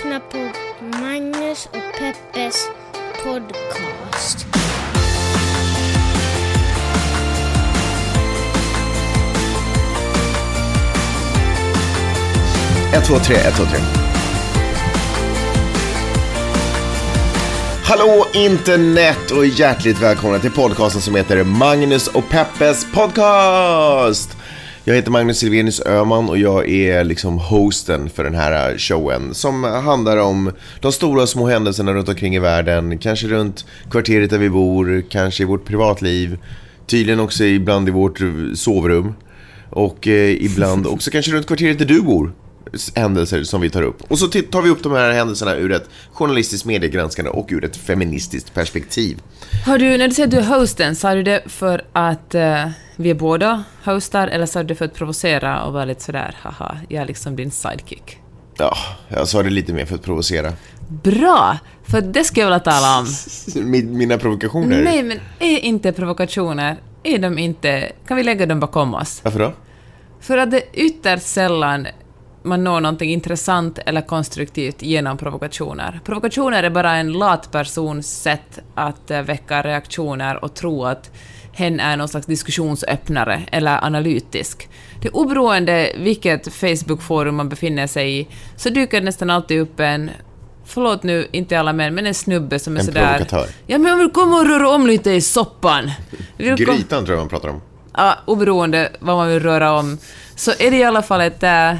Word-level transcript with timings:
lyssnar 0.00 0.20
på 0.20 0.38
Magnus 0.98 1.66
och 1.66 1.98
Peppes 1.98 2.68
podcast. 3.24 4.46
Ett, 12.94 13.06
två, 13.06 13.18
tre, 13.18 13.36
ett, 13.36 13.56
två, 13.56 13.64
tre. 13.64 13.78
Hallå 17.84 18.26
internet 18.34 19.30
och 19.30 19.46
hjärtligt 19.46 20.02
välkomna 20.02 20.38
till 20.38 20.50
podcasten 20.50 21.02
som 21.02 21.14
heter 21.14 21.44
Magnus 21.44 22.08
och 22.08 22.28
Peppes 22.28 22.92
podcast. 22.92 24.39
Jag 24.84 24.94
heter 24.94 25.10
Magnus 25.10 25.38
Silvenius 25.38 25.80
Öhman 25.86 26.28
och 26.28 26.38
jag 26.38 26.68
är 26.68 27.04
liksom 27.04 27.38
hosten 27.38 28.10
för 28.10 28.24
den 28.24 28.34
här 28.34 28.78
showen 28.78 29.34
som 29.34 29.64
handlar 29.64 30.16
om 30.16 30.52
de 30.80 30.92
stora 30.92 31.22
och 31.22 31.28
små 31.28 31.46
händelserna 31.46 31.94
runt 31.94 32.08
omkring 32.08 32.34
i 32.34 32.38
världen. 32.38 32.98
Kanske 32.98 33.26
runt 33.26 33.64
kvarteret 33.90 34.30
där 34.30 34.38
vi 34.38 34.50
bor, 34.50 35.02
kanske 35.10 35.42
i 35.42 35.46
vårt 35.46 35.64
privatliv, 35.64 36.38
tydligen 36.86 37.20
också 37.20 37.44
ibland 37.44 37.88
i 37.88 37.92
vårt 37.92 38.20
sovrum 38.54 39.14
och 39.70 40.08
eh, 40.08 40.44
ibland 40.44 40.86
också 40.86 41.10
kanske 41.10 41.32
runt 41.32 41.46
kvarteret 41.46 41.78
där 41.78 41.86
du 41.86 42.02
bor 42.02 42.32
händelser 42.94 43.42
som 43.42 43.60
vi 43.60 43.70
tar 43.70 43.82
upp. 43.82 44.02
Och 44.08 44.18
så 44.18 44.26
tar 44.26 44.62
vi 44.62 44.70
upp 44.70 44.82
de 44.82 44.92
här 44.92 45.12
händelserna 45.12 45.56
ur 45.56 45.72
ett 45.72 45.88
journalistiskt 46.12 46.66
mediegranskande 46.66 47.30
och 47.30 47.48
ur 47.50 47.64
ett 47.64 47.76
feministiskt 47.76 48.54
perspektiv. 48.54 49.22
Har 49.66 49.78
du, 49.78 49.98
när 49.98 50.08
du 50.08 50.14
säger 50.14 50.26
att 50.26 50.30
du 50.30 50.38
är 50.38 50.58
hosten, 50.58 50.96
sa 50.96 51.14
du 51.14 51.22
det 51.22 51.42
för 51.46 51.84
att 51.92 52.34
uh, 52.34 52.68
vi 52.96 53.10
är 53.10 53.14
båda 53.14 53.64
hostar, 53.84 54.28
eller 54.28 54.46
sa 54.46 54.62
du 54.62 54.66
det 54.66 54.74
för 54.74 54.84
att 54.84 54.94
provocera 54.94 55.62
och 55.62 55.72
vara 55.72 55.84
lite 55.84 56.02
sådär, 56.02 56.36
haha, 56.42 56.76
jag 56.88 57.02
är 57.02 57.06
liksom 57.06 57.36
din 57.36 57.50
sidekick? 57.50 58.18
Ja, 58.58 58.76
jag 59.08 59.28
sa 59.28 59.42
det 59.42 59.50
lite 59.50 59.72
mer 59.72 59.86
för 59.86 59.94
att 59.94 60.02
provocera. 60.02 60.52
Bra! 60.88 61.58
För 61.84 62.00
det 62.00 62.24
ska 62.24 62.40
jag 62.40 62.46
vilja 62.46 62.60
tala 62.60 62.98
om. 62.98 63.06
Mina 63.98 64.18
provokationer? 64.18 64.82
Nej, 64.82 65.02
men 65.02 65.18
är 65.38 65.58
inte 65.58 65.92
provokationer, 65.92 66.76
är 67.02 67.18
de 67.18 67.38
inte... 67.38 67.92
Kan 68.06 68.16
vi 68.16 68.22
lägga 68.22 68.46
dem 68.46 68.60
bakom 68.60 68.94
oss? 68.94 69.20
Varför 69.24 69.38
då? 69.38 69.52
För 70.20 70.38
att 70.38 70.50
det 70.50 70.62
ytterst 70.72 71.26
sällan 71.26 71.86
man 72.42 72.64
når 72.64 72.80
någonting 72.80 73.10
intressant 73.10 73.78
eller 73.86 74.00
konstruktivt 74.00 74.82
genom 74.82 75.18
provokationer. 75.18 76.00
Provokationer 76.04 76.62
är 76.62 76.70
bara 76.70 76.96
en 76.96 77.12
lat 77.12 77.52
persons 77.52 78.22
sätt 78.22 78.58
att 78.74 79.10
eh, 79.10 79.22
väcka 79.22 79.62
reaktioner 79.62 80.44
och 80.44 80.54
tro 80.54 80.84
att 80.84 81.10
hen 81.52 81.80
är 81.80 81.96
någon 81.96 82.08
slags 82.08 82.26
diskussionsöppnare 82.26 83.42
eller 83.52 83.84
analytisk. 83.84 84.68
Det 85.02 85.08
oberoende 85.08 85.92
vilket 85.96 86.52
Facebook-forum 86.52 87.36
man 87.36 87.48
befinner 87.48 87.86
sig 87.86 88.20
i, 88.20 88.28
så 88.56 88.68
dyker 88.68 89.00
det 89.00 89.04
nästan 89.04 89.30
alltid 89.30 89.60
upp 89.60 89.80
en 89.80 90.10
förlåt 90.64 91.02
nu, 91.02 91.28
inte 91.32 91.60
alla 91.60 91.72
män, 91.72 91.94
men 91.94 92.06
en 92.06 92.14
snubbe 92.14 92.58
som 92.58 92.76
är 92.76 92.80
en 92.80 92.86
sådär... 92.86 93.00
En 93.00 93.08
provokatör. 93.08 93.46
Ja, 93.66 93.78
men 93.78 93.90
jag 93.90 93.98
vill 93.98 94.10
komma 94.10 94.36
och 94.36 94.46
röra 94.46 94.68
om 94.68 94.86
lite 94.86 95.10
i 95.10 95.20
soppan. 95.20 95.90
Grytan 96.36 97.04
tror 97.04 97.08
jag 97.16 97.18
man 97.18 97.28
pratar 97.28 97.48
om. 97.48 97.62
Ja, 97.96 98.18
oberoende 98.26 98.92
vad 98.98 99.16
man 99.16 99.28
vill 99.28 99.40
röra 99.40 99.72
om, 99.72 99.98
så 100.34 100.50
är 100.58 100.70
det 100.70 100.76
i 100.76 100.84
alla 100.84 101.02
fall 101.02 101.20
ett... 101.20 101.42
Äh, 101.42 101.74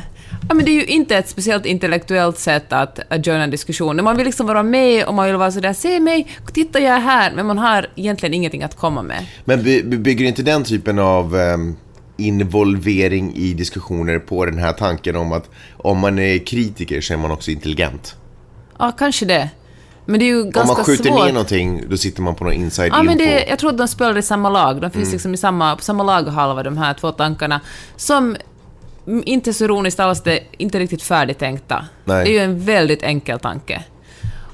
Ja, 0.49 0.55
men 0.55 0.65
det 0.65 0.71
är 0.71 0.75
ju 0.75 0.85
inte 0.85 1.17
ett 1.17 1.29
speciellt 1.29 1.67
intellektuellt 1.67 2.39
sätt 2.39 2.73
att, 2.73 3.01
att 3.09 3.27
joina 3.27 3.45
en 3.45 3.51
diskussion. 3.51 4.05
Man 4.05 4.17
vill 4.17 4.27
liksom 4.27 4.47
vara 4.47 4.63
med 4.63 5.05
och 5.05 5.15
man 5.15 5.27
vill 5.27 5.37
vara 5.37 5.53
sådär, 5.53 5.73
se 5.73 6.01
mig, 6.01 6.27
titta 6.53 6.81
jag 6.81 6.95
är 6.97 7.01
här, 7.01 7.33
men 7.33 7.47
man 7.47 7.59
har 7.59 7.87
egentligen 7.97 8.35
ingenting 8.35 8.63
att 8.63 8.77
komma 8.77 9.03
med. 9.03 9.27
Men 9.45 9.63
by 9.63 9.83
bygger 9.83 10.25
inte 10.25 10.43
den 10.43 10.65
typen 10.65 10.99
av 10.99 11.35
um, 11.35 11.77
involvering 12.17 13.35
i 13.37 13.55
diskussioner 13.55 14.19
på 14.19 14.45
den 14.45 14.59
här 14.59 14.73
tanken 14.73 15.17
om 15.17 15.33
att 15.33 15.51
om 15.77 15.99
man 15.99 16.19
är 16.19 16.39
kritiker 16.39 17.01
så 17.01 17.13
är 17.13 17.19
man 17.19 17.31
också 17.31 17.51
intelligent? 17.51 18.17
Ja, 18.79 18.93
kanske 18.99 19.27
det. 19.27 19.51
Men 20.05 20.19
det 20.19 20.25
är 20.25 20.27
ju 20.27 20.43
ganska 20.43 20.61
svårt. 20.61 20.71
Om 20.71 20.77
man 20.77 20.85
skjuter 20.85 21.11
svårt. 21.11 21.25
ner 21.25 21.33
någonting, 21.33 21.85
då 21.89 21.97
sitter 21.97 22.23
man 22.23 22.35
på 22.35 22.45
någon 22.45 22.53
inside 22.53 22.93
ja, 22.93 23.01
info. 23.01 23.05
Men 23.05 23.19
det, 23.19 23.47
jag 23.49 23.59
tror 23.59 23.71
att 23.71 23.79
de 23.79 23.89
spelar 23.89 24.19
i 24.19 24.23
samma 24.23 24.51
lag. 24.51 24.81
De 24.81 24.91
finns 24.91 25.05
mm. 25.05 25.13
liksom 25.13 25.35
i 25.35 25.37
samma, 25.37 25.77
på 25.77 25.83
samma 25.83 26.03
laghalva, 26.03 26.63
de 26.63 26.79
här 26.79 26.95
två 26.95 27.13
tankarna. 27.13 27.61
Som 27.97 28.37
inte 29.27 29.53
så 29.53 29.65
ironiskt 29.65 30.01
alls, 30.01 30.23
det 30.23 30.39
är 30.39 30.45
inte 30.59 30.79
riktigt 30.79 31.03
färdigtänkta. 31.03 31.85
Nej. 32.05 32.25
Det 32.25 32.31
är 32.31 32.33
ju 32.33 32.39
en 32.39 32.65
väldigt 32.65 33.03
enkel 33.03 33.39
tanke. 33.39 33.85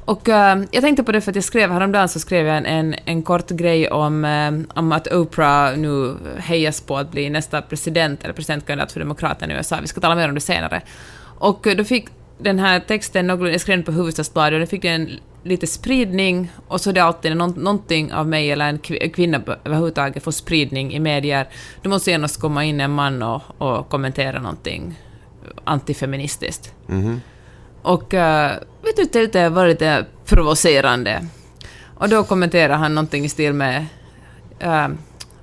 Och 0.06 0.28
uh, 0.28 0.34
jag 0.71 0.83
tänkte 0.83 1.05
på 1.05 1.12
det 1.12 1.21
för 1.21 1.33
att 1.33 1.34
jag 1.34 1.44
skrev 1.44 1.71
häromdagen 1.71 2.09
så 2.09 2.21
skrev 2.21 2.47
jag 2.47 2.56
en, 2.56 2.67
en, 2.67 2.94
en 3.05 3.22
kort 3.22 3.50
grej 3.50 3.91
om, 3.91 4.25
uh, 4.25 4.78
om 4.78 4.93
att 4.93 5.12
Oprah 5.12 5.77
nu 5.77 6.17
hejas 6.39 6.81
på 6.81 6.99
att 6.99 7.11
bli 7.11 7.31
nästa 7.31 7.62
president, 7.62 8.25
eller 8.25 8.34
presidentkandidat 8.34 8.93
för 8.93 9.00
Demokraterna 9.00 9.55
i 9.55 9.56
USA. 9.56 9.78
Vi 9.81 9.87
ska 9.87 10.00
tala 10.00 10.15
mer 10.15 10.28
om 10.28 10.34
det 10.34 10.41
senare. 10.41 10.83
Och 11.38 11.67
uh, 11.67 11.77
då 11.77 11.84
fick 11.84 12.09
den 12.38 12.58
här 12.58 12.80
texten, 12.80 13.28
jag 13.28 13.60
skrev 13.60 13.76
den 13.76 13.84
på 13.84 13.92
Hufvudstadsbladet, 13.92 14.52
och 14.52 14.58
den 14.58 14.69
fick 14.69 14.84
en 14.84 15.10
lite 15.42 15.66
spridning 15.66 16.52
och 16.69 16.80
så 16.80 16.91
är 16.91 16.94
det 16.94 17.00
alltid 17.00 17.36
när 17.36 17.47
någonting 17.47 18.12
av 18.12 18.28
mig 18.28 18.50
eller 18.50 18.69
en 18.69 18.78
kvinna 19.10 19.42
överhuvudtaget 19.64 20.22
får 20.22 20.30
spridning 20.30 20.94
i 20.94 21.00
medier, 21.00 21.48
då 21.82 21.91
måste 21.91 22.10
genast 22.10 22.41
komma 22.41 22.64
in 22.64 22.80
en 22.80 22.91
man 22.91 23.22
och, 23.22 23.42
och 23.58 23.88
kommentera 23.88 24.41
någonting 24.41 24.98
antifeministiskt. 25.64 26.75
Mm 26.88 27.04
-hmm. 27.04 27.20
Och 27.82 28.14
uh, 28.14 28.66
vet 28.82 29.12
du, 29.12 29.26
det 29.26 29.48
var 29.48 29.69
lite 29.69 30.06
provocerande. 30.25 31.26
Och 31.94 32.08
då 32.08 32.25
kommenterar 32.25 32.76
han 32.76 32.94
någonting 32.94 33.25
i 33.25 33.28
stil 33.28 33.52
med 33.52 33.86
uh, 34.64 34.88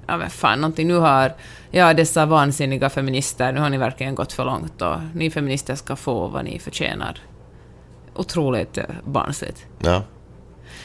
ja 0.08 0.18
men 0.18 0.30
fan, 0.30 0.62
någonting 0.62 0.88
nu 0.88 0.96
har, 0.96 1.34
ja 1.74 1.94
dessa 1.94 2.26
vansinniga 2.26 2.90
feminister, 2.90 3.54
nu 3.54 3.60
har 3.60 3.70
ni 3.70 3.78
verkligen 3.78 4.16
gått 4.16 4.34
för 4.34 4.46
långt 4.46 4.82
och 4.82 4.96
ni 5.16 5.32
feminister 5.32 5.76
ska 5.76 5.96
få 5.96 6.28
vad 6.28 6.46
ni 6.46 6.60
förtjänar 6.60 7.20
otroligt 8.16 8.78
eh, 8.78 8.84
barnsligt. 9.06 9.66
Ja. 9.80 10.04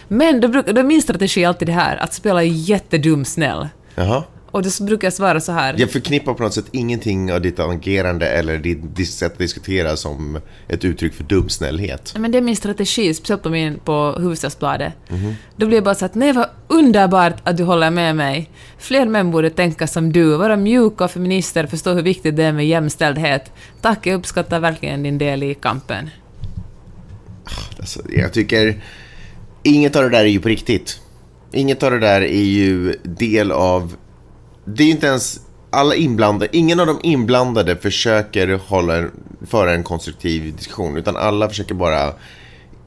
Men 0.09 0.41
då, 0.41 0.48
då 0.48 0.81
är 0.81 0.82
min 0.82 1.03
strategi 1.03 1.44
alltid 1.44 1.69
det 1.69 1.72
här, 1.72 1.97
att 1.97 2.15
spela 2.15 2.43
jättedum 2.43 3.25
snäll. 3.25 3.69
Jaha. 3.94 4.25
Och 4.50 4.62
det 4.62 4.81
brukar 4.81 5.06
jag 5.06 5.12
svara 5.12 5.41
så 5.41 5.53
här. 5.53 5.75
Jag 5.78 5.91
förknippar 5.91 6.34
på 6.34 6.42
något 6.42 6.54
sätt 6.54 6.64
ingenting 6.72 7.32
av 7.32 7.41
ditt 7.41 7.59
agerande 7.59 8.26
eller 8.26 8.59
ditt 8.59 9.09
sätt 9.09 9.32
att 9.32 9.38
diskutera 9.38 9.97
som 9.97 10.41
ett 10.69 10.84
uttryck 10.84 11.14
för 11.14 11.25
dumsnällhet. 11.25 12.14
Men 12.19 12.32
det 12.32 12.38
är 12.38 12.42
min 12.42 12.56
strategi, 12.56 13.14
speciellt 13.14 13.42
på, 13.42 13.50
min, 13.50 13.78
på 13.78 14.14
Hufvudstadsbladet. 14.19 14.92
Mm 15.09 15.22
-hmm. 15.22 15.34
Då 15.56 15.66
blir 15.66 15.76
jag 15.76 15.84
bara 15.84 15.94
så 15.94 16.04
att 16.04 16.14
nej 16.14 16.32
vad 16.32 16.48
underbart 16.69 17.34
att 17.44 17.56
du 17.56 17.64
håller 17.64 17.91
med 17.91 18.16
mig. 18.16 18.50
Fler 18.78 19.06
män 19.06 19.31
borde 19.31 19.50
tänka 19.50 19.86
som 19.86 20.12
du, 20.12 20.36
vara 20.36 20.56
mjuka 20.56 21.04
och 21.04 21.10
feminister, 21.10 21.66
förstå 21.66 21.94
hur 21.94 22.03
viktigt 22.03 22.36
det 22.36 22.44
är 22.44 22.53
med 22.53 22.66
jämställdhet. 22.66 23.53
Tack, 23.80 24.06
jag 24.06 24.15
uppskattar 24.15 24.60
verkligen 24.60 25.03
din 25.03 25.19
del 25.19 25.42
i 25.42 25.54
kampen. 25.54 26.10
Alltså, 27.78 28.00
jag 28.10 28.32
tycker 28.32 28.82
inget 29.62 29.97
av 29.97 30.03
det 30.03 30.09
där 30.09 30.20
är 30.20 30.28
ju 30.28 30.41
på 30.41 30.48
riktigt. 30.48 31.00
Inget 31.53 31.82
av 31.82 31.91
det 31.91 31.98
där 31.98 32.20
är 32.20 32.42
ju 32.42 32.97
del 33.03 33.53
av... 33.53 33.97
Det 34.76 34.84
är 34.84 34.88
inte 34.88 35.06
ens 35.06 35.40
alla 35.70 35.94
inblandade. 35.94 36.56
Ingen 36.56 36.80
av 36.80 36.86
de 36.86 37.00
inblandade 37.02 37.76
försöker 37.76 38.60
hålla, 38.68 39.04
föra 39.46 39.72
en 39.72 39.84
konstruktiv 39.84 40.56
diskussion. 40.56 40.96
Utan 40.96 41.16
alla 41.16 41.48
försöker 41.48 41.74
bara 41.74 42.12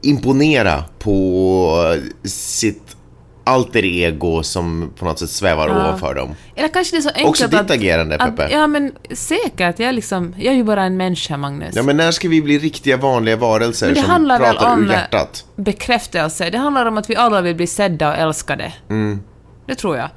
imponera 0.02 0.84
på 0.98 1.96
sitt 2.24 2.96
alter 3.44 3.84
ego 3.84 4.42
som 4.42 4.92
på 4.98 5.04
något 5.04 5.18
sätt 5.18 5.30
svävar 5.30 5.68
ja. 5.68 5.74
ovanför 5.74 6.14
dem. 6.14 6.34
Eller 6.56 6.68
kanske 6.68 6.96
det 6.96 7.00
är 7.00 7.02
så 7.02 7.08
enkelt 7.08 7.28
Också 7.28 7.46
ditt 7.46 7.60
att, 7.60 7.70
agerande, 7.70 8.18
Peppe. 8.18 8.44
Att, 8.44 8.52
ja, 8.52 8.66
men 8.66 8.92
säkert. 9.10 9.78
Jag 9.78 9.88
är, 9.88 9.92
liksom, 9.92 10.34
jag 10.38 10.52
är 10.52 10.56
ju 10.56 10.64
bara 10.64 10.82
en 10.82 10.96
människa, 10.96 11.36
Magnus. 11.36 11.76
Ja, 11.76 11.82
men 11.82 11.96
när 11.96 12.10
ska 12.10 12.28
vi 12.28 12.42
bli 12.42 12.58
riktiga 12.58 12.96
vanliga 12.96 13.36
varelser 13.36 13.94
som 13.94 14.28
pratar 14.38 14.78
ur 14.78 14.90
hjärtat? 14.90 15.44
bekräftelse. 15.56 16.50
Det 16.50 16.58
handlar 16.58 16.86
om 16.86 16.98
att 16.98 17.10
vi 17.10 17.16
alla 17.16 17.40
vill 17.40 17.56
bli 17.56 17.66
sedda 17.66 18.08
och 18.08 18.16
älskade. 18.16 18.72
Mm. 18.88 19.20
Det 19.66 19.74
tror 19.74 19.96
jag. 19.96 20.10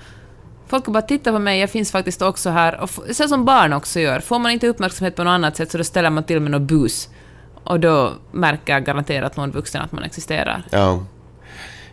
Folk 0.67 0.85
bara 0.85 1.01
titta 1.01 1.31
på 1.31 1.39
mig, 1.39 1.59
jag 1.59 1.69
finns 1.69 1.91
faktiskt 1.91 2.21
också 2.21 2.49
här. 2.49 2.79
Och 2.81 2.89
så 3.11 3.27
som 3.27 3.45
barn 3.45 3.73
också 3.73 3.99
gör. 3.99 4.19
Får 4.19 4.39
man 4.39 4.51
inte 4.51 4.67
uppmärksamhet 4.67 5.15
på 5.15 5.23
något 5.23 5.31
annat 5.31 5.57
sätt 5.57 5.71
så 5.71 5.77
då 5.77 5.83
ställer 5.83 6.09
man 6.09 6.23
till 6.23 6.39
med 6.39 6.51
något 6.51 6.61
bus. 6.61 7.09
Och 7.63 7.79
då 7.79 8.13
märker 8.31 8.79
garanterat 8.79 9.37
någon 9.37 9.51
vuxen 9.51 9.81
att 9.81 9.91
man 9.91 10.03
existerar. 10.03 10.63
Ja. 10.69 11.03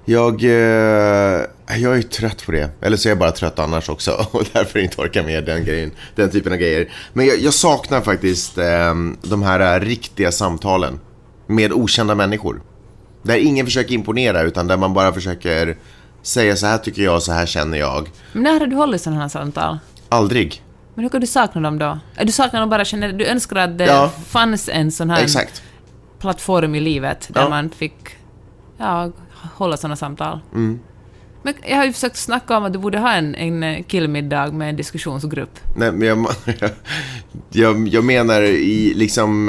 Jag, 0.05 0.45
eh, 0.45 1.47
jag 1.79 1.97
är 1.99 2.03
trött 2.03 2.47
på 2.47 2.53
det. 2.53 2.71
Eller 2.81 2.97
så 2.97 3.09
är 3.09 3.11
jag 3.11 3.19
bara 3.19 3.31
trött 3.31 3.59
annars 3.59 3.89
också 3.89 4.11
och 4.33 4.45
därför 4.53 4.79
inte 4.79 5.01
orkar 5.01 5.23
med 5.23 5.45
den, 5.45 5.65
grejen, 5.65 5.91
den 6.15 6.31
typen 6.31 6.53
av 6.53 6.59
grejer. 6.59 6.93
Men 7.13 7.27
jag, 7.27 7.39
jag 7.39 7.55
saknar 7.55 8.01
faktiskt 8.01 8.59
eh, 8.59 8.95
de 9.23 9.43
här 9.43 9.77
eh, 9.77 9.81
riktiga 9.81 10.33
samtalen 10.33 11.01
med 11.47 11.73
okända 11.73 12.15
människor. 12.15 12.63
Där 13.23 13.37
ingen 13.37 13.67
försöker 13.67 13.95
imponera 13.95 14.43
utan 14.43 14.67
där 14.67 14.77
man 14.77 14.95
bara 14.95 15.13
försöker 15.13 15.77
säga 16.23 16.57
så 16.57 16.67
här 16.67 16.79
tycker 16.79 17.03
jag, 17.03 17.23
så 17.23 17.33
här 17.33 17.47
känner 17.47 17.79
jag. 17.79 18.11
Men 18.33 18.43
när 18.43 18.61
har 18.61 18.67
du 18.67 18.77
hållit 18.77 19.03
sådana 19.03 19.21
här 19.21 19.29
samtal? 19.29 19.79
Aldrig. 20.09 20.63
Men 20.95 21.03
hur 21.05 21.11
kan 21.11 21.21
du 21.21 21.27
sakna 21.27 21.61
dem 21.61 21.79
då? 21.79 21.99
Du 22.25 22.33
saknar 22.33 22.61
dem 22.61 22.71
bara 22.71 22.85
känner, 22.85 23.13
du 23.13 23.27
önskar 23.27 23.57
att 23.57 23.79
det 23.79 23.85
ja. 23.87 24.11
fanns 24.27 24.69
en 24.69 24.93
sån 24.93 25.11
här 25.11 25.23
Exakt. 25.23 25.63
plattform 26.19 26.75
i 26.75 26.81
livet 26.81 27.29
där 27.31 27.41
Ja. 27.41 27.49
man 27.49 27.71
fick 27.71 27.95
ja, 28.79 29.11
hålla 29.55 29.77
sådana 29.77 29.97
samtal. 29.97 30.41
Mm. 30.55 30.81
Men 31.43 31.55
jag 31.67 31.77
har 31.77 31.85
ju 31.85 31.93
försökt 31.93 32.17
snacka 32.17 32.57
om 32.57 32.65
att 32.65 32.73
du 32.73 32.79
borde 32.79 32.99
ha 32.99 33.13
en, 33.13 33.35
en 33.35 33.85
killmiddag 33.85 34.53
med 34.53 34.69
en 34.69 34.77
diskussionsgrupp. 34.77 35.59
Nej, 35.77 35.93
men 35.93 36.09
jag, 36.09 36.27
jag, 36.61 36.71
jag, 37.51 37.89
jag 37.89 38.05
menar 38.05 38.43
i 38.43 38.95
liksom... 38.95 39.49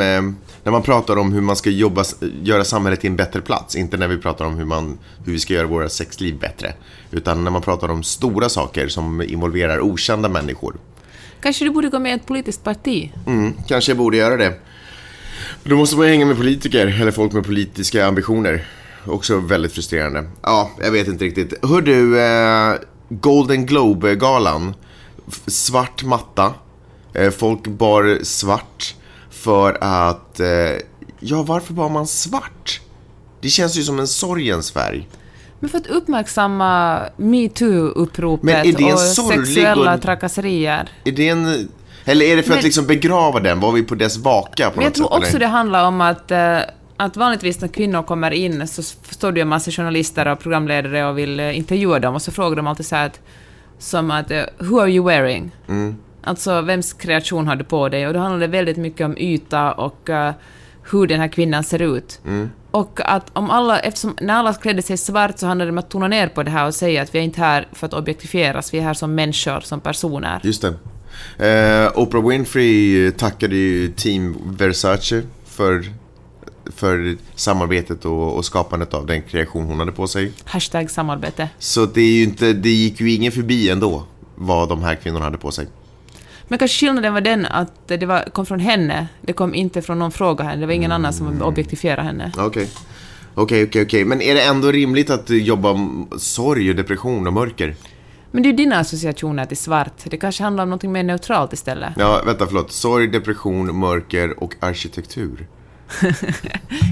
När 0.63 0.71
man 0.71 0.81
pratar 0.81 1.17
om 1.17 1.33
hur 1.33 1.41
man 1.41 1.55
ska 1.55 1.69
jobba, 1.69 2.03
göra 2.43 2.63
samhället 2.63 3.01
till 3.01 3.09
en 3.09 3.15
bättre 3.15 3.41
plats. 3.41 3.75
Inte 3.75 3.97
när 3.97 4.07
vi 4.07 4.17
pratar 4.17 4.45
om 4.45 4.55
hur, 4.55 4.65
man, 4.65 4.97
hur 5.25 5.33
vi 5.33 5.39
ska 5.39 5.53
göra 5.53 5.67
våra 5.67 5.89
sexliv 5.89 6.39
bättre. 6.39 6.73
Utan 7.11 7.43
när 7.43 7.51
man 7.51 7.61
pratar 7.61 7.89
om 7.89 8.03
stora 8.03 8.49
saker 8.49 8.87
som 8.87 9.21
involverar 9.21 9.81
okända 9.81 10.29
människor. 10.29 10.75
Kanske 11.41 11.65
du 11.65 11.71
borde 11.71 11.89
gå 11.89 11.99
med 11.99 12.11
i 12.11 12.15
ett 12.15 12.25
politiskt 12.25 12.63
parti? 12.63 13.11
Mm, 13.27 13.53
kanske 13.67 13.91
jag 13.91 13.97
borde 13.97 14.17
göra 14.17 14.37
det. 14.37 14.59
Då 15.63 15.75
måste 15.75 15.97
man 15.97 16.07
hänga 16.07 16.25
med 16.25 16.37
politiker, 16.37 17.01
eller 17.01 17.11
folk 17.11 17.33
med 17.33 17.45
politiska 17.45 18.05
ambitioner. 18.05 18.65
Också 19.05 19.39
väldigt 19.39 19.71
frustrerande. 19.71 20.23
Ja, 20.41 20.71
jag 20.81 20.91
vet 20.91 21.07
inte 21.07 21.25
riktigt. 21.25 21.53
Hör 21.65 21.81
du, 21.81 22.21
eh, 22.21 22.75
Golden 23.09 23.65
Globe-galan. 23.65 24.73
Svart 25.47 26.03
matta. 26.03 26.53
Eh, 27.13 27.31
folk 27.31 27.67
bar 27.67 28.19
svart 28.23 28.95
för 29.43 29.77
att... 29.81 30.39
Eh, 30.39 30.47
ja, 31.19 31.43
varför 31.43 31.73
bar 31.73 31.89
man 31.89 32.07
svart? 32.07 32.81
Det 33.41 33.49
känns 33.49 33.75
ju 33.77 33.83
som 33.83 33.99
en 33.99 34.07
sorgens 34.07 34.71
färg. 34.71 35.07
Men 35.59 35.69
för 35.69 35.77
att 35.77 35.87
uppmärksamma 35.87 36.99
metoo-uppropet 37.17 38.93
och 38.93 38.99
sexuella 38.99 39.93
och- 39.93 40.01
trakasserier. 40.01 40.89
Är 41.05 41.11
det 41.11 41.29
en... 41.29 41.69
Eller 42.05 42.25
är 42.25 42.35
det 42.35 42.43
för 42.43 42.51
att 42.51 42.57
Men- 42.57 42.63
liksom 42.63 42.85
begrava 42.87 43.39
den? 43.39 43.59
Var 43.59 43.71
vi 43.71 43.83
på 43.83 43.95
dess 43.95 44.17
vaka 44.17 44.69
på 44.69 44.75
Men 44.75 44.83
jag 44.83 44.93
tror 44.93 45.05
sätt? 45.07 45.17
också 45.17 45.29
eller? 45.29 45.39
det 45.39 45.47
handlar 45.47 45.87
om 45.87 46.01
att, 46.01 46.31
eh, 46.31 46.57
att 46.97 47.17
vanligtvis 47.17 47.61
när 47.61 47.67
kvinnor 47.67 48.03
kommer 48.03 48.31
in 48.31 48.67
så 48.67 48.83
står 48.83 49.31
det 49.31 49.37
ju 49.37 49.41
en 49.41 49.47
massa 49.47 49.71
journalister 49.71 50.27
och 50.27 50.39
programledare 50.39 51.05
och 51.05 51.17
vill 51.17 51.39
eh, 51.39 51.57
intervjua 51.57 51.99
dem 51.99 52.15
och 52.15 52.21
så 52.21 52.31
frågar 52.31 52.55
de 52.55 52.67
alltid 52.67 52.85
så 52.85 52.95
här 52.95 53.05
att, 53.05 53.19
som 53.79 54.11
att 54.11 54.31
“Who 54.59 54.79
are 54.79 54.89
you 54.91 55.05
wearing?” 55.07 55.51
Mm. 55.67 55.95
Alltså 56.23 56.61
vems 56.61 56.93
kreation 56.93 57.47
har 57.47 57.55
du 57.55 57.63
på 57.63 57.89
dig? 57.89 58.07
Och 58.07 58.13
då 58.13 58.19
handlar 58.19 58.39
det 58.39 58.47
väldigt 58.47 58.77
mycket 58.77 59.05
om 59.05 59.17
yta 59.17 59.71
och 59.71 60.09
eh, 60.09 60.33
hur 60.91 61.07
den 61.07 61.19
här 61.19 61.27
kvinnan 61.27 61.63
ser 61.63 61.81
ut. 61.81 62.19
Mm. 62.25 62.49
Och 62.71 62.99
att 63.03 63.29
om 63.33 63.49
alla, 63.49 63.79
eftersom 63.79 64.15
när 64.21 64.33
alla 64.33 64.53
klädde 64.53 64.81
sig 64.81 64.97
svart 64.97 65.39
så 65.39 65.47
handlade 65.47 65.71
det 65.71 65.73
om 65.73 65.77
att 65.77 65.89
tona 65.89 66.07
ner 66.07 66.27
på 66.27 66.43
det 66.43 66.51
här 66.51 66.67
och 66.67 66.75
säga 66.75 67.01
att 67.01 67.15
vi 67.15 67.19
är 67.19 67.23
inte 67.23 67.41
här 67.41 67.67
för 67.71 67.87
att 67.87 67.93
objektifieras, 67.93 68.73
vi 68.73 68.77
är 68.77 68.83
här 68.83 68.93
som 68.93 69.15
människor, 69.15 69.59
som 69.59 69.79
personer. 69.79 70.39
Just 70.43 70.61
det. 70.61 70.73
Eh, 71.37 71.91
Oprah 71.95 72.27
Winfrey 72.27 73.11
tackade 73.11 73.55
ju 73.55 73.91
Team 73.91 74.37
Versace 74.57 75.23
för, 75.45 75.85
för 76.65 77.17
samarbetet 77.35 78.05
och, 78.05 78.37
och 78.37 78.45
skapandet 78.45 78.93
av 78.93 79.05
den 79.05 79.21
kreation 79.21 79.65
hon 79.65 79.79
hade 79.79 79.91
på 79.91 80.07
sig. 80.07 80.31
Hashtag 80.45 80.91
samarbete. 80.91 81.49
Så 81.59 81.85
det, 81.85 82.01
är 82.01 82.13
ju 82.13 82.23
inte, 82.23 82.53
det 82.53 82.69
gick 82.69 82.99
ju 82.99 83.11
ingen 83.11 83.31
förbi 83.31 83.69
ändå 83.69 84.03
vad 84.35 84.69
de 84.69 84.83
här 84.83 84.95
kvinnorna 84.95 85.25
hade 85.25 85.37
på 85.37 85.51
sig. 85.51 85.67
Men 86.53 86.57
kanske 86.59 86.85
skillnaden 86.85 87.13
var 87.13 87.21
den 87.21 87.45
att 87.45 87.87
det 87.87 88.05
var, 88.05 88.29
kom 88.33 88.45
från 88.45 88.59
henne, 88.59 89.07
det 89.21 89.33
kom 89.33 89.55
inte 89.55 89.81
från 89.81 89.99
någon 89.99 90.11
fråga 90.11 90.43
henne, 90.43 90.61
det 90.61 90.65
var 90.65 90.73
ingen 90.73 90.91
annan 90.91 91.13
som 91.13 91.41
objektifierade 91.41 92.01
henne. 92.01 92.31
Okej. 92.37 92.69
Okej, 93.35 93.63
okej, 93.63 93.81
okej. 93.81 94.05
Men 94.05 94.21
är 94.21 94.35
det 94.35 94.41
ändå 94.41 94.71
rimligt 94.71 95.09
att 95.09 95.29
jobba 95.29 95.75
sorg 96.17 96.69
och 96.69 96.75
depression 96.75 97.27
och 97.27 97.33
mörker? 97.33 97.75
Men 98.31 98.43
det 98.43 98.47
är 98.47 98.51
ju 98.51 98.57
dina 98.57 98.77
associationer 98.77 99.45
till 99.45 99.57
svart, 99.57 99.93
det 100.03 100.17
kanske 100.17 100.43
handlar 100.43 100.63
om 100.63 100.69
något 100.69 100.83
mer 100.83 101.03
neutralt 101.03 101.53
istället. 101.53 101.93
Ja, 101.97 102.21
vänta, 102.25 102.45
förlåt. 102.47 102.71
Sorg, 102.71 103.07
depression, 103.07 103.79
mörker 103.79 104.43
och 104.43 104.55
arkitektur. 104.59 105.47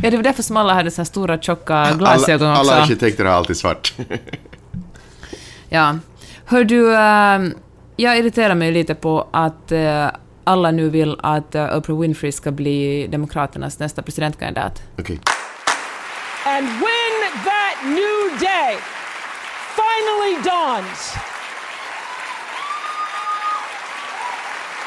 Ja, 0.03 0.09
det 0.11 0.17
var 0.17 0.23
därför 0.23 0.43
som 0.43 0.57
alla 0.57 0.73
hade 0.73 0.91
så 0.91 1.01
här 1.01 1.05
stora 1.05 1.41
tjocka 1.41 1.93
glasögon 1.97 2.47
alla, 2.47 2.59
också. 2.59 2.71
alla 2.71 2.81
arkitekter 2.81 3.25
har 3.25 3.31
alltid 3.31 3.57
svart. 3.57 3.93
Ja. 5.69 5.97
Hör 6.45 6.63
du, 6.63 6.95
ehm, 6.95 7.53
jag 7.95 8.17
irriterar 8.17 8.55
mig 8.55 8.71
lite 8.71 8.95
på 8.95 9.27
att 9.31 9.71
eh, 9.71 10.07
alla 10.43 10.71
nu 10.71 10.89
vill 10.89 11.19
att 11.23 11.55
eh, 11.55 11.77
Oprah 11.77 11.99
Winfrey 11.99 12.31
ska 12.31 12.51
bli 12.51 13.07
Demokraternas 13.07 13.79
nästa 13.79 14.01
presidentkandidat. 14.01 14.81
Okej. 14.99 15.19
And 16.45 16.67
when 16.67 17.13
that 17.45 17.75
new 17.85 18.39
day 18.39 18.77
finally 19.75 20.35
dawns, 20.43 21.15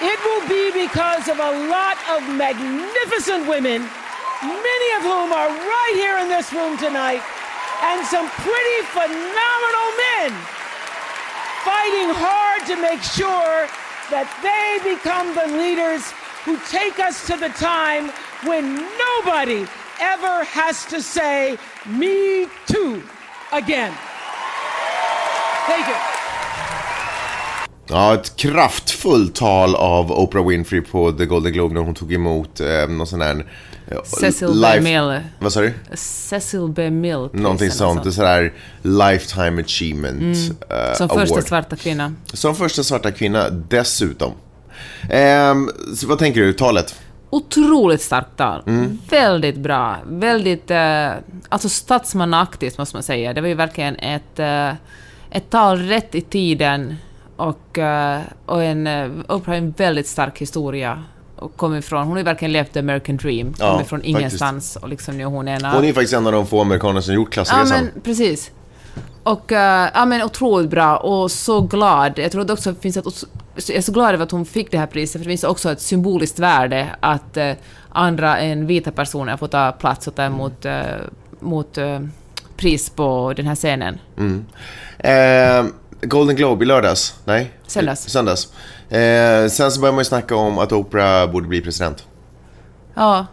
it 0.02 0.18
will 0.26 0.44
be 0.48 0.64
because 0.72 1.30
of 1.32 1.38
a 1.38 1.52
lot 1.74 1.98
of 2.14 2.28
magnificent 2.28 3.46
women, 3.48 3.88
many 4.42 4.88
of 4.98 5.02
whom 5.04 5.32
are 5.32 5.48
right 5.48 5.94
here 5.94 6.18
in 6.22 6.28
this 6.28 6.52
room 6.52 6.76
tonight, 6.76 7.22
and 7.82 8.06
some 8.06 8.28
pretty 8.42 8.80
phenomenal 8.96 9.88
men 10.04 10.32
fighting 11.64 12.10
hard 12.12 12.66
to 12.66 12.76
make 12.76 13.02
sure 13.02 13.66
that 14.10 14.28
they 14.44 14.94
become 14.94 15.34
the 15.34 15.48
leaders 15.62 16.12
who 16.44 16.58
take 16.68 16.98
us 17.08 17.26
to 17.26 17.36
the 17.36 17.48
time 17.48 18.12
when 18.44 18.64
nobody 19.06 19.66
ever 20.00 20.44
has 20.44 20.84
to 20.86 21.02
say, 21.02 21.56
Me 21.86 22.46
too, 22.66 23.02
again. 23.52 23.92
Thank 25.66 25.88
you. 25.88 25.94
Ja, 27.86 28.14
ett 28.14 28.36
kraftfullt 28.36 29.34
tal 29.34 29.74
av 29.74 30.12
Oprah 30.12 30.46
Winfrey 30.46 30.80
på 30.80 31.12
The 31.12 31.26
Golden 31.26 31.52
Globe 31.52 31.74
när 31.74 31.80
hon 31.80 31.94
tog 31.94 32.12
emot 32.12 32.60
eh, 32.60 32.88
någon 32.88 33.06
sån 33.06 33.20
här... 33.20 33.46
Cecil 34.04 34.48
B. 34.48 34.54
life- 34.54 34.80
Mill. 34.80 35.20
Vad 35.38 35.52
sa 35.52 35.60
du? 35.60 35.74
Cecil 35.94 36.68
B. 36.68 36.90
Mill. 36.90 37.28
Någonting 37.32 37.70
sånt. 37.70 38.02
Det 38.02 38.08
är 38.08 38.10
sådär 38.10 38.52
Lifetime 38.82 39.62
Achievement 39.62 40.20
Mm. 40.20 40.34
Som 40.96 41.08
första 41.08 41.34
Award. 41.34 41.44
svarta 41.48 41.76
kvinna. 41.76 42.12
Som 42.32 42.54
första 42.54 42.82
svarta 42.82 43.10
kvinna 43.10 43.50
dessutom. 43.50 44.32
Så 45.96 46.06
vad 46.06 46.18
tänker 46.18 46.40
du, 46.40 46.52
talet? 46.52 47.00
Otroligt 47.30 48.02
starkt 48.02 48.36
tal. 48.36 48.62
Mm. 48.66 48.98
Väldigt 49.10 49.56
bra. 49.56 49.96
Väldigt... 50.06 50.70
Eh, 50.70 51.10
alltså 51.48 51.68
statsmannaaktigt, 51.68 52.78
måste 52.78 52.96
man 52.96 53.02
säga. 53.02 53.32
Det 53.32 53.40
var 53.40 53.48
ju 53.48 53.54
verkligen 53.54 53.96
ett, 53.96 54.38
eh, 54.38 54.68
ett 55.30 55.50
tal 55.50 55.78
rätt 55.78 56.14
i 56.14 56.20
tiden. 56.20 56.96
Och, 57.36 57.78
och 58.46 58.62
en, 58.64 58.86
Oprah 59.28 59.46
har 59.46 59.54
en 59.54 59.70
väldigt 59.70 60.06
stark 60.06 60.38
historia. 60.38 61.02
Och 61.36 61.56
kom 61.56 61.74
ifrån, 61.76 62.00
hon 62.02 62.10
har 62.10 62.18
ju 62.18 62.24
verkligen 62.24 62.52
levt 62.52 62.72
the 62.72 62.78
American 62.78 63.16
dream. 63.16 63.54
Ja, 63.58 63.72
Kom 63.72 63.80
ifrån 63.80 63.98
faktiskt. 64.00 64.18
ingenstans 64.18 64.76
och 64.76 64.88
liksom 64.88 65.16
nu 65.18 65.24
hon 65.24 65.48
är 65.48 65.54
en 65.56 65.64
av- 65.64 65.74
Hon 65.74 65.84
är 65.84 65.92
faktiskt 65.92 66.12
en 66.14 66.26
av 66.26 66.32
de 66.32 66.46
få 66.46 66.60
amerikaner 66.60 67.00
som 67.00 67.14
gjort 67.14 67.36
Ja, 67.36 67.44
klassresan. 67.44 67.84
men 67.92 68.02
precis. 68.02 68.50
Och 69.22 69.52
eh, 69.52 69.90
ja, 69.94 70.04
men 70.04 70.22
otroligt 70.22 70.70
bra 70.70 70.96
och 70.96 71.30
så 71.30 71.60
glad. 71.60 72.18
Jag 72.18 72.32
tror 72.32 72.40
att 72.40 72.46
det 72.46 72.52
också 72.52 72.74
finns 72.74 72.96
ett... 72.96 73.04
Jag 73.66 73.76
är 73.76 73.80
så 73.80 73.92
glad 73.92 74.14
över 74.14 74.24
att 74.24 74.30
hon 74.30 74.44
fick 74.46 74.70
det 74.70 74.78
här 74.78 74.86
priset, 74.86 75.12
för 75.12 75.18
det 75.18 75.30
finns 75.32 75.44
också 75.44 75.70
ett 75.72 75.80
symboliskt 75.80 76.38
värde 76.38 76.88
att 77.00 77.36
eh, 77.36 77.52
andra 77.88 78.38
än 78.38 78.66
vita 78.66 78.90
personer 78.92 79.36
får 79.36 79.46
ta 79.48 79.72
plats 79.72 80.06
och 80.06 80.14
ta 80.14 80.22
emot 80.22 80.64
eh, 80.64 80.82
mot, 81.40 81.78
eh, 81.78 82.00
pris 82.56 82.90
på 82.90 83.32
den 83.36 83.46
här 83.46 83.54
scenen. 83.54 83.98
Ehm, 84.98 85.72
Golden 86.04 86.36
Globe 86.36 86.64
i 86.64 86.66
lördags? 86.66 87.14
Nej? 87.24 87.50
Söndags. 87.66 88.00
Söndags. 88.08 88.48
Ehm, 88.90 89.50
sen 89.50 89.72
så 89.72 89.80
börjar 89.80 89.92
man 89.92 90.00
ju 90.00 90.04
snacka 90.04 90.36
om 90.36 90.58
att 90.58 90.72
Oprah 90.72 91.30
borde 91.32 91.48
bli 91.48 91.60
president. 91.60 92.04
Ja, 92.94 93.26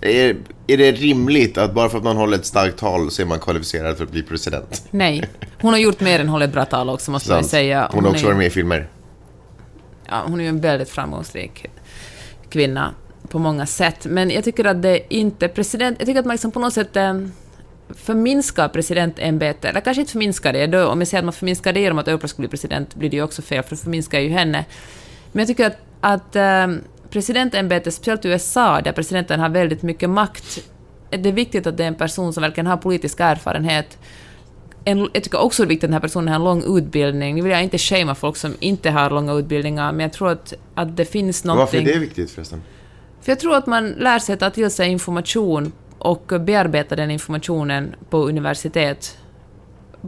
Är, 0.00 0.36
är 0.66 0.76
det 0.76 0.92
rimligt 0.92 1.58
att 1.58 1.74
bara 1.74 1.88
för 1.88 1.98
att 1.98 2.04
man 2.04 2.16
håller 2.16 2.36
ett 2.38 2.46
starkt 2.46 2.78
tal 2.78 3.10
så 3.10 3.22
är 3.22 3.26
man 3.26 3.38
kvalificerad 3.40 3.96
för 3.96 4.04
att 4.04 4.10
bli 4.10 4.22
president? 4.22 4.82
nej. 4.90 5.24
Hon 5.60 5.72
har 5.72 5.80
gjort 5.80 6.00
mer 6.00 6.20
än 6.20 6.28
hållit 6.28 6.52
bra 6.52 6.64
tal 6.64 6.90
också, 6.90 7.10
måste 7.10 7.30
man 7.32 7.44
säga. 7.44 7.90
Hon 7.92 8.04
har 8.04 8.10
också 8.10 8.22
är- 8.22 8.26
varit 8.26 8.36
med 8.38 8.46
i 8.46 8.50
filmer. 8.50 8.88
ja, 10.08 10.22
hon 10.26 10.40
är 10.40 10.44
ju 10.44 10.48
en 10.48 10.60
väldigt 10.60 10.88
framgångsrik 10.90 11.66
kvinna 12.50 12.94
på 13.28 13.38
många 13.38 13.66
sätt. 13.66 14.04
Men 14.04 14.30
jag 14.30 14.44
tycker 14.44 14.64
att 14.64 14.82
det 14.82 15.14
inte 15.14 15.48
president... 15.48 15.96
Jag 15.98 16.06
tycker 16.06 16.20
att 16.20 16.26
man 16.26 16.34
liksom 16.34 16.50
på 16.50 16.58
något 16.60 16.72
sätt 16.72 16.96
eh, 16.96 17.14
förminskar 17.94 18.68
presidentämbetet. 18.68 19.64
Eller 19.64 19.80
kanske 19.80 20.00
inte 20.00 20.12
förminskar 20.12 20.52
det. 20.52 20.66
Då, 20.66 20.86
om 20.86 21.00
jag 21.00 21.08
säger 21.08 21.18
att 21.18 21.24
man 21.24 21.32
förminskar 21.32 21.72
det 21.72 21.80
genom 21.80 21.98
att 21.98 22.08
Oprah 22.08 22.28
skulle 22.28 22.48
bli 22.48 22.50
president 22.50 22.94
blir 22.94 23.10
det 23.10 23.16
ju 23.16 23.22
också 23.22 23.42
fel, 23.42 23.62
för 23.62 23.70
då 23.70 23.76
förminskar 23.76 24.20
ju 24.20 24.28
henne. 24.28 24.64
Men 25.32 25.40
jag 25.40 25.48
tycker 25.48 25.66
att, 25.66 25.78
att 26.00 26.36
eh, 26.36 26.66
presidentämbetet, 27.10 27.94
speciellt 27.94 28.24
i 28.24 28.28
USA, 28.28 28.80
där 28.80 28.92
presidenten 28.92 29.40
har 29.40 29.48
väldigt 29.48 29.82
mycket 29.82 30.10
makt, 30.10 30.58
det 31.10 31.28
är 31.28 31.32
viktigt 31.32 31.66
att 31.66 31.76
det 31.76 31.84
är 31.84 31.88
en 31.88 31.94
person 31.94 32.32
som 32.32 32.40
verkligen 32.40 32.66
har 32.66 32.76
politisk 32.76 33.20
erfarenhet, 33.20 33.98
en, 34.84 35.08
jag 35.12 35.22
tycker 35.22 35.40
också 35.40 35.62
det 35.62 35.66
är 35.66 35.68
viktigt 35.68 35.84
att 35.84 35.88
den 35.88 35.92
här 35.92 36.00
personen 36.00 36.28
har 36.28 36.34
en 36.34 36.44
lång 36.44 36.78
utbildning. 36.78 37.34
Nu 37.34 37.42
vill 37.42 37.52
jag 37.52 37.62
inte 37.62 37.78
shamea 37.78 38.14
folk 38.14 38.36
som 38.36 38.54
inte 38.60 38.90
har 38.90 39.10
långa 39.10 39.32
utbildningar, 39.32 39.92
men 39.92 40.00
jag 40.00 40.12
tror 40.12 40.28
att, 40.28 40.54
att 40.74 40.96
det 40.96 41.04
finns 41.04 41.44
Varför 41.44 41.56
någonting... 41.56 41.88
är 41.88 41.92
det 41.92 41.98
viktigt 41.98 42.30
förresten? 42.30 42.62
För 43.20 43.32
jag 43.32 43.40
tror 43.40 43.56
att 43.56 43.66
man 43.66 43.90
lär 43.90 44.18
sig 44.18 44.36
ta 44.36 44.50
till 44.50 44.70
sig 44.70 44.88
information 44.88 45.72
och 45.98 46.32
bearbeta 46.40 46.96
den 46.96 47.10
informationen 47.10 47.94
på 48.10 48.28
universitet 48.28 49.18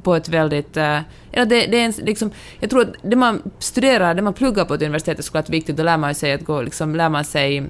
på 0.03 0.15
ett 0.15 0.29
väldigt... 0.29 0.77
Eh, 0.77 1.01
ja, 1.31 1.45
det, 1.45 1.67
det 1.67 1.81
är 1.81 1.85
en, 1.85 1.93
liksom, 1.99 2.31
jag 2.61 2.71
tror 2.71 2.83
att 2.83 2.95
det 3.03 3.17
man 3.17 3.43
studerar, 3.59 4.15
det 4.15 4.23
man 4.23 4.35
pluggar 4.35 4.65
på 4.65 4.75
ett 4.75 4.83
universitet 4.83 5.19
är 5.19 5.23
såklart 5.23 5.49
viktigt, 5.49 5.77
då 5.77 5.83
lär 5.83 5.97
man 5.97 6.15
sig 6.15 6.33
att 6.33 6.45
gå, 6.45 6.63
liksom, 6.63 6.97
lär 6.97 7.09
man 7.09 7.25
sig 7.25 7.65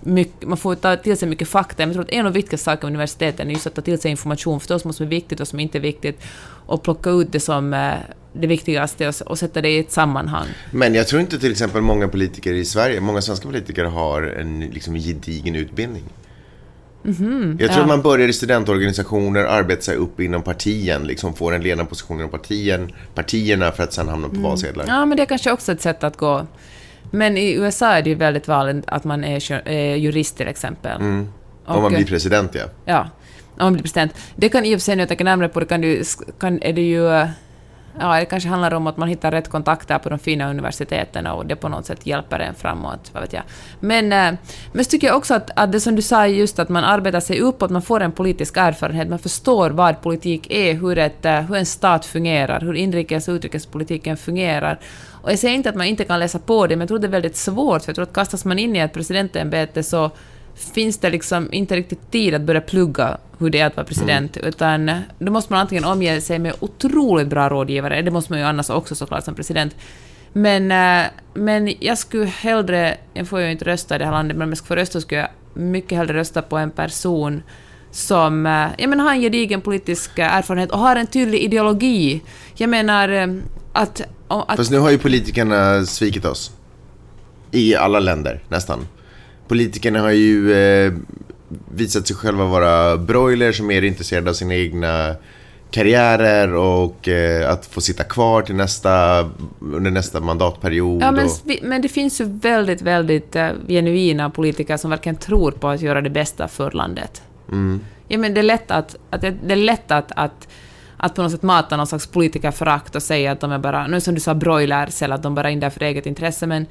mycket, 0.00 0.48
man 0.48 0.58
får 0.58 0.74
ta 0.74 0.96
till 0.96 1.16
sig 1.16 1.28
mycket 1.28 1.48
fakta, 1.48 1.74
men 1.78 1.88
jag 1.88 1.94
tror 1.94 2.04
att 2.04 2.10
en 2.10 2.26
av 2.26 2.32
de 2.32 2.38
viktigaste 2.38 2.64
sakerna 2.64 2.90
med 2.90 2.94
universiteten 2.94 3.48
är 3.48 3.52
just 3.52 3.66
att 3.66 3.74
ta 3.74 3.82
till 3.82 4.00
sig 4.00 4.10
information, 4.10 4.60
förstås, 4.60 4.84
vad 4.84 4.94
som 4.94 5.06
är 5.06 5.10
viktigt 5.10 5.32
och 5.32 5.40
vad 5.40 5.48
som 5.48 5.60
inte 5.60 5.78
är 5.78 5.82
viktigt, 5.82 6.22
och 6.66 6.82
plocka 6.82 7.10
ut 7.10 7.32
det 7.32 7.40
som 7.40 7.74
eh, 7.74 7.92
det 8.32 8.46
viktigaste 8.46 9.08
och, 9.08 9.14
och 9.26 9.38
sätta 9.38 9.60
det 9.60 9.68
i 9.68 9.78
ett 9.78 9.92
sammanhang. 9.92 10.46
Men 10.70 10.94
jag 10.94 11.06
tror 11.06 11.20
inte 11.20 11.38
till 11.38 11.50
exempel 11.50 11.82
många 11.82 12.08
politiker 12.08 12.52
i 12.52 12.64
Sverige, 12.64 13.00
många 13.00 13.22
svenska 13.22 13.46
politiker 13.46 13.84
har 13.84 14.22
en 14.22 14.60
liksom 14.60 14.94
gedigen 14.94 15.54
utbildning 15.54 16.04
jag 17.02 17.16
tror 17.58 17.70
ja. 17.70 17.80
att 17.80 17.88
man 17.88 18.02
börjar 18.02 18.28
i 18.28 18.32
studentorganisationer, 18.32 19.44
arbetar 19.44 19.82
sig 19.82 19.96
upp 19.96 20.20
inom 20.20 20.42
partien, 20.42 21.06
liksom 21.06 21.34
får 21.34 21.54
en 21.54 21.62
ledande 21.62 21.84
position 21.84 22.18
inom 22.18 22.30
partien, 22.30 22.92
partierna 23.14 23.72
för 23.72 23.82
att 23.82 23.92
sen 23.92 24.08
hamna 24.08 24.28
på 24.28 24.40
valsedlar. 24.40 24.84
Ja, 24.88 25.06
men 25.06 25.16
det 25.16 25.22
är 25.22 25.26
kanske 25.26 25.52
också 25.52 25.72
ett 25.72 25.80
sätt 25.80 26.04
att 26.04 26.16
gå. 26.16 26.46
Men 27.10 27.36
i 27.36 27.52
USA 27.52 27.86
är 27.86 28.02
det 28.02 28.10
ju 28.10 28.16
väldigt 28.16 28.48
vanligt 28.48 28.84
att 28.86 29.04
man 29.04 29.24
är 29.24 29.68
är 29.68 29.96
jurist 29.96 30.36
till 30.36 30.48
exempel. 30.48 31.02
Om 31.02 31.28
Och, 31.64 31.82
man 31.82 31.92
eh, 31.92 31.96
blir 31.96 32.06
president, 32.06 32.54
ja. 32.54 32.64
Ja, 32.84 33.10
om 33.50 33.64
man 33.64 33.72
blir 33.72 33.82
president. 33.82 34.14
Det 34.36 34.48
kan 34.48 34.64
i 34.64 34.74
och 34.74 34.78
för 34.80 34.84
sig, 34.84 34.96
när 34.96 35.02
jag 35.02 35.08
tänker 35.08 35.24
närmare 35.24 35.48
på 35.48 35.60
det, 35.60 35.66
kan 35.66 35.80
du, 35.80 36.02
kan, 36.40 36.62
är 36.62 36.72
det 36.72 36.82
ju... 36.82 37.26
Ja, 38.00 38.20
det 38.20 38.24
kanske 38.24 38.48
handlar 38.48 38.74
om 38.74 38.86
att 38.86 38.96
man 38.96 39.08
hittar 39.08 39.30
rätt 39.30 39.48
kontakter 39.48 39.98
på 39.98 40.08
de 40.08 40.18
fina 40.18 40.50
universiteten 40.50 41.26
och 41.26 41.46
det 41.46 41.56
på 41.56 41.68
något 41.68 41.86
sätt 41.86 42.06
hjälper 42.06 42.38
en 42.38 42.54
framåt, 42.54 43.10
vad 43.12 43.22
vet 43.22 43.32
jag. 43.32 43.42
Men, 43.80 44.12
eh, 44.12 44.38
men 44.72 44.84
så 44.84 44.90
tycker 44.90 45.06
jag 45.06 45.16
också 45.16 45.34
att, 45.34 45.50
att 45.56 45.72
det 45.72 45.80
som 45.80 45.96
du 45.96 46.02
sa 46.02 46.26
just 46.26 46.58
att 46.58 46.68
man 46.68 46.84
arbetar 46.84 47.20
sig 47.20 47.40
uppåt, 47.40 47.70
man 47.70 47.82
får 47.82 48.00
en 48.00 48.12
politisk 48.12 48.56
erfarenhet, 48.56 49.08
man 49.08 49.18
förstår 49.18 49.70
vad 49.70 50.00
politik 50.00 50.46
är, 50.50 50.74
hur, 50.74 50.98
ett, 50.98 51.24
eh, 51.24 51.40
hur 51.40 51.56
en 51.56 51.66
stat 51.66 52.06
fungerar, 52.06 52.60
hur 52.60 52.74
inrikes 52.74 53.28
och 53.28 53.32
utrikespolitiken 53.32 54.16
fungerar. 54.16 54.78
Och 55.22 55.32
jag 55.32 55.38
säger 55.38 55.54
inte 55.54 55.68
att 55.68 55.76
man 55.76 55.86
inte 55.86 56.04
kan 56.04 56.20
läsa 56.20 56.38
på 56.38 56.66
det, 56.66 56.76
men 56.76 56.80
jag 56.80 56.88
tror 56.88 56.98
det 56.98 57.06
är 57.06 57.10
väldigt 57.10 57.36
svårt, 57.36 57.82
för 57.82 57.88
jag 57.88 57.94
tror 57.94 58.02
att 58.02 58.12
kastas 58.12 58.44
man 58.44 58.58
in 58.58 58.76
i 58.76 58.78
ett 58.78 58.92
presidentämbete 58.92 59.82
så 59.82 60.10
finns 60.54 60.98
det 60.98 61.10
liksom 61.10 61.52
inte 61.52 61.76
riktigt 61.76 62.10
tid 62.10 62.34
att 62.34 62.42
börja 62.42 62.60
plugga 62.60 63.18
hur 63.38 63.50
det 63.50 63.60
är 63.60 63.66
att 63.66 63.76
vara 63.76 63.86
president, 63.86 64.36
utan 64.36 64.90
då 65.18 65.32
måste 65.32 65.52
man 65.52 65.60
antingen 65.60 65.84
omge 65.84 66.20
sig 66.20 66.38
med 66.38 66.54
otroligt 66.60 67.28
bra 67.28 67.48
rådgivare, 67.48 68.02
det 68.02 68.10
måste 68.10 68.32
man 68.32 68.40
ju 68.40 68.46
annars 68.46 68.70
också 68.70 68.94
såklart 68.94 69.24
som 69.24 69.34
president, 69.34 69.76
men, 70.32 70.72
eh, 70.72 71.10
men 71.34 71.74
jag 71.80 71.98
skulle 71.98 72.24
hellre, 72.24 72.96
jag 73.14 73.28
får 73.28 73.40
ju 73.40 73.50
inte 73.50 73.64
rösta 73.64 73.94
i 73.94 73.98
det 73.98 74.04
här 74.04 74.12
landet, 74.12 74.36
men 74.36 74.44
om 74.44 74.50
jag 74.50 74.58
skulle 74.58 74.68
få 74.68 74.76
rösta 74.76 75.00
skulle 75.00 75.20
jag 75.20 75.30
mycket 75.54 75.98
hellre 75.98 76.14
rösta 76.14 76.42
på 76.42 76.56
en 76.56 76.70
person 76.70 77.42
som 77.90 78.46
eh, 78.46 78.68
jag 78.78 78.88
menar, 78.90 79.04
har 79.04 79.12
en 79.12 79.20
gedigen 79.20 79.60
politisk 79.60 80.18
eh, 80.18 80.36
erfarenhet 80.36 80.70
och 80.70 80.78
har 80.78 80.96
en 80.96 81.06
tydlig 81.06 81.38
ideologi. 81.38 82.22
Jag 82.54 82.70
menar 82.70 83.08
eh, 83.08 83.26
att... 83.72 84.00
att 84.28 84.56
Fast 84.56 84.70
nu 84.70 84.78
har 84.78 84.90
ju 84.90 84.98
politikerna 84.98 85.86
svikit 85.86 86.24
oss. 86.24 86.52
I 87.50 87.74
alla 87.76 88.00
länder, 88.00 88.40
nästan. 88.48 88.86
Politikerna 89.48 90.00
har 90.00 90.10
ju 90.10 90.52
eh, 90.52 90.92
visat 91.74 92.06
sig 92.06 92.16
själva 92.16 92.44
vara 92.44 92.96
broiler 92.96 93.52
som 93.52 93.70
är 93.70 93.84
intresserade 93.84 94.30
av 94.30 94.34
sina 94.34 94.54
egna 94.54 95.14
karriärer 95.70 96.54
och 96.54 97.08
eh, 97.08 97.50
att 97.50 97.66
få 97.66 97.80
sitta 97.80 98.04
kvar 98.04 98.42
till 98.42 98.54
nästa, 98.54 99.20
under 99.60 99.90
nästa 99.90 100.20
mandatperiod. 100.20 101.02
Ja, 101.02 101.12
men, 101.12 101.26
och, 101.26 101.32
men 101.62 101.82
det 101.82 101.88
finns 101.88 102.20
ju 102.20 102.24
väldigt, 102.24 102.82
väldigt 102.82 103.36
uh, 103.36 103.50
genuina 103.68 104.30
politiker 104.30 104.76
som 104.76 104.90
verkligen 104.90 105.16
tror 105.16 105.50
på 105.50 105.68
att 105.68 105.80
göra 105.80 106.00
det 106.00 106.10
bästa 106.10 106.48
för 106.48 106.70
landet. 106.70 107.22
Ja, 108.08 108.18
men 108.18 108.34
det 108.34 108.40
är 108.40 108.44
lätt 108.44 108.70
att, 108.70 108.96
att, 109.10 109.20
det 109.20 109.52
är 109.52 109.56
lätt 109.56 109.90
att, 109.90 110.12
att, 110.16 110.48
att 110.96 111.14
på 111.14 111.22
något 111.22 111.32
sätt 111.32 111.42
mata 111.42 111.76
någon 111.76 111.86
slags 111.86 112.06
politikerförakt 112.06 112.96
och 112.96 113.02
säga 113.02 113.32
att 113.32 113.40
de 113.40 113.52
är 113.52 113.58
bara, 113.58 113.86
nu 113.86 114.00
som 114.00 114.14
du 114.14 114.20
sa, 114.20 114.34
broilers, 114.34 115.02
eller 115.02 115.14
att 115.14 115.22
de 115.22 115.34
bara 115.34 115.48
är 115.48 115.52
in 115.52 115.60
där 115.60 115.70
för 115.70 115.82
eget 115.82 116.06
intresse, 116.06 116.46
men 116.46 116.66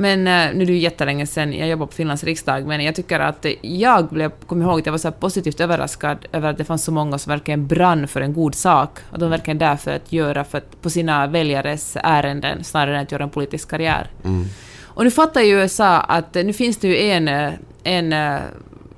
men 0.00 0.26
eh, 0.26 0.54
nu 0.54 0.62
är 0.62 0.66
det 0.66 0.72
ju 0.72 0.78
jättelänge 0.78 1.26
sedan 1.26 1.52
jag 1.52 1.68
jobbade 1.68 1.90
på 1.90 1.94
Finlands 1.94 2.24
riksdag, 2.24 2.66
men 2.66 2.84
jag 2.84 2.94
tycker 2.94 3.20
att 3.20 3.46
jag 3.60 4.08
blev, 4.08 4.30
kom 4.46 4.62
ihåg 4.62 4.80
att 4.80 4.86
jag 4.86 4.92
var 4.92 4.98
så 4.98 5.12
positivt 5.12 5.60
överraskad 5.60 6.26
över 6.32 6.50
att 6.50 6.58
det 6.58 6.64
fanns 6.64 6.84
så 6.84 6.92
många 6.92 7.18
som 7.18 7.30
verkligen 7.30 7.66
brann 7.66 8.08
för 8.08 8.20
en 8.20 8.32
god 8.32 8.54
sak, 8.54 8.98
och 9.10 9.18
de 9.18 9.24
var 9.24 9.36
verkligen 9.36 9.58
där 9.58 9.76
för 9.76 9.90
att 9.90 10.12
göra 10.12 10.44
för 10.44 10.58
att, 10.58 10.82
på 10.82 10.90
sina 10.90 11.26
väljares 11.26 11.96
ärenden, 12.02 12.64
snarare 12.64 12.96
än 12.96 13.02
att 13.02 13.12
göra 13.12 13.22
en 13.22 13.30
politisk 13.30 13.70
karriär. 13.70 14.10
Och 14.82 15.04
nu 15.04 15.10
fattar 15.10 15.40
ju 15.40 15.60
USA 15.60 16.00
att 16.00 16.34
nu 16.34 16.52
finns 16.52 16.76
det 16.76 16.88
ju 16.88 16.98
en, 16.98 17.28
eh, 17.28 17.52
en 17.82 18.12
eh, 18.12 18.40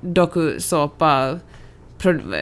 dokusåpa, 0.01 1.39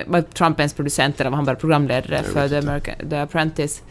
var 0.05 0.21
Trump 0.21 0.59
ens 0.59 0.73
producent 0.73 1.21
eller 1.21 1.29
var 1.29 1.35
han 1.35 1.45
bara 1.45 1.55
programledare 1.55 2.23
för 2.23 2.49
The, 2.49 2.57
American, 2.57 3.09
The 3.09 3.15
Apprentice. 3.15 3.81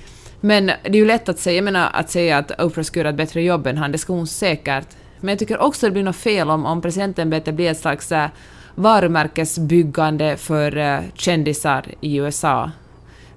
Men 0.40 0.66
det 0.66 0.88
är 0.88 0.94
ju 0.94 1.06
lätt 1.06 1.28
att 1.28 1.38
säga, 1.38 1.56
jag 1.56 1.64
menar, 1.64 1.90
att 1.92 2.10
säga 2.10 2.38
att 2.38 2.60
Oprah 2.60 2.84
skulle 2.84 3.00
göra 3.02 3.10
ett 3.10 3.16
bättre 3.16 3.42
jobb 3.42 3.66
än 3.66 3.78
han, 3.78 3.92
det 3.92 3.98
ska 3.98 4.12
hon 4.12 4.26
säkert. 4.26 4.86
Men 5.20 5.28
jag 5.28 5.38
tycker 5.38 5.58
också 5.62 5.86
det 5.86 5.92
blir 5.92 6.02
något 6.02 6.16
fel 6.16 6.50
om, 6.50 6.66
om 6.66 6.80
presidentämbetet 6.82 7.54
blir 7.54 7.70
ett 7.70 7.78
slags 7.80 8.12
äh, 8.12 8.28
varumärkesbyggande 8.74 10.36
för 10.36 10.76
äh, 10.76 11.00
kändisar 11.14 11.84
i 12.00 12.16
USA. 12.16 12.70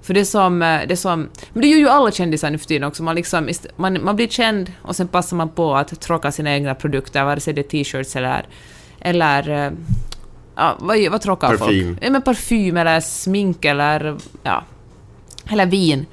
För 0.02 0.14
det 0.14 0.24
som, 0.24 0.62
eh, 0.62 0.80
det 0.88 0.96
som... 0.96 1.28
Men 1.52 1.62
det 1.62 1.68
gör 1.68 1.78
ju 1.78 1.88
alla 1.88 2.10
kändisar 2.10 2.50
nu 2.50 2.58
för 2.58 2.66
tiden 2.66 2.88
också. 2.88 3.02
Man, 3.02 3.14
liksom, 3.14 3.48
man, 3.76 4.04
man 4.04 4.16
blir 4.16 4.28
känd 4.28 4.72
och 4.82 4.96
sen 4.96 5.08
passar 5.08 5.36
man 5.36 5.48
på 5.48 5.74
att 5.76 6.00
tråka 6.00 6.32
sina 6.32 6.54
egna 6.54 6.74
produkter, 6.74 7.24
vare 7.24 7.40
sig 7.40 7.54
det 7.54 7.60
är 7.60 7.84
t-shirts 7.84 8.16
eller... 8.16 8.46
Eller... 9.00 9.66
eh, 9.66 9.72
Ja, 10.56 10.76
vad, 10.80 10.98
vad 11.10 11.20
tråkar 11.20 11.48
Parfym. 11.48 11.86
folk? 11.86 12.04
Ja, 12.04 12.10
men 12.10 12.22
parfym 12.22 12.76
eller 12.76 13.00
smink 13.00 13.64
eller... 13.64 14.16
Ja. 14.42 14.64
Eller 15.50 15.66
vin. 15.66 16.06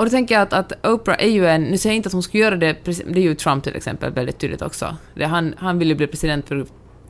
Och 0.00 0.06
då 0.06 0.10
tänker 0.10 0.34
jag 0.34 0.42
att, 0.42 0.52
att 0.52 0.86
Oprah 0.86 1.16
är 1.18 1.28
ju 1.28 1.46
en... 1.46 1.62
Nu 1.62 1.78
säger 1.78 1.92
jag 1.92 1.96
inte 1.96 2.06
att 2.06 2.12
hon 2.12 2.22
skulle 2.22 2.42
göra 2.42 2.56
det, 2.56 2.76
det 2.84 3.18
är 3.18 3.22
ju 3.22 3.34
Trump 3.34 3.64
till 3.64 3.76
exempel 3.76 4.12
väldigt 4.12 4.38
tydligt 4.38 4.62
också. 4.62 4.96
Det, 5.14 5.24
han, 5.24 5.54
han 5.58 5.78
vill 5.78 5.88
ju 5.88 5.94
bli 5.94 6.06
president 6.06 6.48
för, 6.48 6.66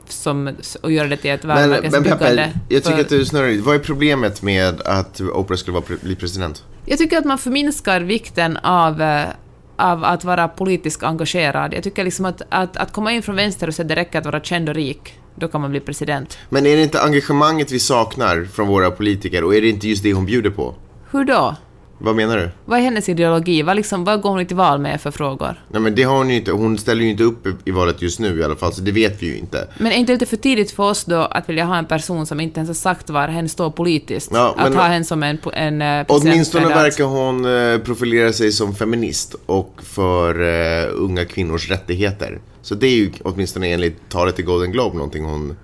som, 0.08 0.54
och 0.82 0.92
göra 0.92 1.08
det 1.08 1.16
till 1.16 1.30
ett 1.30 1.42
men, 1.42 1.56
men 1.56 1.70
varumärkesbyggande. 1.70 2.18
Peppe, 2.18 2.52
jag 2.68 2.82
tycker 2.82 2.96
för- 2.96 3.02
att 3.02 3.08
du 3.08 3.24
snurrar. 3.24 3.62
Vad 3.62 3.74
är 3.74 3.78
problemet 3.78 4.42
med 4.42 4.80
att 4.80 5.20
Oprah 5.20 5.56
skulle 5.56 5.74
vara, 5.74 5.84
bli 6.02 6.16
president? 6.16 6.64
Jag 6.86 6.98
tycker 6.98 7.18
att 7.18 7.24
man 7.24 7.38
förminskar 7.38 8.00
vikten 8.00 8.56
av, 8.56 9.02
eh, 9.02 9.28
av 9.76 10.04
att 10.04 10.24
vara 10.24 10.48
politiskt 10.48 11.02
engagerad. 11.02 11.74
Jag 11.74 11.82
tycker 11.82 12.04
liksom 12.04 12.24
att, 12.24 12.42
att, 12.48 12.76
att 12.76 12.92
komma 12.92 13.12
in 13.12 13.22
från 13.22 13.36
vänster 13.36 13.68
och 13.68 13.74
säga 13.74 13.84
att 13.84 13.88
det 13.88 13.96
räcker 13.96 14.18
att 14.18 14.24
vara 14.24 14.40
känd 14.40 14.68
och 14.68 14.74
rik, 14.74 15.14
då 15.34 15.48
kan 15.48 15.60
man 15.60 15.70
bli 15.70 15.80
president. 15.80 16.38
Men 16.48 16.66
är 16.66 16.76
det 16.76 16.82
inte 16.82 17.02
engagemanget 17.02 17.72
vi 17.72 17.78
saknar 17.78 18.44
från 18.44 18.68
våra 18.68 18.90
politiker 18.90 19.44
och 19.44 19.54
är 19.54 19.60
det 19.60 19.68
inte 19.68 19.88
just 19.88 20.02
det 20.02 20.12
hon 20.12 20.26
bjuder 20.26 20.50
på? 20.50 20.74
Hur 21.10 21.24
då? 21.24 21.56
Vad 22.02 22.16
menar 22.16 22.36
du? 22.36 22.50
Vad 22.64 22.78
är 22.78 22.82
hennes 22.82 23.08
ideologi? 23.08 23.62
Vad, 23.62 23.76
liksom, 23.76 24.04
vad 24.04 24.20
går 24.20 24.30
hon 24.30 24.46
till 24.46 24.56
val 24.56 24.78
med 24.80 25.00
för 25.00 25.10
frågor? 25.10 25.64
Nej 25.68 25.82
men 25.82 25.94
det 25.94 26.02
har 26.02 26.16
hon 26.16 26.30
ju 26.30 26.36
inte. 26.36 26.52
Hon 26.52 26.78
ställer 26.78 27.02
ju 27.04 27.10
inte 27.10 27.22
upp 27.22 27.68
i- 27.68 27.70
valet 27.70 28.02
just 28.02 28.18
nu 28.20 28.38
i 28.40 28.44
alla 28.44 28.56
fall, 28.56 28.72
så 28.72 28.80
det 28.80 28.92
vet 28.92 29.22
vi 29.22 29.26
ju 29.26 29.36
inte. 29.38 29.68
Men 29.78 29.92
är 29.92 29.96
inte 29.96 30.12
lite 30.12 30.26
för 30.26 30.36
tidigt 30.36 30.70
för 30.70 30.82
oss 30.82 31.04
då 31.04 31.16
att 31.20 31.48
vilja 31.48 31.64
ha 31.64 31.76
en 31.76 31.86
person 31.86 32.26
som 32.26 32.40
inte 32.40 32.60
ens 32.60 32.68
har 32.68 32.74
sagt 32.74 33.10
var 33.10 33.28
hen 33.28 33.48
står 33.48 33.70
politiskt? 33.70 34.30
Ja, 34.34 34.54
att 34.58 34.74
ha 34.74 34.82
henne 34.82 35.04
som 35.04 35.22
en, 35.22 35.38
en 35.52 35.82
eh, 35.82 35.86
Åtminstone 35.88 36.04
presidentkandidat. 36.04 36.84
verkar 36.84 37.04
hon 37.04 37.44
eh, 37.74 37.78
profilera 37.78 38.32
sig 38.32 38.52
som 38.52 38.74
feminist 38.74 39.34
och 39.46 39.80
för 39.82 40.40
eh, 40.42 40.88
unga 40.94 41.24
kvinnors 41.24 41.70
rättigheter. 41.70 42.38
Så 42.62 42.74
det 42.74 42.86
är 42.86 42.96
ju 42.96 43.12
åtminstone 43.24 43.66
enligt 43.72 44.08
talet 44.08 44.38
i 44.38 44.42
Golden 44.42 44.72
Globe 44.72 44.96
någonting 44.96 45.24
hon 45.24 45.56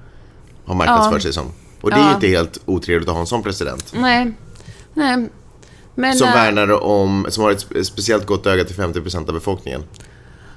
har 0.67 0.75
marknadsfört 0.75 1.15
Ja. 1.15 1.21
sig 1.21 1.33
som. 1.33 1.47
Och 1.81 1.91
det 1.91 1.97
är 1.97 2.01
ju 2.01 2.07
Ja. 2.07 2.15
inte 2.15 2.27
helt 2.29 2.61
otrevligt 2.65 3.09
att 3.09 3.15
ha 3.15 3.21
en 3.21 3.27
sån 3.27 3.43
president. 3.43 3.93
Nej. 3.97 4.33
Nej. 4.95 5.29
Men... 5.97 6.15
Som 6.15 6.29
eh, 6.29 6.35
värnar 6.35 6.85
om, 6.85 7.27
som 7.29 7.45
har 7.45 7.51
ett 7.51 7.67
spe- 7.71 7.83
speciellt 7.83 8.27
gott 8.27 8.47
öga 8.47 8.65
till 8.65 8.77
50% 8.77 9.29
av 9.29 9.35
befolkningen. 9.35 9.83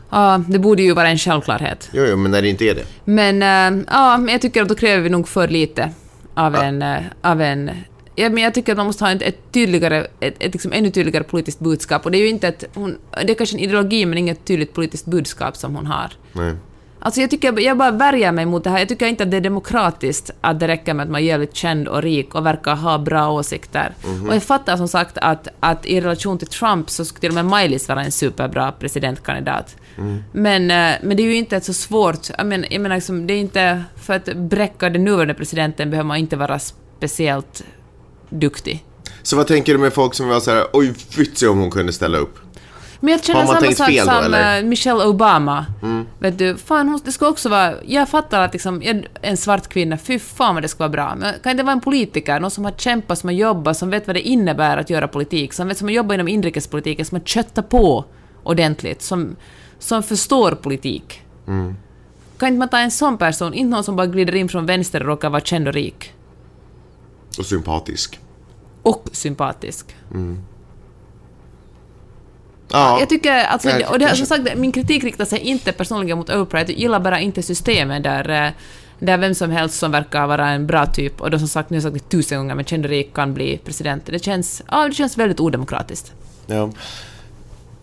Ja, 0.09 0.41
det 0.47 0.59
borde 0.59 0.81
ju 0.81 0.93
vara 0.93 1.09
en 1.09 1.17
självklarhet. 1.17 1.89
Jo, 1.91 2.03
jo, 2.05 2.17
men 2.17 2.31
när 2.31 2.41
det 2.41 2.49
inte 2.49 2.65
är 2.65 2.75
det. 2.75 2.85
Men 3.05 3.43
äh, 3.43 3.83
ja, 3.87 4.31
jag 4.31 4.41
tycker 4.41 4.61
att 4.61 4.69
då 4.69 4.75
kräver 4.75 5.03
vi 5.03 5.09
nog 5.09 5.27
för 5.27 5.47
lite 5.47 5.91
av 6.33 6.55
en... 6.55 6.81
äh, 6.81 6.97
av 7.21 7.41
en 7.41 7.71
ja, 8.15 8.29
men 8.29 8.43
jag 8.43 8.53
tycker 8.53 8.71
att 8.71 8.77
man 8.77 8.85
måste 8.85 9.03
ha 9.03 9.11
ett, 9.11 9.21
ett 9.21 9.51
tydligare, 9.51 10.07
ett, 10.19 10.35
ett 10.39 10.53
liksom 10.53 10.73
ännu 10.73 10.91
tydligare 10.91 11.23
politiskt 11.23 11.59
budskap. 11.59 12.05
Och 12.05 12.11
det 12.11 12.17
är 12.17 12.21
ju 12.21 12.29
inte 12.29 12.47
ett... 12.47 12.63
Hon, 12.73 12.97
det 13.11 13.31
är 13.31 13.35
kanske 13.35 13.55
en 13.55 13.59
ideologi, 13.59 14.05
men 14.05 14.17
inget 14.17 14.45
tydligt 14.45 14.73
politiskt 14.73 15.05
budskap 15.05 15.57
som 15.57 15.75
hon 15.75 15.85
har. 15.85 16.11
Nej. 16.33 16.55
Alltså 17.01 17.21
jag 17.21 17.29
tycker, 17.29 17.59
jag 17.59 17.77
bara 17.77 17.91
värjer 17.91 18.31
mig 18.31 18.45
mot 18.45 18.63
det 18.63 18.69
här. 18.69 18.79
Jag 18.79 18.89
tycker 18.89 19.07
inte 19.07 19.23
att 19.23 19.31
det 19.31 19.37
är 19.37 19.41
demokratiskt 19.41 20.31
att 20.41 20.59
det 20.59 20.67
räcker 20.67 20.93
med 20.93 21.03
att 21.03 21.09
man 21.09 21.21
är 21.21 21.25
jävligt 21.25 21.55
känd 21.55 21.87
och 21.87 22.01
rik 22.01 22.35
och 22.35 22.45
verkar 22.45 22.75
ha 22.75 22.97
bra 22.97 23.31
åsikter. 23.31 23.93
Och 24.27 24.35
jag 24.35 24.43
fattar 24.43 24.77
som 24.77 24.87
sagt 24.87 25.17
att, 25.17 25.47
att 25.59 25.85
i 25.85 26.01
relation 26.01 26.37
till 26.37 26.47
Trump 26.47 26.89
så 26.89 27.05
skulle 27.05 27.19
till 27.19 27.29
och 27.29 27.45
med 27.45 27.61
Miley 27.61 27.79
vara 27.87 28.03
en 28.03 28.11
superbra 28.11 28.71
presidentkandidat. 28.71 29.75
Men, 30.31 30.71
eh, 30.71 30.97
men 31.01 31.17
det 31.17 31.23
är 31.23 31.25
ju 31.25 31.35
inte 31.35 31.57
ett 31.57 31.65
så 31.65 31.73
svårt... 31.73 32.29
Jag 32.37 32.47
menar, 32.47 32.67
jag 32.71 32.81
menar 32.81 32.95
liksom, 32.95 33.27
det 33.27 33.33
är 33.33 33.39
inte... 33.39 33.83
För 34.01 34.13
att 34.13 34.35
bräcka 34.35 34.89
den 34.89 35.03
nuvarande 35.03 35.33
presidenten 35.33 35.89
behöver 35.89 36.07
man 36.07 36.17
inte 36.17 36.35
vara 36.35 36.59
speciellt 36.59 37.63
duktig. 38.29 38.85
Så 39.23 39.35
vad 39.35 39.47
tänker 39.47 39.73
du 39.73 39.79
med 39.79 39.93
folk 39.93 40.13
som 40.13 40.27
var 40.27 40.39
så 40.39 40.51
här, 40.51 40.65
oj 40.73 40.93
fytsi 40.93 41.47
om 41.47 41.59
hon 41.59 41.71
kunde 41.71 41.93
ställa 41.93 42.17
upp? 42.17 42.39
Men 42.99 43.11
jag 43.11 43.23
känner 43.23 43.45
samma 43.45 43.71
sak 43.71 43.87
fel 43.87 44.07
då, 44.07 44.13
som? 44.13 44.25
Mm. 44.25 44.63
eh, 44.63 44.69
Michelle 44.69 45.05
Obama. 45.05 45.65
Vet 46.19 46.37
du, 46.37 46.57
fan 46.57 46.89
hon, 46.89 46.99
det 47.05 47.11
ska 47.11 47.27
också 47.27 47.49
vara... 47.49 47.73
Jag 47.85 48.09
fattar 48.09 48.41
att 48.41 48.53
liksom, 48.53 48.81
en 49.21 49.37
svart 49.37 49.67
kvinna, 49.67 49.97
fy 49.97 50.19
fan 50.19 50.55
vad 50.55 50.63
det 50.63 50.67
ska 50.67 50.79
vara 50.79 50.89
bra. 50.89 51.15
Men 51.15 51.33
kan 51.43 51.57
det 51.57 51.63
vara 51.63 51.73
en 51.73 51.81
politiker, 51.81 52.39
någon 52.39 52.51
som 52.51 52.65
har 52.65 52.71
kämpat, 52.71 53.19
som 53.19 53.27
har 53.27 53.35
jobbat, 53.35 53.77
som 53.77 53.89
vet 53.89 54.07
vad 54.07 54.15
det 54.15 54.21
innebär 54.21 54.77
att 54.77 54.89
göra 54.89 55.07
politik, 55.07 55.53
som 55.53 55.67
vet 55.67 55.77
som 55.77 55.87
har 55.87 55.93
jobbat 55.93 56.13
inom 56.13 56.27
inrikespolitiken, 56.27 57.05
som 57.05 57.15
har 57.15 57.25
köttat 57.25 57.69
på 57.69 58.05
ordentligt, 58.43 59.01
som, 59.01 59.35
som 59.79 60.03
förstår 60.03 60.51
politik. 60.51 61.21
Mm. 61.47 61.75
Kan 62.37 62.47
inte 62.47 62.59
man 62.59 62.69
ta 62.69 62.77
en 62.77 62.91
sån 62.91 63.17
person, 63.17 63.53
inte 63.53 63.75
någon 63.75 63.83
som 63.83 63.95
bara 63.95 64.07
glider 64.07 64.35
in 64.35 64.49
från 64.49 64.65
vänster 64.65 64.99
och 65.01 65.07
råkar 65.07 65.29
vara 65.29 65.41
känd 65.41 65.67
och 65.67 65.73
rik? 65.73 66.13
Och 67.37 67.45
sympatisk. 67.45 68.19
Och 68.81 69.09
sympatisk. 69.11 69.95
Ja, 72.71 72.99
Jag 72.99 73.09
tycker, 73.09 73.31
alltså, 73.43 73.69
Nej, 73.69 73.85
och 73.85 73.99
det, 73.99 74.15
som 74.15 74.25
sagt, 74.25 74.57
min 74.57 74.71
kritik 74.71 75.03
riktar 75.03 75.25
sig 75.25 75.39
inte 75.39 75.71
personligen 75.71 76.17
mot 76.17 76.29
Oprah, 76.29 76.61
jag 76.61 76.71
gillar 76.71 76.99
bara 76.99 77.19
inte 77.19 77.43
systemet 77.43 78.03
där, 78.03 78.45
eh, 78.45 78.51
där 78.99 79.17
vem 79.17 79.35
som 79.35 79.51
helst 79.51 79.79
som 79.79 79.91
verkar 79.91 80.27
vara 80.27 80.49
en 80.49 80.67
bra 80.67 80.85
typ, 80.85 81.21
och 81.21 81.31
de 81.31 81.39
som 81.39 81.47
sagt, 81.47 81.69
nu 81.69 81.77
har 81.77 81.81
sagt 81.81 81.93
det 81.93 82.09
tusen 82.17 82.37
gånger, 82.37 82.55
men 82.55 82.65
känd 82.65 82.85
rik 82.85 83.13
kan 83.13 83.33
bli 83.33 83.57
president. 83.65 84.03
Det 84.05 84.23
känns, 84.23 84.61
ja, 84.71 84.87
det 84.87 84.93
känns 84.93 85.17
väldigt 85.17 85.39
odemokratiskt. 85.39 86.11
Ja. 86.47 86.63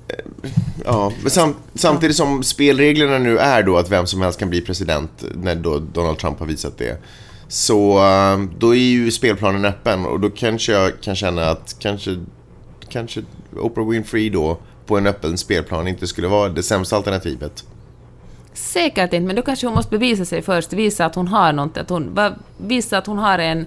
Eh, 0.09 0.51
Ja, 0.85 1.13
sam, 1.27 1.55
samtidigt 1.75 2.17
som 2.17 2.43
spelreglerna 2.43 3.19
nu 3.19 3.39
är 3.39 3.63
då 3.63 3.77
att 3.77 3.91
vem 3.91 4.07
som 4.07 4.23
helst 4.23 4.39
kan 4.39 4.51
bli 4.51 4.61
president 4.61 5.25
när 5.35 5.55
då 5.55 5.79
Donald 5.79 6.19
Trump 6.19 6.39
har 6.39 6.47
visat 6.47 6.79
det. 6.79 7.03
Så 7.49 7.99
eh, 7.99 8.39
då 8.59 8.75
är 8.75 8.79
ju 8.79 9.11
spelplanen 9.11 9.65
öppen 9.65 10.07
och 10.07 10.21
då 10.21 10.31
kanske 10.31 10.73
jag 10.73 11.01
kan 11.01 11.17
känna 11.17 11.51
att 11.51 11.77
kanske, 11.79 12.19
kanske 12.89 13.23
Oprah 13.57 13.89
Winfrey 13.89 14.31
då 14.31 14.59
på 14.87 14.99
en 14.99 15.07
öppen 15.07 15.39
spelplan 15.39 15.89
inte 15.89 16.07
skulle 16.07 16.29
vara 16.29 16.49
det 16.49 16.63
sämsta 16.63 16.97
alternativet. 16.97 17.65
Säkert 18.53 19.13
inte, 19.13 19.21
men 19.21 19.37
då 19.37 19.43
kanske 19.43 19.67
hon 19.67 19.75
måste 19.75 19.91
bevisa 19.91 20.25
sig 20.25 20.43
först, 20.43 20.73
visa 20.73 21.05
att 21.07 21.15
hon 21.15 21.29
har 21.29 21.53
något, 21.53 21.77
att 21.77 21.89
hon, 21.91 22.19
visa 22.57 22.99
att 22.99 23.07
hon 23.07 23.19
har 23.19 23.39
en 23.39 23.67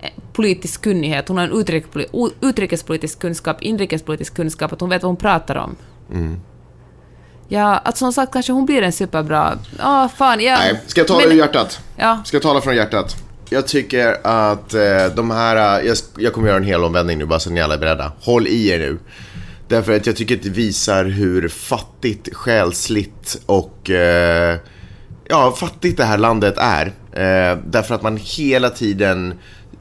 eh, 0.00 0.10
politisk 0.32 0.82
kunnighet, 0.82 1.28
hon 1.28 1.38
har 1.38 1.44
en 1.44 1.64
utrikespolitisk 2.40 3.18
kunskap, 3.18 3.62
inrikespolitisk 3.62 4.34
kunskap, 4.34 4.72
att 4.72 4.80
hon 4.80 4.90
vet 4.90 5.02
vad 5.02 5.10
hon 5.10 5.16
pratar 5.16 5.56
om. 5.56 5.76
Ja, 7.48 7.78
att 7.78 7.96
som 7.96 8.12
sagt 8.12 8.32
kanske 8.32 8.52
hon 8.52 8.66
blir 8.66 8.82
en 8.82 8.92
superbra... 8.92 9.58
Ja, 9.78 10.10
fan, 10.16 10.40
ja. 10.40 10.56
Nej, 10.58 10.80
ska 10.86 11.00
jag 11.00 11.08
tala 11.08 11.20
Men- 11.20 11.32
ur 11.32 11.36
hjärtat? 11.36 11.80
Ja. 11.96 12.22
Ska 12.24 12.36
jag 12.36 12.42
tala 12.42 12.60
från 12.60 12.76
hjärtat? 12.76 13.16
Jag 13.50 13.66
tycker 13.66 14.26
att 14.26 14.74
eh, 14.74 14.80
de 15.16 15.30
här, 15.30 15.80
eh, 15.80 15.86
jag, 15.86 15.96
jag 16.18 16.32
kommer 16.32 16.48
göra 16.48 16.56
en 16.58 16.64
hel 16.64 16.84
omvändning 16.84 17.18
nu 17.18 17.24
bara 17.26 17.40
så 17.40 17.50
ni 17.50 17.60
alla 17.60 17.74
är 17.74 17.78
beredda. 17.78 18.12
Håll 18.20 18.46
i 18.46 18.68
er 18.68 18.78
nu. 18.78 18.98
Därför 19.68 19.96
att 19.96 20.06
jag 20.06 20.16
tycker 20.16 20.36
att 20.36 20.42
det 20.42 20.50
visar 20.50 21.04
hur 21.04 21.48
fattigt, 21.48 22.34
själsligt 22.34 23.42
och 23.46 23.90
eh, 23.90 24.58
ja, 25.28 25.52
fattigt 25.52 25.96
det 25.96 26.04
här 26.04 26.18
landet 26.18 26.54
är. 26.56 26.86
Eh, 27.12 27.58
därför 27.66 27.94
att 27.94 28.02
man 28.02 28.16
hela 28.16 28.70
tiden 28.70 29.34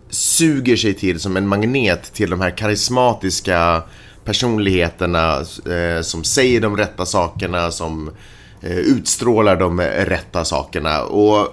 suger 0.10 0.76
sig 0.76 0.94
till 0.94 1.20
som 1.20 1.38
en 1.38 1.48
magnet 1.48 2.14
till 2.14 2.30
de 2.30 2.42
här 2.42 2.58
karismatiska 2.58 3.84
personligheterna 4.24 5.38
eh, 5.40 6.02
som 6.02 6.24
säger 6.24 6.62
de 6.62 6.78
rätta 6.78 7.06
sakerna, 7.06 7.72
som 7.72 8.12
eh, 8.62 8.78
utstrålar 8.78 9.56
de 9.56 9.82
rätta 9.82 10.46
sakerna. 10.46 11.04
Och 11.04 11.48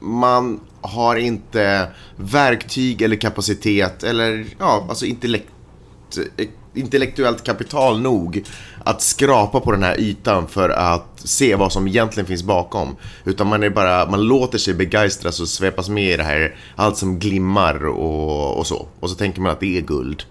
man 0.00 0.60
har 0.80 1.16
inte 1.16 1.88
verktyg 2.16 3.02
eller 3.02 3.16
kapacitet 3.16 4.02
eller 4.02 4.46
ja, 4.58 4.86
alltså 4.88 5.06
intellekt, 5.06 5.48
intellektuellt 6.74 7.44
kapital 7.44 8.00
nog 8.00 8.44
att 8.84 9.02
skrapa 9.02 9.60
på 9.60 9.72
den 9.72 9.82
här 9.82 10.00
ytan 10.00 10.48
för 10.48 10.68
att 10.68 11.08
se 11.14 11.54
vad 11.54 11.72
som 11.72 11.88
egentligen 11.88 12.26
finns 12.26 12.42
bakom. 12.42 12.96
Utan 13.24 13.46
man 13.46 13.62
är 13.62 13.70
bara, 13.70 14.06
man 14.10 14.22
låter 14.22 14.58
sig 14.58 14.74
begeistras 14.74 15.40
och 15.40 15.48
svepas 15.48 15.88
med 15.88 16.14
i 16.14 16.16
det 16.16 16.22
här, 16.22 16.56
allt 16.76 16.96
som 16.96 17.18
glimmar 17.18 17.86
och, 17.86 18.58
och 18.58 18.66
så. 18.66 18.86
Och 19.00 19.10
så 19.10 19.16
tänker 19.16 19.40
man 19.40 19.52
att 19.52 19.60
det 19.60 19.78
är 19.78 19.82
guld. 19.82 20.22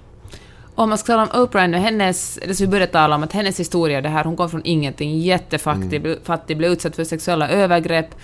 Om 0.75 0.89
man 0.89 0.97
ska 0.97 1.07
tala 1.07 1.23
om 1.23 1.41
Oprah 1.41 1.67
nu, 1.67 1.77
hennes, 1.77 2.39
det 2.47 2.55
som 2.55 2.65
vi 2.65 2.71
började 2.71 2.91
tala 2.91 3.15
om, 3.15 3.23
att 3.23 3.33
hennes 3.33 3.59
historia, 3.59 4.01
det 4.01 4.09
här, 4.09 4.23
hon 4.23 4.35
kom 4.35 4.49
från 4.49 4.61
ingenting, 4.63 5.19
jättefattig, 5.19 6.05
Mm. 6.05 6.19
fattig, 6.23 6.57
blev 6.57 6.71
utsatt 6.71 6.95
för 6.95 7.03
sexuella 7.03 7.49
övergrepp. 7.49 8.15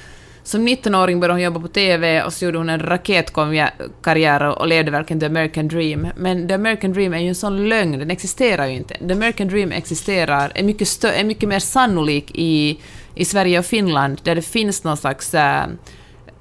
Som 0.47 0.67
19-åring 0.67 1.19
började 1.19 1.33
hon 1.33 1.41
jobba 1.41 1.59
på 1.59 1.67
TV 1.67 2.23
och 2.23 2.33
så 2.33 2.45
gjorde 2.45 2.57
hon 2.57 2.69
en 2.69 2.79
raketkarriär 2.79 4.59
och 4.59 4.67
levde 4.67 4.91
verkligen 4.91 5.19
the 5.19 5.25
American 5.25 5.67
dream. 5.67 6.07
Men 6.15 6.47
the 6.47 6.53
American 6.53 6.93
dream 6.93 7.13
är 7.13 7.19
ju 7.19 7.27
en 7.27 7.35
sån 7.35 7.69
lögn, 7.69 7.99
den 7.99 8.11
existerar 8.11 8.65
ju 8.65 8.75
inte. 8.75 8.93
The 9.07 9.13
American 9.13 9.47
dream 9.47 9.71
existerar, 9.71 10.51
är 10.55 10.63
mycket, 10.63 10.87
stö- 10.87 11.11
är 11.11 11.23
mycket 11.23 11.49
mer 11.49 11.59
sannolik 11.59 12.31
i, 12.35 12.79
i 13.15 13.25
Sverige 13.25 13.59
och 13.59 13.65
Finland, 13.65 14.21
där 14.23 14.35
det 14.35 14.41
finns 14.41 14.83
någon 14.83 14.97
slags... 14.97 15.33
Äh, 15.33 15.65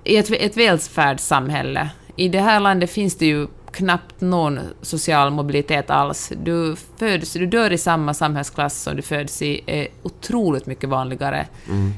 i 0.05 0.17
ett, 0.17 0.31
ett 0.31 0.57
välfärdssamhälle. 0.57 1.89
I 2.17 2.29
det 2.29 2.41
här 2.41 2.61
landet 2.61 2.91
finns 2.91 3.19
det 3.19 3.27
ju 3.27 3.47
knappt 3.77 4.21
någon 4.21 4.61
social 4.83 5.31
mobilitet 5.31 5.91
alls. 5.91 6.33
Du, 6.43 6.77
föds, 6.99 7.33
du 7.33 7.47
dör 7.47 7.73
i 7.73 7.79
samma 7.79 8.15
samhällsklass 8.15 8.83
som 8.83 8.97
du 8.97 9.03
föds 9.03 9.43
i 9.43 9.61
är 9.67 9.89
otroligt 10.03 10.67
mycket 10.67 10.89
vanligare 10.89 11.47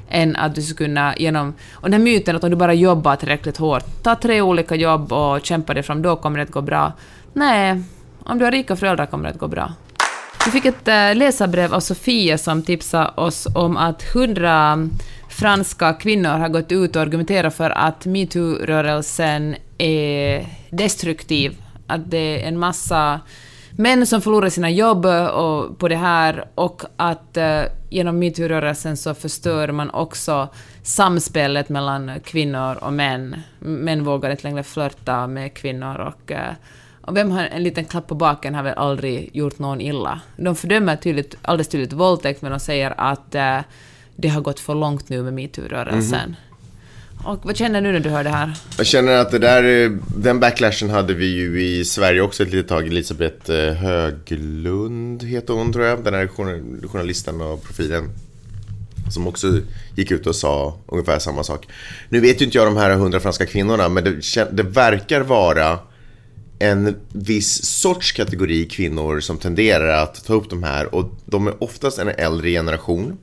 än 0.08 0.36
att 0.36 0.54
du 0.54 0.62
skulle 0.62 0.88
kunna 0.88 1.16
genom... 1.16 1.54
Och 1.72 1.90
den 1.90 1.92
här 1.92 2.00
myten 2.00 2.36
att 2.36 2.44
om 2.44 2.50
du 2.50 2.56
bara 2.56 2.74
jobbar 2.74 3.16
tillräckligt 3.16 3.56
hårt, 3.56 4.02
ta 4.02 4.14
tre 4.14 4.40
olika 4.40 4.74
jobb 4.74 5.12
och 5.12 5.44
kämpa 5.46 5.74
dig 5.74 5.82
fram, 5.82 6.02
då 6.02 6.16
kommer 6.16 6.38
det 6.38 6.42
att 6.42 6.50
gå 6.50 6.60
bra. 6.60 6.92
Nej, 7.32 7.82
om 8.22 8.38
du 8.38 8.44
har 8.44 8.52
rika 8.52 8.76
föräldrar 8.76 9.06
kommer 9.06 9.24
det 9.24 9.30
att 9.30 9.40
gå 9.40 9.48
bra. 9.48 9.72
Vi 10.44 10.50
fick 10.50 10.64
ett 10.64 10.88
äh, 10.88 11.14
läsarbrev 11.14 11.74
av 11.74 11.80
Sofia 11.80 12.38
som 12.38 12.62
tipsade 12.62 13.10
oss 13.14 13.46
om 13.54 13.76
att 13.76 14.02
hundra 14.02 14.88
franska 15.28 15.92
kvinnor 15.92 16.38
har 16.38 16.48
gått 16.48 16.72
ut 16.72 16.96
och 16.96 17.02
argumenterat 17.02 17.54
för 17.54 17.70
att 17.70 18.06
metoo-rörelsen 18.06 19.56
är 19.78 20.46
destruktiv. 20.70 21.56
Att 21.88 22.10
det 22.10 22.42
är 22.42 22.48
en 22.48 22.58
massa 22.58 23.20
män 23.70 24.06
som 24.06 24.20
förlorar 24.20 24.48
sina 24.48 24.70
jobb 24.70 25.06
och, 25.06 25.78
på 25.78 25.88
det 25.88 25.96
här 25.96 26.44
och 26.54 26.82
att 26.96 27.36
eh, 27.36 27.62
genom 27.90 28.22
metoo-rörelsen 28.22 28.96
så 28.96 29.14
förstör 29.14 29.72
man 29.72 29.90
också 29.90 30.48
samspelet 30.82 31.68
mellan 31.68 32.20
kvinnor 32.24 32.76
och 32.84 32.92
män. 32.92 33.36
Män 33.58 34.04
vågar 34.04 34.30
inte 34.30 34.42
längre 34.42 34.62
flörta 34.62 35.26
med 35.26 35.54
kvinnor 35.54 35.96
och 36.00 36.32
eh, 36.32 36.52
och 37.08 37.16
vem 37.16 37.30
har 37.30 37.44
en 37.44 37.62
liten 37.62 37.84
klapp 37.84 38.06
på 38.06 38.14
baken 38.14 38.54
har 38.54 38.62
väl 38.62 38.74
aldrig 38.74 39.30
gjort 39.36 39.58
någon 39.58 39.80
illa. 39.80 40.20
De 40.36 40.56
fördömer 40.56 40.96
tydligt, 40.96 41.36
alldeles 41.42 41.68
tydligt 41.68 41.92
våldtäkt, 41.92 42.42
men 42.42 42.50
de 42.50 42.60
säger 42.60 42.94
att 42.96 43.34
eh, 43.34 43.58
det 44.16 44.28
har 44.28 44.40
gått 44.40 44.60
för 44.60 44.74
långt 44.74 45.08
nu 45.08 45.22
med 45.22 45.34
metoo-rörelsen. 45.34 46.28
Mhm. 46.28 46.36
Och 47.24 47.38
vad 47.42 47.56
känner 47.56 47.82
du 47.82 47.92
när 47.92 48.00
du 48.00 48.08
hör 48.10 48.24
det 48.24 48.30
här? 48.30 48.52
Jag 48.76 48.86
känner 48.86 49.12
att 49.12 49.30
det 49.30 49.38
där, 49.38 49.84
eh, 49.84 49.90
den 50.16 50.40
backlashen 50.40 50.90
hade 50.90 51.14
vi 51.14 51.26
ju 51.26 51.62
i 51.62 51.84
Sverige 51.84 52.20
också 52.20 52.42
ett 52.42 52.52
litet 52.52 52.68
tag. 52.68 52.86
Elisabeth 52.86 53.50
eh, 53.50 53.74
Höglund 53.74 55.22
heter 55.22 55.54
hon 55.54 55.72
tror 55.72 55.84
jag, 55.84 56.04
den 56.04 56.14
här 56.14 56.26
journalisten 56.88 57.40
och 57.40 57.62
profilen. 57.62 58.10
Som 59.10 59.26
också 59.26 59.60
gick 59.96 60.10
ut 60.10 60.26
och 60.26 60.36
sa 60.36 60.78
ungefär 60.86 61.18
samma 61.18 61.44
sak. 61.44 61.68
Nu 62.08 62.20
vet 62.20 62.40
ju 62.40 62.44
inte 62.44 62.58
jag 62.58 62.66
de 62.66 62.76
här 62.76 62.90
hundra 62.94 63.20
franska 63.20 63.46
kvinnorna, 63.46 63.88
men 63.88 64.04
det, 64.04 64.48
det 64.52 64.62
verkar 64.62 65.20
vara 65.20 65.78
en 66.58 66.96
viss 67.12 67.64
sorts 67.64 68.12
kategori 68.12 68.64
kvinnor 68.64 69.20
som 69.20 69.38
tenderar 69.38 70.02
att 70.02 70.24
ta 70.24 70.34
upp 70.34 70.50
de 70.50 70.62
här 70.62 70.94
och 70.94 71.12
de 71.24 71.46
är 71.46 71.62
oftast 71.62 71.98
en 71.98 72.08
äldre 72.08 72.50
generation 72.50 73.18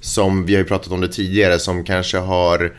som 0.00 0.46
vi 0.46 0.54
har 0.54 0.58
ju 0.58 0.66
pratat 0.68 0.92
om 0.92 1.00
det 1.00 1.08
tidigare 1.08 1.58
som 1.58 1.84
kanske 1.84 2.18
har 2.18 2.72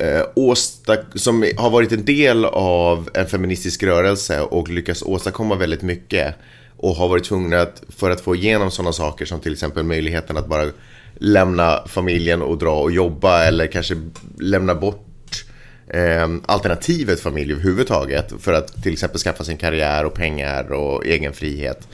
Eh, 0.00 0.22
åsta- 0.34 0.96
som 1.14 1.46
har 1.56 1.70
varit 1.70 1.92
en 1.92 2.04
del 2.04 2.44
av 2.44 3.08
en 3.14 3.26
feministisk 3.26 3.82
rörelse 3.82 4.40
och 4.40 4.68
lyckats 4.68 5.02
åstadkomma 5.02 5.54
väldigt 5.54 5.82
mycket 5.82 6.34
och 6.76 6.94
har 6.94 7.08
varit 7.08 7.24
tvungna 7.24 7.60
att, 7.60 7.82
för 7.88 8.10
att 8.10 8.20
få 8.20 8.34
igenom 8.34 8.70
sådana 8.70 8.92
saker 8.92 9.24
som 9.24 9.40
till 9.40 9.52
exempel 9.52 9.82
möjligheten 9.82 10.36
att 10.36 10.46
bara 10.46 10.64
lämna 11.14 11.82
familjen 11.86 12.42
och 12.42 12.58
dra 12.58 12.82
och 12.82 12.92
jobba 12.92 13.44
eller 13.44 13.66
kanske 13.66 13.94
lämna 14.38 14.74
bort 14.74 15.44
eh, 15.88 16.28
alternativet 16.46 17.20
familj 17.20 17.52
överhuvudtaget 17.52 18.32
för 18.38 18.52
att 18.52 18.82
till 18.82 18.92
exempel 18.92 19.20
skaffa 19.20 19.44
sin 19.44 19.56
karriär 19.56 20.04
och 20.04 20.14
pengar 20.14 20.72
och 20.72 21.06
egen 21.06 21.32
frihet. 21.32 21.88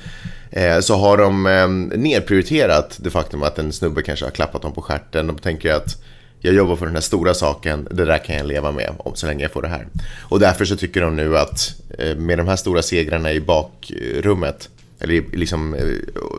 Eh, 0.50 0.80
så 0.80 0.94
har 0.94 1.16
de 1.16 1.46
eh, 1.46 1.68
nedprioriterat 1.98 2.98
det 3.00 3.10
faktum 3.10 3.42
att 3.42 3.58
en 3.58 3.72
snubbe 3.72 4.02
kanske 4.02 4.24
har 4.24 4.30
klappat 4.30 4.62
dem 4.62 4.72
på 4.72 4.82
stjärten. 4.82 5.26
De 5.26 5.38
tänker 5.38 5.74
att 5.74 6.02
jag 6.40 6.54
jobbar 6.54 6.76
för 6.76 6.86
den 6.86 6.94
här 6.94 7.02
stora 7.02 7.34
saken, 7.34 7.88
det 7.90 8.04
där 8.04 8.18
kan 8.18 8.36
jag 8.36 8.46
leva 8.46 8.72
med 8.72 8.94
om 8.98 9.14
så 9.14 9.26
länge 9.26 9.42
jag 9.44 9.52
får 9.52 9.62
det 9.62 9.68
här. 9.68 9.86
Och 10.22 10.40
därför 10.40 10.64
så 10.64 10.76
tycker 10.76 11.00
de 11.00 11.16
nu 11.16 11.38
att 11.38 11.74
eh, 11.98 12.16
med 12.16 12.38
de 12.38 12.48
här 12.48 12.56
stora 12.56 12.82
segrarna 12.82 13.32
i 13.32 13.40
bakrummet 13.40 14.68
eller 14.98 15.24
liksom, 15.32 15.74
eh, 15.74 15.80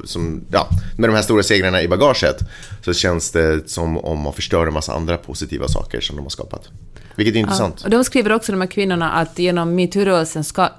som, 0.03 0.41
ja, 0.51 0.69
med 0.97 1.09
de 1.09 1.15
här 1.15 1.21
stora 1.21 1.43
segrarna 1.43 1.81
i 1.81 1.87
bagaget 1.87 2.37
så 2.85 2.93
känns 2.93 3.31
det 3.31 3.69
som 3.69 3.97
om 3.97 4.19
man 4.19 4.33
förstör 4.33 4.67
en 4.67 4.73
massa 4.73 4.93
andra 4.93 5.17
positiva 5.17 5.67
saker 5.67 6.01
som 6.01 6.15
de 6.15 6.21
har 6.21 6.29
skapat. 6.29 6.69
Vilket 7.15 7.35
är 7.35 7.39
intressant. 7.39 7.83
Och 7.83 7.89
de 7.89 8.03
skriver 8.03 8.31
också, 8.31 8.51
de 8.51 8.61
här 8.61 8.67
kvinnorna, 8.67 9.11
att 9.11 9.39
genom 9.39 9.75
metoo-rörelsen, 9.75 10.43
ska, 10.43 10.69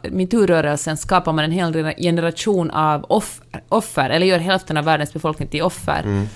skapar 0.97 1.33
man 1.33 1.45
en 1.45 1.53
hel 1.53 1.95
generation 1.99 2.71
av 2.71 3.05
off, 3.09 3.41
offer, 3.69 4.11
eller 4.11 4.27
gör 4.27 4.39
hälften 4.39 4.77
av 4.77 4.85
världens 4.85 5.13
befolkning 5.13 5.49
till 5.49 5.63
offer. 5.63 6.27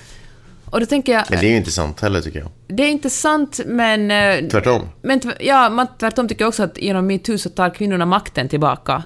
Och 0.72 0.80
då 0.80 0.86
tänker 0.86 1.12
jag, 1.12 1.24
Men 1.30 1.40
det 1.40 1.46
är 1.46 1.50
ju 1.50 1.56
inte 1.56 1.70
sant 1.70 2.00
heller 2.00 2.20
tycker 2.20 2.38
jag. 2.38 2.48
det 2.68 2.82
är 2.82 2.88
inte 2.90 3.10
sant, 3.10 3.60
men... 3.66 4.10
eh, 4.10 4.48
Tvärtom. 4.50 4.88
Men 5.02 5.20
ja, 5.40 5.68
man, 5.70 5.86
tvärtom 6.00 6.28
tycker 6.28 6.42
jag 6.44 6.48
också 6.48 6.62
att 6.62 6.78
genom 6.78 7.06
metoo 7.06 7.38
så 7.38 7.48
tar 7.50 7.74
kvinnorna 7.74 8.06
makten 8.06 8.48
tillbaka. 8.48 9.02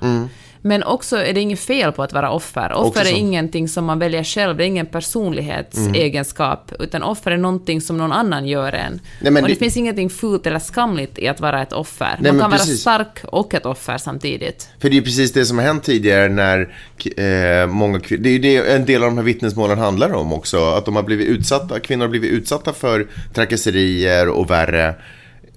Men 0.66 0.82
också 0.82 1.16
är 1.16 1.32
det 1.34 1.40
inget 1.40 1.60
fel 1.60 1.92
på 1.92 2.02
att 2.02 2.12
vara 2.12 2.30
offer. 2.30 2.72
Offer 2.72 3.00
är 3.00 3.16
ingenting 3.16 3.68
som 3.68 3.84
man 3.84 3.98
väljer 3.98 4.24
själv, 4.24 4.56
det 4.56 4.64
är 4.64 4.66
ingen 4.66 4.86
personlighetsegenskap, 4.86 6.72
utan 6.78 7.02
offer 7.02 7.30
är 7.30 7.36
någonting 7.36 7.80
som 7.80 7.96
någon 7.96 8.12
annan 8.12 8.46
gör 8.46 8.72
en. 8.72 9.00
Nej, 9.20 9.32
men 9.32 9.42
och 9.44 9.48
det, 9.48 9.54
det- 9.54 9.58
finns 9.58 9.76
ingenting 9.76 10.10
fult 10.10 10.46
eller 10.46 10.58
skamligt 10.58 11.18
i 11.18 11.28
att 11.28 11.40
vara 11.40 11.62
ett 11.62 11.72
offer. 11.72 12.16
Nej, 12.20 12.32
man 12.32 12.40
kan 12.40 12.50
vara 12.50 12.58
precis. 12.60 12.80
stark 12.80 13.24
och 13.24 13.54
ett 13.54 13.66
offer 13.66 13.98
samtidigt. 13.98 14.68
För 14.80 14.88
det 14.88 14.94
är 14.94 14.98
ju 14.98 15.02
precis 15.02 15.32
det 15.32 15.44
som 15.44 15.58
har 15.58 15.64
hänt 15.64 15.84
tidigare 15.84 16.28
när 16.28 16.60
eh, 17.16 17.66
många 17.66 17.98
kvin- 17.98 18.22
Det 18.22 18.28
är 18.28 18.32
ju 18.32 18.38
det 18.38 18.56
en 18.74 18.84
del 18.84 19.02
av 19.02 19.08
de 19.10 19.16
här 19.16 19.24
vittnesmålen 19.24 19.78
handlar 19.78 20.12
om 20.14 20.32
också. 20.32 20.64
Att 20.64 20.84
de 20.84 20.96
har 20.96 21.02
blivit 21.02 21.26
utsatta, 21.28 21.80
kvinnor 21.80 22.04
har 22.04 22.10
blivit 22.10 22.30
utsatta 22.30 22.72
för 22.72 23.06
trakasserier 23.34 24.28
och 24.28 24.50
värre. 24.50 24.94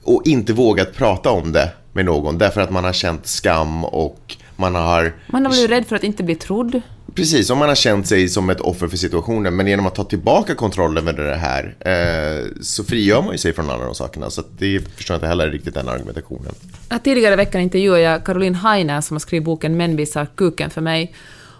och 0.04 0.22
inte 0.26 0.54
vågat 0.54 0.93
prata 0.95 1.32
om 1.32 1.52
det 1.52 1.72
med 1.93 2.06
någon 2.06 2.38
därför 2.38 2.62
att 2.62 2.69
man 2.72 2.84
har 2.84 2.93
känt 2.93 3.28
skam 3.28 3.86
och 3.86 4.36
man 4.60 4.76
har... 4.76 5.13
Man 5.28 5.45
har 5.45 5.52
blivit 5.52 5.72
rädd 5.72 5.88
för 5.88 5.95
att 5.95 6.04
inte 6.04 6.24
bli 6.24 6.36
trodd. 6.36 6.82
Precis, 7.15 7.50
om 7.50 7.58
man 7.58 7.67
har 7.67 7.76
känt 7.76 8.08
sig 8.08 8.30
som 8.30 8.50
ett 8.50 8.62
offer 8.62 8.88
för 8.88 8.98
situationen. 8.98 9.56
Men 9.56 9.67
genom 9.67 9.86
att 9.86 9.95
ta 9.95 10.04
tillbaka 10.04 10.56
kontrollen 10.56 11.08
över 11.08 11.24
det 11.24 11.36
här 11.36 11.76
eh, 11.80 12.45
så 12.62 12.84
frigör 12.84 13.22
man 13.22 13.32
ju 13.32 13.38
sig 13.38 13.54
från 13.54 13.69
alla 13.69 13.86
de 13.86 13.95
sakerna. 13.95 14.30
Så 14.30 14.41
att 14.41 14.60
det 14.60 14.80
förstår 14.95 15.13
jag 15.13 15.17
inte 15.17 15.28
heller 15.28 15.52
riktigt 15.52 15.74
den 15.74 15.89
argumentationen. 15.89 16.54
Ja, 16.89 17.00
Tidigare 17.00 17.34
i 17.34 17.38
veckan 17.38 17.62
intervjuade 17.62 18.02
jag 18.02 18.26
Caroline 18.26 18.56
Heiner 18.56 19.02
som 19.02 19.15
har 19.15 19.19
skrivit 19.19 19.45
boken 19.45 19.78
Män 19.78 19.95
visar 19.95 20.28
kuken 20.36 20.69
för 20.69 20.82
mig. 20.82 21.15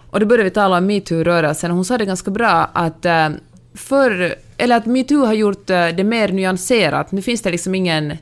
Och 0.09 0.19
då 0.19 0.25
började 0.25 0.43
vi 0.43 0.49
tala 0.49 0.77
om 0.77 0.85
metoo-rörelsen 0.85 1.71
och 1.71 1.75
hon 1.75 1.85
sa 1.85 1.97
det 1.97 2.05
ganska 2.05 2.31
bra 2.31 2.69
att 2.73 3.05
eh, 3.05 3.29
för, 3.73 4.35
eller 4.57 4.77
att 4.77 4.85
metoo 4.85 5.25
har 5.25 5.33
gjort 5.33 5.69
eh, 5.69 5.88
det 5.88 6.03
mer 6.03 6.27
nyanserat. 6.29 7.12
Nu 7.12 7.21
finns 7.21 7.41
det 7.41 7.51
liksom 7.51 7.75
ingen 7.75 8.17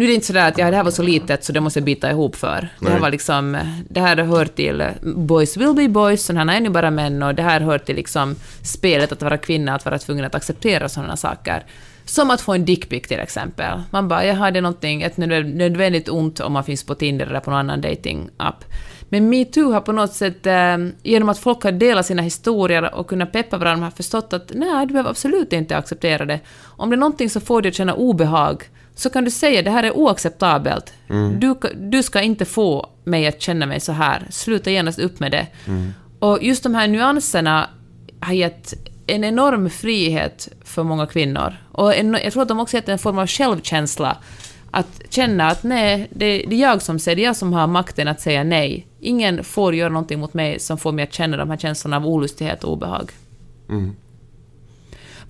nu 0.00 0.06
är 0.06 0.08
det 0.08 0.14
inte 0.14 0.26
sådär 0.26 0.48
att 0.48 0.58
ja, 0.58 0.70
det 0.70 0.76
här 0.76 0.84
var 0.84 0.90
så 0.90 1.02
litet 1.02 1.44
så 1.44 1.52
det 1.52 1.60
måste 1.60 1.78
jag 1.78 1.84
bita 1.84 2.10
ihop 2.10 2.36
för. 2.36 2.68
Det 2.78 2.86
här 2.86 2.92
Nej. 2.92 3.00
var 3.00 3.10
liksom, 3.10 3.58
det 3.88 4.00
här 4.00 4.16
hör 4.16 4.44
till 4.44 4.84
boys 5.02 5.56
will 5.56 5.74
be 5.74 5.88
boys, 5.88 6.24
sådana 6.24 6.56
är 6.56 6.60
nu 6.60 6.68
bara 6.70 6.90
män 6.90 7.22
och 7.22 7.34
det 7.34 7.42
här 7.42 7.60
hör 7.60 7.78
till 7.78 7.96
liksom 7.96 8.36
spelet 8.62 9.12
att 9.12 9.22
vara 9.22 9.38
kvinna, 9.38 9.74
att 9.74 9.84
vara 9.84 9.98
tvungen 9.98 10.24
att 10.24 10.34
acceptera 10.34 10.88
sådana 10.88 11.16
saker. 11.16 11.64
Som 12.04 12.30
att 12.30 12.40
få 12.40 12.52
en 12.52 12.64
dickpic 12.64 13.02
till 13.02 13.20
exempel. 13.20 13.82
Man 13.90 14.08
bara, 14.08 14.24
jaha, 14.24 14.50
det 14.50 14.58
är 14.58 14.62
någonting, 14.62 15.02
ett 15.02 15.16
nödv- 15.16 15.54
nödvändigt 15.54 16.08
ont 16.08 16.40
om 16.40 16.52
man 16.52 16.64
finns 16.64 16.84
på 16.84 16.94
Tinder 16.94 17.26
eller 17.26 17.40
på 17.40 17.50
någon 17.50 17.60
annan 17.60 17.80
dating-app. 17.80 18.64
Men 19.08 19.28
metoo 19.28 19.72
har 19.72 19.80
på 19.80 19.92
något 19.92 20.12
sätt, 20.12 20.46
eh, 20.46 20.76
genom 21.02 21.28
att 21.28 21.38
folk 21.38 21.62
har 21.62 21.72
delat 21.72 22.06
sina 22.06 22.22
historier 22.22 22.94
och 22.94 23.06
kunnat 23.06 23.32
peppa 23.32 23.56
varandra, 23.58 23.86
har 23.86 23.90
förstått 23.90 24.32
att 24.32 24.52
nej, 24.54 24.86
du 24.86 24.92
behöver 24.92 25.10
absolut 25.10 25.52
inte 25.52 25.76
acceptera 25.76 26.24
det. 26.24 26.40
Om 26.62 26.90
det 26.90 26.96
är 26.96 26.98
någonting 26.98 27.30
som 27.30 27.42
får 27.42 27.66
att 27.66 27.74
känna 27.74 27.94
obehag, 27.94 28.64
så 29.00 29.10
kan 29.10 29.24
du 29.24 29.30
säga 29.30 29.62
det 29.62 29.70
här 29.70 29.82
är 29.82 29.96
oacceptabelt. 29.96 30.92
Du, 31.40 31.54
du 31.76 32.02
ska 32.02 32.20
inte 32.20 32.44
få 32.44 32.88
mig 33.04 33.26
att 33.26 33.40
känna 33.40 33.66
mig 33.66 33.80
så 33.80 33.92
här. 33.92 34.26
Sluta 34.30 34.70
genast 34.70 34.98
upp 34.98 35.20
med 35.20 35.32
det. 35.32 35.46
Och 36.18 36.42
just 36.42 36.62
de 36.62 36.74
här 36.74 36.88
nyanserna 36.88 37.70
har 38.20 38.32
gett 38.32 38.74
en 39.06 39.24
enorm 39.24 39.70
frihet 39.70 40.48
för 40.64 40.82
många 40.82 41.06
kvinnor. 41.06 41.56
Och 41.72 41.94
en, 41.96 42.18
jag 42.24 42.32
tror 42.32 42.42
att 42.42 42.48
de 42.48 42.60
också 42.60 42.76
gett 42.76 42.88
en 42.88 42.98
form 42.98 43.18
av 43.18 43.26
självkänsla. 43.26 44.16
Att 44.70 45.02
känna 45.10 45.46
att 45.48 45.62
nej, 45.62 46.08
det, 46.10 46.44
det 46.48 46.56
är 46.56 46.60
jag 46.60 46.82
som 46.82 46.98
säger, 46.98 47.16
det 47.16 47.22
är 47.22 47.26
jag 47.26 47.36
som 47.36 47.52
har 47.52 47.66
makten 47.66 48.08
att 48.08 48.20
säga 48.20 48.44
nej. 48.44 48.86
Ingen 49.00 49.44
får 49.44 49.74
göra 49.74 49.88
någonting 49.88 50.20
mot 50.20 50.34
mig 50.34 50.60
som 50.60 50.78
får 50.78 50.92
mig 50.92 51.02
att 51.02 51.12
känna 51.12 51.36
de 51.36 51.50
här 51.50 51.56
känslorna 51.56 51.96
av 51.96 52.06
olustighet 52.06 52.64
och 52.64 52.72
obehag. 52.72 53.10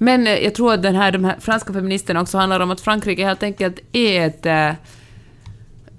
Men 0.03 0.27
eh, 0.27 0.39
jag 0.45 0.55
tror 0.55 0.73
att 0.75 0.83
den 0.83 0.95
här, 0.97 1.13
de 1.13 1.25
här 1.25 1.37
franska 1.41 1.73
feministerna 1.73 2.21
också 2.21 2.39
handlar 2.39 2.61
om 2.61 2.71
att 2.71 2.81
Frankrike 2.81 3.25
helt 3.25 3.43
enkelt 3.43 3.79
är 3.93 4.27
ett... 4.27 4.47
eh, 4.47 4.73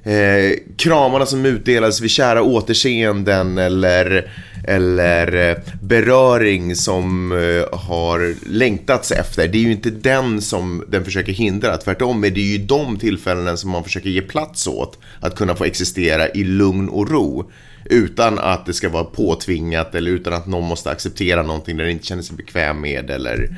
eh, 0.03 0.57
kramarna 0.77 1.25
som 1.25 1.45
utdelades 1.45 2.01
vid 2.01 2.11
kära 2.11 2.43
återseenden 2.43 3.57
eller, 3.57 4.31
eller 4.67 5.49
eh, 5.49 5.57
beröring 5.81 6.75
som 6.75 7.31
eh, 7.31 7.79
har 7.79 8.35
längtats 8.49 9.11
efter. 9.11 9.47
Det 9.47 9.57
är 9.57 9.61
ju 9.61 9.71
inte 9.71 9.89
den 9.89 10.41
som 10.41 10.83
den 10.87 11.05
försöker 11.05 11.33
hindra. 11.33 11.77
Tvärtom 11.77 12.23
är 12.23 12.29
det 12.29 12.41
ju 12.41 12.57
de 12.57 12.99
tillfällena 12.99 13.57
som 13.57 13.69
man 13.69 13.83
försöker 13.83 14.09
ge 14.09 14.21
plats 14.21 14.67
åt 14.67 14.99
att 15.19 15.35
kunna 15.35 15.55
få 15.55 15.63
existera 15.63 16.29
i 16.29 16.43
lugn 16.43 16.89
och 16.89 17.11
ro. 17.11 17.51
Utan 17.85 18.39
att 18.39 18.65
det 18.65 18.73
ska 18.73 18.89
vara 18.89 19.03
påtvingat 19.03 19.95
eller 19.95 20.11
utan 20.11 20.33
att 20.33 20.47
någon 20.47 20.67
måste 20.67 20.89
acceptera 20.89 21.43
någonting 21.43 21.77
där 21.77 21.83
den 21.83 21.93
inte 21.93 22.05
känner 22.05 22.23
sig 22.23 22.35
bekväm 22.35 22.81
med 22.81 23.09
eller 23.09 23.49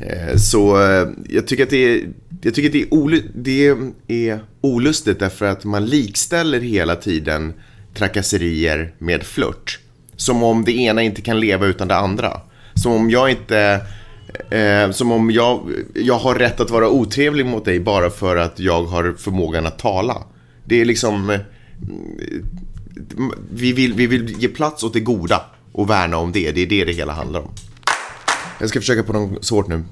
Eh, 0.00 0.36
så 0.36 0.82
eh, 0.82 1.08
jag 1.28 1.46
tycker 1.46 1.62
att 1.62 1.70
det 1.70 1.84
är, 1.84 2.08
jag 2.42 2.54
tycker 2.54 2.68
att 2.68 2.72
det 2.72 2.82
är, 2.82 2.94
olu, 2.94 3.22
det 3.34 3.74
är 4.08 4.40
olustigt 4.60 5.18
därför 5.18 5.46
att 5.46 5.64
man 5.64 5.86
likställer 5.86 6.60
hela 6.60 6.96
tiden 6.96 7.52
trakasserier 7.94 8.94
med 8.98 9.22
flört. 9.22 9.78
Som 10.16 10.42
om 10.42 10.64
det 10.64 10.72
ena 10.72 11.02
inte 11.02 11.22
kan 11.22 11.40
leva 11.40 11.66
utan 11.66 11.88
det 11.88 11.96
andra. 11.96 12.40
Som 12.74 12.92
om 12.92 13.10
jag 13.10 13.30
inte... 13.30 13.80
Eh, 14.50 14.90
som 14.90 15.12
om 15.12 15.30
jag, 15.30 15.72
jag 15.94 16.18
har 16.18 16.34
rätt 16.34 16.60
att 16.60 16.70
vara 16.70 16.88
otrevlig 16.88 17.46
mot 17.46 17.64
dig 17.64 17.80
bara 17.80 18.10
för 18.10 18.36
att 18.36 18.60
jag 18.60 18.84
har 18.84 19.14
förmågan 19.18 19.66
att 19.66 19.78
tala. 19.78 20.22
Det 20.64 20.80
är 20.80 20.84
liksom... 20.84 21.30
Mm, 21.30 21.40
vi, 23.52 23.72
vill, 23.72 23.94
vi 23.94 24.06
vill 24.06 24.42
ge 24.42 24.48
plats 24.48 24.84
åt 24.84 24.92
det 24.92 25.00
goda 25.00 25.42
och 25.72 25.90
värna 25.90 26.16
om 26.16 26.32
det. 26.32 26.52
Det 26.52 26.62
är 26.62 26.66
det 26.66 26.84
det 26.84 26.92
hela 26.92 27.12
handlar 27.12 27.40
om. 27.40 27.50
Jag 28.60 28.68
ska 28.68 28.80
försöka 28.80 29.02
på 29.02 29.12
något 29.12 29.44
svårt 29.44 29.68
nu. 29.68 29.84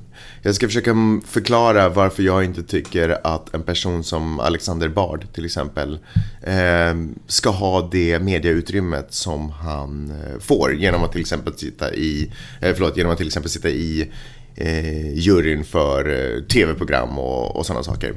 Jag 0.43 0.55
ska 0.55 0.67
försöka 0.67 0.95
förklara 1.25 1.89
varför 1.89 2.23
jag 2.23 2.45
inte 2.45 2.63
tycker 2.63 3.19
att 3.25 3.55
en 3.55 3.63
person 3.63 4.05
som 4.05 4.41
Alexander 4.41 4.89
Bard 4.89 5.33
till 5.33 5.45
exempel 5.45 5.99
eh, 6.43 6.95
ska 7.27 7.51
ha 7.51 7.89
det 7.93 8.19
mediautrymmet 8.19 9.07
som 9.15 9.51
han 9.51 10.11
eh, 10.11 10.41
får 10.41 10.75
genom 10.75 11.05
att 11.05 11.13
till 11.13 11.21
exempel 11.21 11.59
sitta 11.59 11.95
i, 11.95 12.33
eh, 12.61 12.75
förlåt, 12.75 12.97
genom 12.97 13.13
att 13.13 13.19
till 13.19 13.27
exempel 13.27 13.51
sitta 13.51 13.69
i 13.69 14.11
eh, 14.55 15.15
juryn 15.19 15.65
för 15.65 16.09
eh, 16.09 16.43
tv-program 16.43 17.19
och, 17.19 17.57
och 17.57 17.67
sådana 17.67 17.83
saker. 17.83 18.15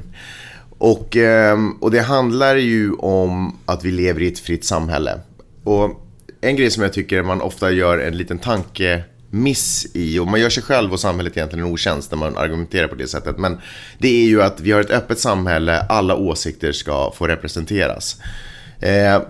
Och, 0.78 1.16
ehm, 1.16 1.72
och 1.72 1.90
det 1.90 2.00
handlar 2.00 2.56
ju 2.56 2.92
om 2.92 3.58
att 3.66 3.84
vi 3.84 3.90
lever 3.90 4.22
i 4.22 4.28
ett 4.28 4.38
fritt 4.38 4.64
samhälle. 4.64 5.20
Och 5.64 6.06
en 6.40 6.56
grej 6.56 6.70
som 6.70 6.82
jag 6.82 6.92
tycker 6.92 7.22
man 7.22 7.40
ofta 7.40 7.70
gör 7.70 7.98
en 7.98 8.16
liten 8.16 8.38
tanke 8.38 9.04
miss 9.30 9.86
i, 9.94 10.18
och 10.18 10.26
man 10.26 10.40
gör 10.40 10.50
sig 10.50 10.62
själv 10.62 10.92
och 10.92 11.00
samhället 11.00 11.36
egentligen 11.36 11.66
en 11.66 11.72
otjänst 11.72 12.10
när 12.10 12.18
man 12.18 12.36
argumenterar 12.36 12.88
på 12.88 12.94
det 12.94 13.06
sättet, 13.06 13.38
men 13.38 13.58
det 13.98 14.08
är 14.08 14.26
ju 14.26 14.42
att 14.42 14.60
vi 14.60 14.72
har 14.72 14.80
ett 14.80 14.90
öppet 14.90 15.18
samhälle, 15.18 15.80
alla 15.80 16.16
åsikter 16.16 16.72
ska 16.72 17.12
få 17.12 17.26
representeras. 17.26 18.16
Eh, 18.80 19.22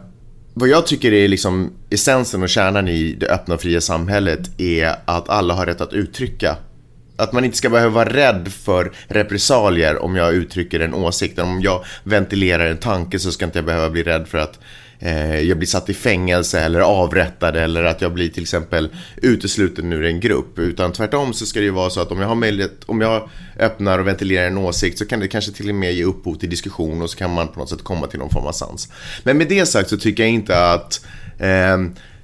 vad 0.54 0.68
jag 0.68 0.86
tycker 0.86 1.12
är 1.12 1.28
liksom 1.28 1.72
essensen 1.90 2.42
och 2.42 2.48
kärnan 2.48 2.88
i 2.88 3.12
det 3.20 3.26
öppna 3.26 3.54
och 3.54 3.60
fria 3.60 3.80
samhället 3.80 4.60
är 4.60 4.94
att 5.04 5.28
alla 5.28 5.54
har 5.54 5.66
rätt 5.66 5.80
att 5.80 5.92
uttrycka 5.92 6.56
att 7.20 7.32
man 7.32 7.44
inte 7.44 7.56
ska 7.56 7.70
behöva 7.70 7.94
vara 7.94 8.08
rädd 8.08 8.48
för 8.52 8.92
repressalier 9.08 10.02
om 10.02 10.16
jag 10.16 10.34
uttrycker 10.34 10.80
en 10.80 10.94
åsikt. 10.94 11.38
Om 11.38 11.60
jag 11.62 11.84
ventilerar 12.04 12.66
en 12.66 12.76
tanke 12.76 13.18
så 13.18 13.32
ska 13.32 13.44
inte 13.44 13.58
jag 13.58 13.66
behöva 13.66 13.90
bli 13.90 14.02
rädd 14.02 14.28
för 14.28 14.38
att 14.38 14.58
eh, 15.00 15.40
jag 15.40 15.58
blir 15.58 15.66
satt 15.66 15.88
i 15.88 15.94
fängelse 15.94 16.60
eller 16.60 16.80
avrättad 16.80 17.56
eller 17.56 17.84
att 17.84 18.00
jag 18.00 18.12
blir 18.12 18.28
till 18.28 18.42
exempel 18.42 18.88
utesluten 19.16 19.92
ur 19.92 20.04
en 20.04 20.20
grupp. 20.20 20.58
Utan 20.58 20.92
tvärtom 20.92 21.32
så 21.32 21.46
ska 21.46 21.58
det 21.58 21.64
ju 21.64 21.70
vara 21.70 21.90
så 21.90 22.00
att 22.00 22.12
om 22.12 22.20
jag 22.20 22.28
har 22.28 22.34
möjlighet, 22.34 22.84
om 22.86 23.00
jag 23.00 23.28
öppnar 23.58 23.98
och 23.98 24.06
ventilerar 24.06 24.46
en 24.46 24.58
åsikt 24.58 24.98
så 24.98 25.06
kan 25.06 25.20
det 25.20 25.28
kanske 25.28 25.52
till 25.52 25.68
och 25.68 25.74
med 25.74 25.92
ge 25.92 26.04
upphov 26.04 26.34
till 26.34 26.50
diskussion 26.50 27.02
och 27.02 27.10
så 27.10 27.16
kan 27.16 27.34
man 27.34 27.48
på 27.48 27.60
något 27.60 27.70
sätt 27.70 27.84
komma 27.84 28.06
till 28.06 28.18
någon 28.18 28.30
form 28.30 28.46
av 28.46 28.52
sans. 28.52 28.92
Men 29.22 29.38
med 29.38 29.48
det 29.48 29.66
sagt 29.66 29.90
så 29.90 29.96
tycker 29.96 30.22
jag 30.22 30.32
inte 30.32 30.72
att 30.72 31.06
eh, 31.38 31.78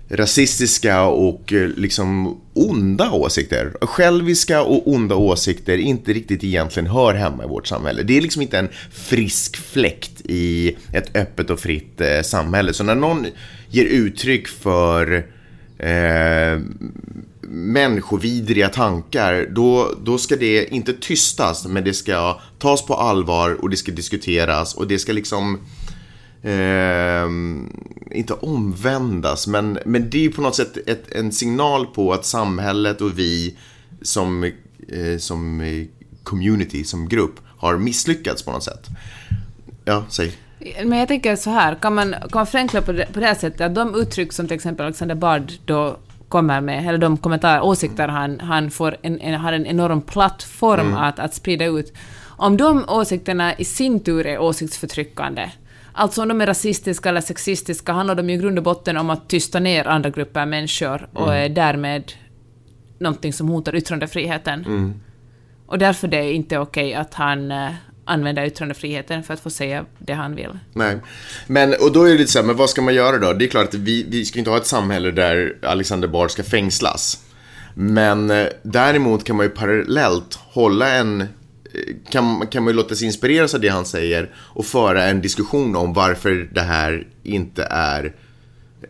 rasistiska 0.09 1.03
och 1.03 1.53
eh, 1.53 1.69
liksom 1.69 2.41
onda 2.55 3.11
åsikter. 3.11 3.73
Själviska 3.81 4.63
och 4.63 4.89
onda 4.89 5.15
åsikter 5.15 5.79
inte 5.79 6.13
riktigt 6.13 6.45
egentligen 6.45 6.91
hör 6.91 7.15
hemma 7.15 7.45
i 7.45 7.47
vårt 7.47 7.67
samhälle. 7.67 8.03
Det 8.03 8.17
är 8.17 8.21
liksom 8.21 8.43
inte 8.43 8.59
en 8.59 8.69
frisk 8.93 9.57
fläkt 9.57 10.21
i 10.25 10.77
ett 10.93 11.17
öppet 11.17 11.51
och 11.51 11.61
fritt 11.61 12.01
eh, 12.01 12.23
samhälle. 12.23 12.73
Så 12.73 12.85
när 12.85 12.95
någon 12.95 13.27
ger 13.69 13.85
uttryck 13.85 14.49
för 14.49 15.27
eh, 15.79 16.61
människovidriga 17.49 18.69
tankar, 18.69 19.49
då, 19.51 19.95
då 20.05 20.19
ska 20.19 20.37
det 20.37 20.75
inte 20.75 20.93
tystas, 20.93 21.67
men 21.67 21.85
det 21.85 21.95
ska 21.95 22.41
tas 22.59 22.87
på 22.87 22.95
allvar 22.95 23.57
och 23.63 23.71
det 23.71 23.77
ska 23.77 23.93
diskuteras 23.93 24.75
och 24.75 24.87
det 24.87 24.99
ska 24.99 25.13
liksom 25.13 25.59
eh, 26.47 27.27
inte 28.19 28.35
omvändas, 28.41 29.47
men, 29.47 29.79
men 29.85 30.11
det 30.11 30.19
är 30.19 30.23
ju 30.23 30.33
på 30.33 30.43
något 30.43 30.57
sätt 30.57 30.77
ett, 30.87 31.13
en 31.13 31.33
signal 31.33 31.87
på 31.87 32.13
att 32.13 32.25
samhället 32.25 33.01
och 33.01 33.19
vi 33.19 33.57
som, 34.03 34.45
eh, 34.45 35.19
som 35.19 35.63
community, 36.23 36.85
som 36.85 37.09
grupp, 37.09 37.41
har 37.59 37.79
misslyckats 37.79 38.43
på 38.43 38.53
något 38.53 38.65
sätt. 38.65 38.87
Ja, 39.85 40.05
säg. 40.09 40.33
Men 40.85 40.99
jag 40.99 41.09
tänker 41.09 41.37
så 41.37 41.51
här, 41.51 41.75
kan 41.75 41.95
man, 41.95 42.13
kan 42.13 42.31
man 42.33 42.47
förenkla 42.47 42.83
på 42.83 42.93
det, 42.93 43.07
på 43.13 43.21
det 43.21 43.27
här 43.27 43.35
sättet 43.35 43.61
att 43.61 43.75
de 43.75 43.95
uttryck 43.95 44.33
som 44.33 44.47
till 44.47 44.55
exempel 44.55 44.87
Alexander 44.87 45.15
Bard 45.15 45.53
då 45.65 45.97
kommer 46.29 46.61
med, 46.61 46.89
eller 46.89 46.99
de 46.99 47.17
kommentarer, 47.17 47.61
åsikter 47.61 48.09
han, 48.09 48.41
han 48.41 48.71
får 48.71 48.97
en, 49.03 49.21
en, 49.21 49.41
har 49.41 49.53
en 49.53 49.67
enorm 49.67 50.03
plattform 50.03 50.81
Mm. 50.81 50.95
att, 50.99 51.19
att 51.19 51.35
sprida 51.35 51.65
ut. 51.65 51.93
Om 52.39 52.57
de 52.57 52.85
åsikterna 52.89 53.55
i 53.55 53.65
sin 53.65 54.01
tur 54.01 54.27
är 54.27 54.39
åsiktsförtryckande, 54.39 55.51
alltså 55.97 56.23
om 56.23 56.29
de 56.29 56.41
är 56.41 56.47
rasistiska 56.47 57.09
eller 57.09 57.21
sexistiska, 57.21 57.93
handlar 57.93 58.15
de 58.15 58.31
ju 58.31 58.37
i 58.37 58.39
grund 58.39 58.59
och 58.59 58.65
botten 58.65 58.97
om 58.97 59.11
att 59.11 59.29
tysta 59.29 59.61
ner 59.61 59.87
andra 59.87 60.11
grupper 60.11 60.47
människor 60.47 61.09
och 61.13 61.33
Mm. 61.33 61.45
är 61.45 61.49
därmed 61.49 62.13
någonting 62.99 63.33
som 63.33 63.49
hotar 63.49 63.75
yttrandefriheten. 63.77 64.65
Mm. 64.65 64.95
Och 65.67 65.79
därför 65.79 66.09
det 66.09 66.17
är 66.17 66.33
inte 66.33 66.59
okej 66.59 66.95
att 66.95 67.15
han 67.15 67.51
eh, 67.51 67.71
använder 68.05 68.45
yttrandefriheten 68.47 69.23
för 69.23 69.35
att 69.35 69.41
få 69.41 69.51
säga 69.51 69.85
det 69.99 70.13
han 70.13 70.35
vill. 70.37 70.59
Nej. 70.73 70.99
Men, 71.47 71.75
och 71.81 71.93
då 71.93 72.05
är 72.05 72.09
det 72.09 72.19
lite 72.19 72.33
så 72.33 72.39
här, 72.39 72.47
men 72.47 72.57
vad 72.57 72.71
ska 72.71 72.83
man 72.83 72.95
göra 72.95 73.19
då? 73.19 73.33
Det 73.33 73.45
är 73.45 73.49
klart 73.49 73.69
att 73.69 73.75
vi, 73.75 74.07
vi 74.09 74.25
ska 74.25 74.39
inte 74.39 74.51
ha 74.51 74.57
ett 74.57 74.67
samhälle 74.67 75.11
där 75.11 75.57
Alexander 75.63 76.09
Bard 76.09 76.31
ska 76.31 76.43
fängslas. 76.43 77.23
Men 77.75 78.31
eh, 78.31 78.47
däremot 78.63 79.25
kan 79.25 79.37
man 79.37 79.47
ju 79.47 79.51
parallellt 79.51 80.35
hålla 80.35 80.89
en 80.95 81.21
eh, 81.21 81.27
kan, 82.11 82.47
kan 82.47 82.65
man 82.65 82.73
ju 82.73 82.77
låta 82.77 82.95
sig 82.95 83.07
inspireras 83.07 83.55
av 83.55 83.61
det 83.61 83.69
han 83.69 83.87
säger 83.87 84.31
och 84.37 84.67
föra 84.67 85.05
en 85.05 85.21
diskussion 85.21 85.77
om 85.77 85.93
varför 85.93 86.49
det 86.53 86.61
här 86.61 87.07
inte 87.23 87.65
är 87.71 88.15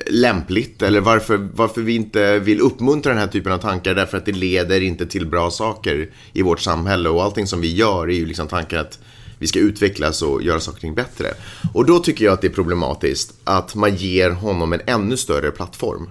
lämpligt 0.06 0.82
eller 0.82 1.00
varför, 1.00 1.36
varför 1.36 1.80
vi 1.80 1.94
inte 1.94 2.38
vill 2.38 2.60
uppmuntra 2.60 3.12
den 3.12 3.20
här 3.20 3.28
typen 3.28 3.52
av 3.52 3.58
tankar 3.58 3.94
därför 3.94 4.16
att 4.16 4.26
det 4.26 4.32
leder 4.32 4.80
inte 4.80 5.06
till 5.06 5.26
bra 5.26 5.50
saker 5.50 6.08
i 6.32 6.42
vårt 6.42 6.60
samhälle 6.60 7.08
och 7.08 7.22
allting 7.22 7.46
som 7.46 7.60
vi 7.60 7.74
gör 7.74 8.10
är 8.10 8.14
ju 8.14 8.26
liksom 8.26 8.48
tankar 8.48 8.78
att 8.78 8.98
vi 9.38 9.46
ska 9.46 9.58
utvecklas 9.58 10.22
och 10.22 10.42
göra 10.42 10.60
saker 10.60 10.76
och 10.76 10.80
ting 10.80 10.94
bättre. 10.94 11.26
Och 11.74 11.86
då 11.86 11.98
tycker 11.98 12.24
jag 12.24 12.34
att 12.34 12.40
det 12.40 12.46
är 12.46 12.52
problematiskt 12.52 13.34
att 13.44 13.74
man 13.74 13.96
ger 13.96 14.30
honom 14.30 14.72
en 14.72 14.80
ännu 14.86 15.16
större 15.16 15.50
plattform. 15.50 16.10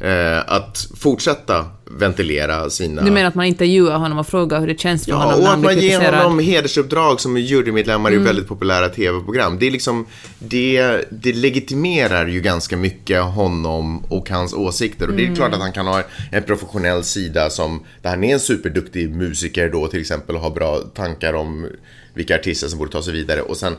Eh, 0.00 0.38
att 0.46 0.88
fortsätta 0.96 1.64
ventilera 1.90 2.70
sina... 2.70 3.02
Du 3.02 3.10
menar 3.10 3.28
att 3.28 3.34
man 3.34 3.46
intervjuar 3.46 3.98
honom 3.98 4.18
och 4.18 4.26
frågar 4.26 4.60
hur 4.60 4.66
det 4.66 4.80
känns 4.80 5.04
för 5.04 5.12
honom 5.12 5.40
Ja, 5.42 5.48
och 5.48 5.54
att 5.54 5.60
man 5.60 5.78
ger 5.78 6.12
honom 6.12 6.38
hedersuppdrag 6.38 7.20
som 7.20 7.36
jurymedlemmar 7.36 8.12
i 8.12 8.16
väldigt 8.16 8.48
populära 8.48 8.88
tv-program. 8.88 9.58
Det 9.58 9.66
är 9.66 9.70
liksom, 9.70 10.06
det, 10.38 11.04
det 11.10 11.32
legitimerar 11.32 12.26
ju 12.26 12.40
ganska 12.40 12.76
mycket 12.76 13.22
honom 13.22 14.04
och 14.04 14.30
hans 14.30 14.54
åsikter. 14.54 15.08
Och 15.08 15.14
det 15.14 15.26
är 15.26 15.34
klart 15.34 15.54
att 15.54 15.60
han 15.60 15.72
kan 15.72 15.86
ha 15.86 16.02
en 16.32 16.42
professionell 16.42 17.04
sida 17.04 17.50
som, 17.50 17.84
där 18.02 18.10
han 18.10 18.24
är 18.24 18.32
en 18.32 18.40
superduktig 18.40 19.10
musiker 19.10 19.68
då 19.68 19.88
till 19.88 20.00
exempel 20.00 20.36
och 20.36 20.42
har 20.42 20.50
bra 20.50 20.78
tankar 20.78 21.32
om 21.32 21.68
vilka 22.14 22.34
artister 22.34 22.68
som 22.68 22.78
borde 22.78 22.92
ta 22.92 23.02
sig 23.02 23.12
vidare. 23.12 23.42
Och 23.42 23.56
sen 23.56 23.76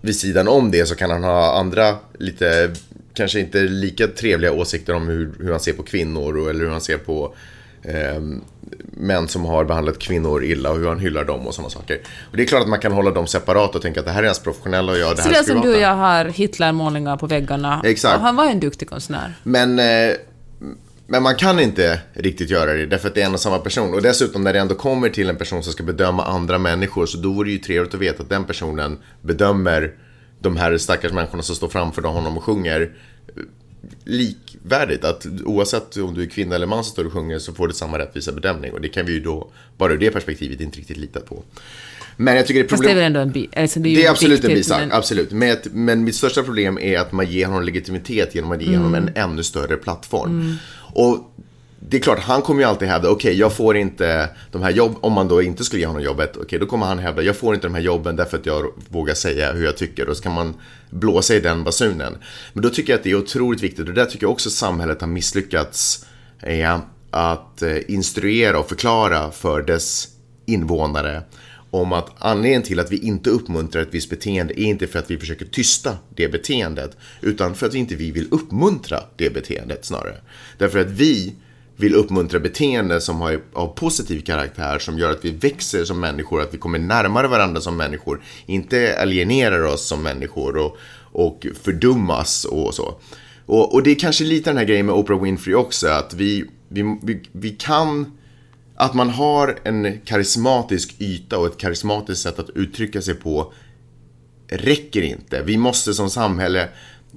vid 0.00 0.16
sidan 0.16 0.48
om 0.48 0.70
det 0.70 0.86
så 0.86 0.94
kan 0.94 1.10
han 1.10 1.24
ha 1.24 1.58
andra 1.58 1.96
lite, 2.18 2.70
kanske 3.14 3.40
inte 3.40 3.60
lika 3.60 4.06
trevliga 4.06 4.52
åsikter 4.52 4.94
om 4.94 5.08
hur, 5.08 5.32
hur 5.38 5.50
han 5.50 5.60
ser 5.60 5.72
på 5.72 5.82
kvinnor 5.82 6.36
och, 6.36 6.50
eller 6.50 6.60
hur 6.64 6.70
han 6.70 6.80
ser 6.80 6.98
på 6.98 7.34
eh, 7.82 8.22
män 8.96 9.28
som 9.28 9.44
har 9.44 9.64
behandlat 9.64 9.98
kvinnor 9.98 10.44
illa 10.44 10.70
och 10.70 10.78
hur 10.78 10.88
han 10.88 10.98
hyllar 10.98 11.24
dem 11.24 11.46
och 11.46 11.54
sådana 11.54 11.70
saker. 11.70 12.00
Och 12.30 12.36
det 12.36 12.42
är 12.42 12.46
klart 12.46 12.62
att 12.62 12.68
man 12.68 12.80
kan 12.80 12.92
hålla 12.92 13.10
dem 13.10 13.26
separat 13.26 13.74
och 13.74 13.82
tänka 13.82 14.00
att 14.00 14.06
det 14.06 14.12
här 14.12 14.22
är 14.22 14.26
hans 14.26 14.38
professionella 14.38 14.92
och 14.92 14.98
jag 14.98 15.16
det 15.16 15.22
Så 15.22 15.28
här 15.28 15.30
det 15.30 15.38
är 15.38 15.42
som 15.42 15.60
du 15.60 15.74
och 15.74 15.80
jag 15.80 15.94
har 15.94 16.24
Hitlermålningar 16.24 17.16
på 17.16 17.26
väggarna. 17.26 17.80
Exakt. 17.84 18.16
Och 18.16 18.22
han 18.22 18.36
var 18.36 18.46
en 18.46 18.60
duktig 18.60 18.88
konstnär. 18.88 19.34
Men, 19.42 19.78
eh, 19.78 20.16
men 21.06 21.22
man 21.22 21.34
kan 21.34 21.60
inte 21.60 22.00
riktigt 22.12 22.50
göra 22.50 22.72
det 22.72 22.86
därför 22.86 23.08
att 23.08 23.14
det 23.14 23.22
är 23.22 23.26
en 23.26 23.34
och 23.34 23.40
samma 23.40 23.58
person. 23.58 23.94
Och 23.94 24.02
dessutom 24.02 24.44
när 24.44 24.52
det 24.52 24.58
ändå 24.58 24.74
kommer 24.74 25.08
till 25.08 25.30
en 25.30 25.36
person 25.36 25.62
som 25.62 25.72
ska 25.72 25.82
bedöma 25.82 26.24
andra 26.24 26.58
människor 26.58 27.06
så 27.06 27.18
då 27.18 27.32
vore 27.32 27.48
det 27.48 27.52
ju 27.52 27.58
trevligt 27.58 27.94
att 27.94 28.00
veta 28.00 28.22
att 28.22 28.28
den 28.28 28.44
personen 28.44 28.98
bedömer 29.22 29.92
de 30.44 30.56
här 30.56 30.78
stackars 30.78 31.12
människorna 31.12 31.42
som 31.42 31.56
står 31.56 31.68
framför 31.68 32.02
honom 32.02 32.36
och 32.36 32.44
sjunger 32.44 32.80
eh, 33.36 33.42
likvärdigt. 34.04 35.04
Att 35.04 35.26
oavsett 35.44 35.96
om 35.96 36.14
du 36.14 36.22
är 36.22 36.26
kvinna 36.26 36.54
eller 36.54 36.66
man 36.66 36.84
som 36.84 36.92
står 36.92 37.04
och 37.04 37.12
sjunger 37.12 37.38
så 37.38 37.52
får 37.54 37.68
du 37.68 37.74
samma 37.74 37.98
rättvisa 37.98 38.32
bedömning. 38.32 38.72
Och 38.72 38.80
det 38.80 38.88
kan 38.88 39.06
vi 39.06 39.12
ju 39.12 39.20
då, 39.20 39.50
bara 39.78 39.92
ur 39.92 39.98
det 39.98 40.10
perspektivet, 40.10 40.60
inte 40.60 40.78
riktigt 40.78 40.96
lita 40.96 41.20
på. 41.20 41.42
Men 42.16 42.36
jag 42.36 42.46
tycker 42.46 42.60
det 42.60 42.66
är 42.66 42.68
Fast 42.68 42.82
problem... 42.82 42.96
det 42.96 43.00
är 43.02 43.10
väl 43.10 43.16
ändå 43.16 43.20
en 43.20 43.30
bi... 43.32 43.48
Alltså 43.56 43.80
det 43.80 43.88
är, 43.88 43.96
Det 43.96 44.04
är 44.04 44.10
absolut 44.10 44.44
en 44.44 44.48
viktigt, 44.48 44.56
bisak, 44.66 44.80
men- 44.80 44.92
absolut. 44.92 45.30
Men, 45.30 45.50
ett- 45.50 45.68
men 45.72 46.04
mitt 46.04 46.14
största 46.14 46.42
problem 46.42 46.78
är 46.78 46.98
att 46.98 47.12
man 47.12 47.26
ger 47.26 47.46
honom 47.46 47.62
legitimitet 47.62 48.34
genom 48.34 48.52
att 48.52 48.62
ge 48.62 48.76
honom 48.76 48.94
en 48.94 49.10
ännu 49.14 49.42
större 49.42 49.76
plattform. 49.76 50.56
Och 50.94 51.34
det 51.88 51.96
är 51.96 52.00
klart, 52.00 52.18
han 52.18 52.42
kommer 52.42 52.60
ju 52.60 52.68
alltid 52.68 52.88
hävda, 52.88 53.10
okej, 53.10 53.38
jag 53.38 53.52
får 53.52 53.76
inte 53.76 54.28
de 54.52 54.62
här 54.62 54.70
jobben, 54.70 54.96
om 55.00 55.12
man 55.12 55.28
då 55.28 55.42
inte 55.42 55.64
skulle 55.64 55.80
ge 55.80 55.86
honom 55.86 56.02
jobbet, 56.02 56.36
okej, 56.36 56.58
då 56.58 56.66
kommer 56.66 56.86
han 56.86 56.98
hävda, 56.98 57.22
jag 57.22 57.36
får 57.36 57.54
inte 57.54 57.66
de 57.66 57.74
här 57.74 57.82
jobben 57.82 58.16
därför 58.16 58.38
att 58.38 58.46
jag 58.46 58.72
vågar 58.88 59.14
säga 59.14 59.52
hur 59.52 59.64
jag 59.64 59.76
tycker, 59.76 60.08
och 60.08 60.16
så 60.16 60.22
kan 60.22 60.32
man 60.32 60.54
blåsa 60.90 61.34
i 61.34 61.40
den 61.40 61.64
basunen. 61.64 62.16
Men 62.52 62.62
då 62.62 62.70
tycker 62.70 62.92
jag 62.92 62.98
att 62.98 63.04
det 63.04 63.10
är 63.10 63.14
otroligt 63.14 63.62
viktigt, 63.62 63.88
och 63.88 63.94
där 63.94 64.04
tycker 64.04 64.24
jag 64.24 64.32
också 64.32 64.50
samhället 64.50 65.00
har 65.00 65.08
misslyckats, 65.08 66.06
eh, 66.42 66.78
att 67.10 67.62
eh, 67.62 67.76
instruera 67.88 68.58
och 68.58 68.68
förklara 68.68 69.30
för 69.30 69.62
dess 69.62 70.08
invånare 70.46 71.22
om 71.70 71.92
att 71.92 72.10
anledningen 72.18 72.62
till 72.62 72.80
att 72.80 72.92
vi 72.92 72.96
inte 72.96 73.30
uppmuntrar 73.30 73.82
ett 73.82 73.94
visst 73.94 74.10
beteende 74.10 74.60
är 74.60 74.64
inte 74.64 74.86
för 74.86 74.98
att 74.98 75.10
vi 75.10 75.18
försöker 75.18 75.44
tysta 75.44 75.96
det 76.16 76.28
beteendet, 76.28 76.96
utan 77.20 77.54
för 77.54 77.66
att 77.66 77.74
vi 77.74 77.78
inte 77.78 77.94
vi 77.94 78.10
vill 78.10 78.28
uppmuntra 78.30 79.00
det 79.16 79.34
beteendet 79.34 79.84
snarare. 79.84 80.16
Därför 80.58 80.78
att 80.78 80.90
vi 80.90 81.34
vill 81.76 81.94
uppmuntra 81.94 82.40
beteenden 82.40 83.00
som 83.00 83.20
har 83.20 83.40
av 83.52 83.66
positiv 83.66 84.20
karaktär, 84.20 84.78
som 84.78 84.98
gör 84.98 85.10
att 85.10 85.24
vi 85.24 85.30
växer 85.30 85.84
som 85.84 86.00
människor, 86.00 86.40
att 86.40 86.54
vi 86.54 86.58
kommer 86.58 86.78
närmare 86.78 87.28
varandra 87.28 87.60
som 87.60 87.76
människor, 87.76 88.22
inte 88.46 88.98
alienerar 89.00 89.62
oss 89.62 89.86
som 89.86 90.02
människor 90.02 90.56
och, 90.56 90.76
och 91.12 91.46
fördummas 91.62 92.44
och 92.44 92.74
så. 92.74 92.94
Och, 93.46 93.74
och 93.74 93.82
det 93.82 93.90
är 93.90 93.94
kanske 93.94 94.24
lite 94.24 94.50
den 94.50 94.56
här 94.56 94.64
grejen 94.64 94.86
med 94.86 94.94
Oprah 94.94 95.22
Winfrey 95.22 95.54
också, 95.54 95.88
att 95.88 96.14
vi, 96.14 96.44
vi, 96.68 96.98
vi, 97.02 97.22
vi 97.32 97.50
kan 97.50 98.12
att 98.76 98.94
man 98.94 99.10
har 99.10 99.58
en 99.64 100.00
karismatisk 100.04 100.94
yta 100.98 101.38
och 101.38 101.46
ett 101.46 101.58
karismatiskt 101.58 102.22
sätt 102.22 102.38
att 102.38 102.50
uttrycka 102.50 103.02
sig 103.02 103.14
på 103.14 103.52
räcker 104.48 105.02
inte. 105.02 105.42
Vi 105.42 105.56
måste 105.56 105.94
som 105.94 106.10
samhälle 106.10 106.68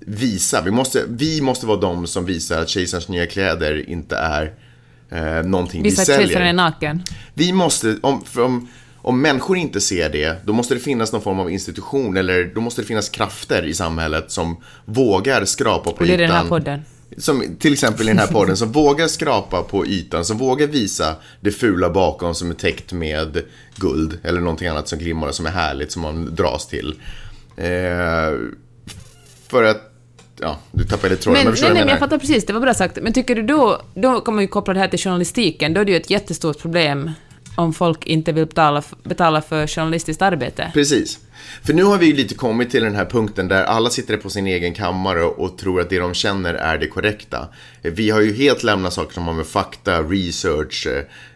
visa, 0.06 0.62
vi 0.62 0.72
måste, 0.72 1.04
vi 1.08 1.42
måste 1.42 1.66
vara 1.66 1.80
de 1.80 2.08
som 2.08 2.26
visar 2.26 2.62
att 2.62 2.70
kejsarens 2.70 3.08
nya 3.08 3.26
kläder 3.26 3.90
inte 3.90 4.16
är 4.16 4.54
eh, 5.10 5.44
någonting 5.46 5.84
Visa 5.84 5.96
vi 5.96 6.02
att 6.02 6.06
säljer. 6.06 6.28
kejsaren 6.28 6.48
är 6.48 6.54
naken. 6.54 7.04
Vi 7.34 7.54
måste, 7.54 7.98
om, 8.02 8.24
om, 8.36 8.68
om 8.98 9.22
människor 9.22 9.58
inte 9.58 9.82
ser 9.82 10.10
det, 10.10 10.46
då 10.46 10.54
måste 10.54 10.74
det 10.74 10.80
finnas 10.80 11.12
någon 11.12 11.22
form 11.22 11.40
av 11.40 11.52
institution 11.52 12.18
eller 12.18 12.52
då 12.56 12.62
måste 12.62 12.82
det 12.82 12.86
finnas 12.88 13.10
krafter 13.10 13.66
i 13.66 13.74
samhället 13.74 14.32
som 14.32 14.58
vågar 14.86 15.46
skrapa 15.46 15.92
på 15.92 15.98
Och 15.98 16.06
det 16.08 16.14
är 16.14 16.18
ytan. 16.18 16.28
den 16.30 16.38
här 16.38 16.48
podden. 16.50 16.82
Som 17.18 17.56
till 17.60 17.74
exempel 17.74 18.06
i 18.06 18.10
den 18.10 18.20
här 18.20 18.28
podden, 18.28 18.58
som 18.58 18.72
vågar 18.72 19.08
skrapa 19.08 19.64
på 19.64 19.86
ytan, 19.86 20.26
som 20.26 20.38
vågar 20.38 20.68
visa 20.68 21.16
det 21.42 21.52
fula 21.52 21.90
bakom 21.90 22.36
som 22.36 22.50
är 22.50 22.54
täckt 22.56 22.94
med 22.94 23.42
guld 23.76 24.20
eller 24.24 24.42
någonting 24.42 24.68
annat 24.68 24.88
som 24.88 25.00
glimmar 25.00 25.28
och 25.28 25.36
som 25.36 25.46
är 25.46 25.50
härligt 25.52 25.92
som 25.92 26.02
man 26.02 26.36
dras 26.36 26.68
till. 26.68 26.96
Eh, 27.58 28.34
för 29.48 29.64
att, 29.64 29.87
ja, 30.40 30.60
du 30.72 30.84
tappade 30.84 31.10
lite 31.10 31.24
tråden, 31.24 31.38
Men, 31.38 31.46
men 31.46 31.46
nej, 31.46 31.52
förstår 31.52 31.68
nej, 31.68 31.74
vad 31.74 31.80
jag 31.80 31.86
men 31.86 31.92
jag 31.92 32.00
fattar 32.00 32.18
precis, 32.18 32.46
det 32.46 32.54
var 32.54 32.60
bra 32.60 32.74
sagt. 32.74 32.98
Men 33.02 33.14
tycker 33.14 33.36
du 33.36 33.42
då, 33.42 33.82
då 33.94 34.22
kommer 34.22 34.36
man 34.36 34.44
ju 34.44 34.48
koppla 34.48 34.74
det 34.74 34.80
här 34.80 34.88
till 34.88 35.00
journalistiken, 35.00 35.74
då 35.74 35.82
är 35.82 35.86
det 35.86 35.92
ju 35.92 35.98
ett 35.98 36.10
jättestort 36.10 36.60
problem 36.60 37.12
om 37.58 37.74
folk 37.74 38.06
inte 38.06 38.32
vill 38.32 38.46
betala, 38.46 38.84
betala 39.04 39.42
för 39.42 39.68
journalistiskt 39.68 40.22
arbete. 40.22 40.72
Precis. 40.74 41.20
För 41.64 41.74
nu 41.74 41.84
har 41.84 41.98
vi 41.98 42.06
ju 42.06 42.14
lite 42.14 42.36
kommit 42.36 42.70
till 42.72 42.84
den 42.84 42.96
här 42.96 43.06
punkten 43.06 43.48
där 43.48 43.64
alla 43.64 43.90
sitter 43.90 44.18
på 44.18 44.30
sin 44.30 44.48
egen 44.48 44.74
kammare 44.74 45.24
och 45.24 45.58
tror 45.58 45.82
att 45.82 45.90
det 45.90 46.00
de 46.00 46.14
känner 46.14 46.54
är 46.54 46.78
det 46.78 46.88
korrekta. 46.88 47.48
Vi 47.82 48.10
har 48.10 48.22
ju 48.22 48.34
helt 48.34 48.64
lämnat 48.64 48.94
saker 48.94 49.14
som 49.14 49.28
har 49.28 49.34
med 49.34 49.48
fakta, 49.48 50.02
research, 50.02 50.88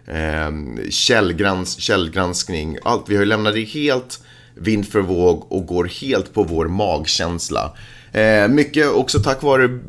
eh, 0.05 0.51
källgrans, 0.89 1.79
källgranskning, 1.79 2.77
allt. 2.83 3.09
Vi 3.09 3.15
har 3.15 3.21
ju 3.21 3.29
lämnat 3.29 3.53
det 3.53 3.63
helt 3.63 4.23
vind 4.55 4.87
för 4.87 5.01
våg 5.01 5.51
och 5.51 5.65
går 5.65 5.85
helt 5.85 6.33
på 6.33 6.43
vår 6.43 6.67
magkänsla. 6.67 7.71
Eh, 8.13 8.47
mycket 8.47 8.87
också 8.87 9.19
tack 9.19 9.41
vare 9.41 9.79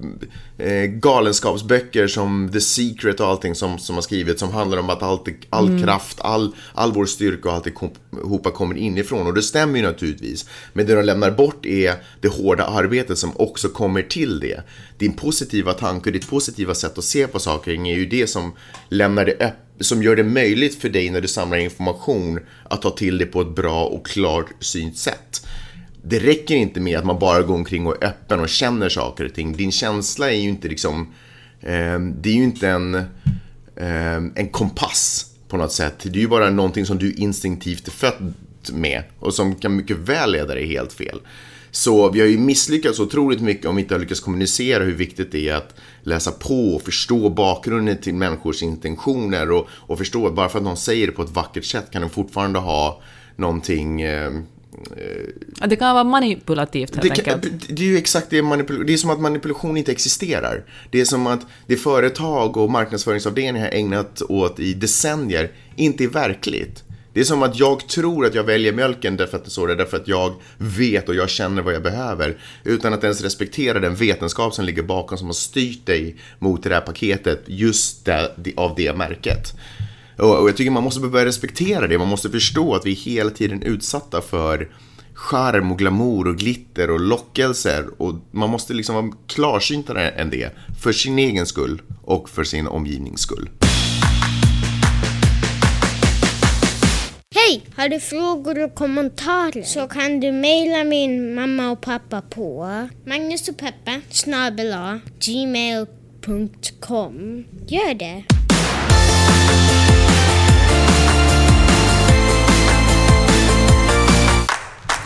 eh, 0.59 0.85
galenskapsböcker 0.85 2.07
som 2.07 2.51
The 2.53 2.61
Secret 2.61 3.21
och 3.21 3.27
allting 3.27 3.55
som, 3.55 3.79
som 3.79 3.95
har 3.95 4.03
skrivits 4.03 4.41
som 4.41 4.53
handlar 4.53 4.79
om 4.79 4.91
att 4.91 5.03
allt, 5.03 5.29
all 5.51 5.83
kraft, 5.83 6.21
all, 6.21 6.55
all 6.75 6.93
vår 6.93 7.07
styrka 7.07 7.49
och 7.49 7.55
alltihopa 7.55 8.51
kommer 8.51 8.77
inifrån. 8.77 9.27
Och 9.27 9.35
det 9.35 9.43
stämmer 9.43 9.79
ju 9.79 9.85
naturligtvis. 9.85 10.47
Men 10.73 10.87
det 10.87 10.95
de 10.95 11.03
lämnar 11.03 11.31
bort 11.31 11.67
är 11.67 11.95
det 12.21 12.29
hårda 12.29 12.65
arbetet 12.65 13.19
som 13.19 13.33
också 13.37 13.69
kommer 13.69 14.03
till 14.03 14.41
det. 14.41 14.63
Din 14.99 15.13
positiva 15.13 15.73
tanke 15.73 16.09
och 16.09 16.13
ditt 16.13 16.31
positiva 16.31 16.75
sätt 16.75 16.99
att 16.99 17.05
se 17.05 17.27
på 17.27 17.39
saker 17.39 17.71
och 17.71 17.77
ting 17.77 17.89
är 17.89 17.95
ju 17.95 18.07
det 18.07 18.27
som 18.27 18.53
lämnar 18.89 19.25
det 19.25 19.33
öppet 19.33 19.59
som 19.81 20.03
gör 20.03 20.17
det 20.17 20.25
möjligt 20.25 20.81
för 20.81 20.89
dig 20.89 21.11
när 21.11 21.21
du 21.21 21.29
samlar 21.29 21.59
information 21.59 22.41
att 22.65 22.83
ta 22.83 22.91
till 22.91 23.19
det 23.19 23.27
på 23.27 23.41
ett 23.41 23.55
bra 23.55 23.85
och 23.85 24.07
klarsynt 24.07 24.99
sätt. 24.99 25.47
Det 26.03 26.19
räcker 26.19 26.55
inte 26.55 26.81
med 26.81 26.99
att 26.99 27.05
man 27.05 27.19
bara 27.19 27.43
går 27.43 27.55
omkring 27.55 27.87
och 27.87 28.03
är 28.03 28.09
öppen 28.09 28.41
och 28.41 28.49
känner 28.49 28.89
saker 28.89 29.25
och 29.25 29.35
ting. 29.35 29.53
Din 29.53 29.73
känsla 29.73 30.31
är 30.31 30.37
ju 30.37 30.49
inte 30.49 30.69
liksom, 30.69 31.13
eh, 31.61 31.99
det 31.99 32.31
är 32.31 32.35
ju 32.35 32.45
inte 32.45 32.69
en, 32.69 32.95
eh, 33.77 34.17
en 34.35 34.49
kompass 34.49 35.27
på 35.49 35.57
något 35.57 35.73
sätt. 35.73 35.99
Det 36.03 36.19
är 36.19 36.23
ju 36.23 36.29
bara 36.29 36.51
någonting 36.51 36.87
som 36.87 36.99
du 36.99 37.13
instinktivt 37.13 37.87
är 37.87 37.93
född 37.93 38.35
med 38.73 39.03
och 39.19 39.35
som 39.35 39.55
kan 39.55 39.77
mycket 39.77 39.97
väl 39.97 40.33
leda 40.33 40.55
dig 40.55 40.67
helt 40.67 40.93
fel. 40.93 41.21
Så 41.71 42.11
vi 42.11 42.21
har 42.21 42.27
ju 42.27 42.39
misslyckats 42.39 43.01
otroligt 43.01 43.41
mycket 43.41 43.67
om 43.67 43.77
vi 43.77 43.83
inte 43.83 43.95
har 43.95 44.01
lyckats 44.01 44.21
kommunicera 44.21 44.85
hur 44.85 44.95
viktigt 44.95 45.33
det 45.33 45.49
är 45.49 45.55
att 45.55 45.75
läsa 46.03 46.33
på 46.33 46.75
och 46.75 46.83
förstå 46.83 47.29
bakgrunden 47.29 47.99
till 47.99 48.15
människors 48.15 48.63
intentioner 48.63 49.51
och, 49.51 49.69
och 49.71 49.99
förstå 49.99 50.27
att 50.27 50.35
bara 50.35 50.49
för 50.49 50.59
att 50.59 50.65
någon 50.65 50.77
säger 50.77 51.07
det 51.07 51.13
på 51.13 51.23
ett 51.23 51.31
vackert 51.31 51.65
sätt 51.65 51.91
kan 51.91 52.03
den 52.03 52.11
fortfarande 52.11 52.59
ha 52.59 53.03
någonting 53.37 54.01
eh, 54.01 54.33
det 55.67 55.77
kan 55.77 55.95
vara 55.95 56.05
manipulativt 56.05 56.97
helt 56.97 57.17
det, 57.17 57.23
kan, 57.23 57.35
enkelt. 57.35 57.67
det 57.69 57.83
är 57.83 57.87
ju 57.87 57.97
exakt 57.97 58.31
det 58.31 58.43
manipulation, 58.43 58.87
det 58.87 58.93
är 58.93 58.97
som 58.97 59.11
att 59.11 59.21
manipulation 59.21 59.77
inte 59.77 59.93
existerar. 59.93 60.65
Det 60.91 61.01
är 61.01 61.05
som 61.05 61.27
att 61.27 61.47
det 61.67 61.77
företag 61.77 62.57
och 62.57 62.71
marknadsföringsavdelningar 62.71 63.67
har 63.67 63.73
ägnat 63.73 64.23
åt 64.29 64.61
i 64.61 64.75
decennier 64.75 65.51
inte 65.77 66.05
är 66.05 66.09
verkligt. 66.09 66.85
Det 67.13 67.21
är 67.21 67.25
som 67.25 67.43
att 67.43 67.59
jag 67.59 67.89
tror 67.89 68.27
att 68.27 68.35
jag 68.35 68.45
väljer 68.45 68.73
mjölken 68.73 69.17
därför 69.17 69.39
att 69.39 69.53
står 69.53 69.69
det, 69.69 69.75
därför 69.75 69.97
att 69.97 70.09
jag 70.09 70.35
vet 70.59 71.09
och 71.09 71.15
jag 71.15 71.31
känner 71.31 71.63
vad 71.63 71.75
jag 71.75 71.83
behöver. 71.83 72.37
Utan 72.65 72.95
att 72.95 73.05
ens 73.05 73.23
respektera 73.23 73.81
den 73.81 73.95
vetenskap 73.95 74.55
som 74.55 74.65
ligger 74.65 74.83
bakom 74.83 75.19
som 75.19 75.27
har 75.27 75.35
styrt 75.35 75.87
dig 75.87 76.17
mot 76.39 76.63
det 76.63 76.75
här 76.75 76.81
paketet 76.81 77.43
just 77.47 78.05
där, 78.05 78.33
av 78.57 78.75
det 78.77 78.97
märket. 78.97 79.55
Och, 80.19 80.49
jag 80.49 80.57
tycker 80.57 80.71
man 80.71 80.83
måste 80.83 81.01
börja 81.01 81.27
respektera 81.27 81.87
det, 81.87 81.99
man 81.99 82.09
måste 82.09 82.31
förstå 82.31 82.75
att 82.75 82.87
vi 82.87 82.93
är 82.93 82.97
hela 82.97 83.31
tiden 83.31 83.63
utsatta 83.63 84.21
för 84.21 84.69
charm 85.15 85.73
och 85.73 85.79
glamour 85.79 86.29
och 86.29 86.37
glitter 86.37 86.91
och 86.91 87.01
lockelser 87.01 87.87
och 87.99 88.15
man 88.31 88.51
måste 88.51 88.75
liksom 88.75 88.95
vara 88.95 89.13
klarsyntare 89.27 90.11
än 90.11 90.31
det 90.31 90.51
för 90.83 90.93
sin 90.93 91.19
egen 91.19 91.47
skull 91.47 91.83
och 92.03 92.29
för 92.29 92.45
sin 92.45 92.67
omgivnings 92.67 93.21
skull. 93.21 93.51
Hej! 97.35 97.63
Har 97.77 97.89
du 97.89 98.01
frågor 98.01 98.65
och 98.65 98.75
kommentarer 98.75 99.63
så 99.63 99.89
kan 99.89 100.21
du 100.21 100.33
mejla 100.33 100.85
min 100.85 101.35
mamma 101.35 101.71
och 101.71 101.81
pappa 101.81 102.21
på 102.21 102.69
Magnus 103.07 103.51
snabel 104.11 104.75
gmail.com. 105.21 106.65
Gör 107.67 107.95
det! 107.95 108.42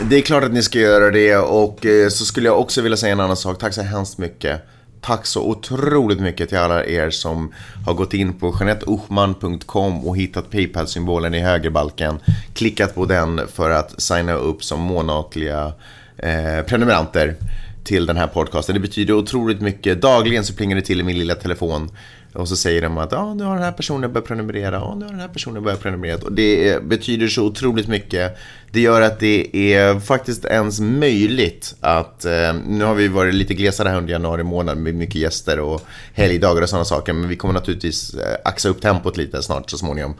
Det 0.01 0.15
är 0.15 0.21
klart 0.21 0.43
att 0.43 0.53
ni 0.53 0.63
ska 0.63 0.79
göra 0.79 1.11
det 1.11 1.37
och 1.37 1.85
eh, 1.85 2.09
så 2.09 2.25
skulle 2.25 2.47
jag 2.47 2.59
också 2.59 2.81
vilja 2.81 2.97
säga 2.97 3.11
en 3.11 3.19
annan 3.19 3.37
sak. 3.37 3.59
Tack 3.59 3.73
så 3.73 3.81
hemskt 3.81 4.17
mycket. 4.17 4.61
Tack 5.01 5.25
så 5.25 5.43
otroligt 5.43 6.19
mycket 6.19 6.49
till 6.49 6.57
alla 6.57 6.85
er 6.85 7.09
som 7.09 7.53
har 7.85 7.93
gått 7.93 8.13
in 8.13 8.33
på 8.33 8.55
jeanetteochman.com 8.59 10.07
och 10.07 10.17
hittat 10.17 10.51
Paypal-symbolen 10.51 11.33
i 11.33 11.39
högerbalken. 11.39 12.19
Klickat 12.53 12.95
på 12.95 13.05
den 13.05 13.41
för 13.53 13.69
att 13.69 14.01
signa 14.01 14.33
upp 14.33 14.63
som 14.63 14.79
månatliga 14.79 15.73
eh, 16.17 16.65
prenumeranter 16.67 17.35
till 17.83 18.05
den 18.05 18.17
här 18.17 18.27
podcasten. 18.27 18.75
Det 18.75 18.81
betyder 18.81 19.13
otroligt 19.13 19.61
mycket. 19.61 20.01
Dagligen 20.01 20.45
så 20.45 20.53
plingar 20.53 20.75
det 20.75 20.81
till 20.81 20.99
i 20.99 21.03
min 21.03 21.19
lilla 21.19 21.35
telefon. 21.35 21.89
Och 22.33 22.47
så 22.47 22.55
säger 22.55 22.81
de 22.81 22.97
att 22.97 23.11
ja, 23.11 23.33
nu 23.33 23.43
har 23.43 23.53
den 23.55 23.63
här 23.63 23.71
personen 23.71 24.13
börjat 24.13 24.27
prenumerera, 24.27 24.75
ja, 24.75 24.95
nu 24.95 25.05
har 25.05 25.11
den 25.11 25.19
här 25.21 25.27
personen 25.27 25.63
börjat 25.63 25.81
prenumerera. 25.81 26.17
Och 26.17 26.31
det 26.31 26.83
betyder 26.83 27.27
så 27.27 27.43
otroligt 27.45 27.87
mycket. 27.87 28.37
Det 28.71 28.81
gör 28.81 29.01
att 29.01 29.19
det 29.19 29.73
är 29.73 29.99
faktiskt 29.99 30.45
ens 30.45 30.79
möjligt 30.79 31.75
att, 31.81 32.25
eh, 32.25 32.53
nu 32.67 32.83
har 32.85 32.93
vi 32.95 33.07
varit 33.07 33.33
lite 33.33 33.53
glesare 33.53 33.89
här 33.89 33.97
under 33.97 34.11
januari 34.13 34.43
månad 34.43 34.77
med 34.77 34.95
mycket 34.95 35.15
gäster 35.15 35.59
och 35.59 35.81
helgdagar 36.13 36.61
och 36.61 36.69
sådana 36.69 36.85
saker. 36.85 37.13
Men 37.13 37.29
vi 37.29 37.35
kommer 37.35 37.53
naturligtvis 37.53 38.13
eh, 38.13 38.37
axa 38.45 38.69
upp 38.69 38.81
tempot 38.81 39.17
lite 39.17 39.43
snart 39.43 39.69
så 39.69 39.77
småningom. 39.77 40.15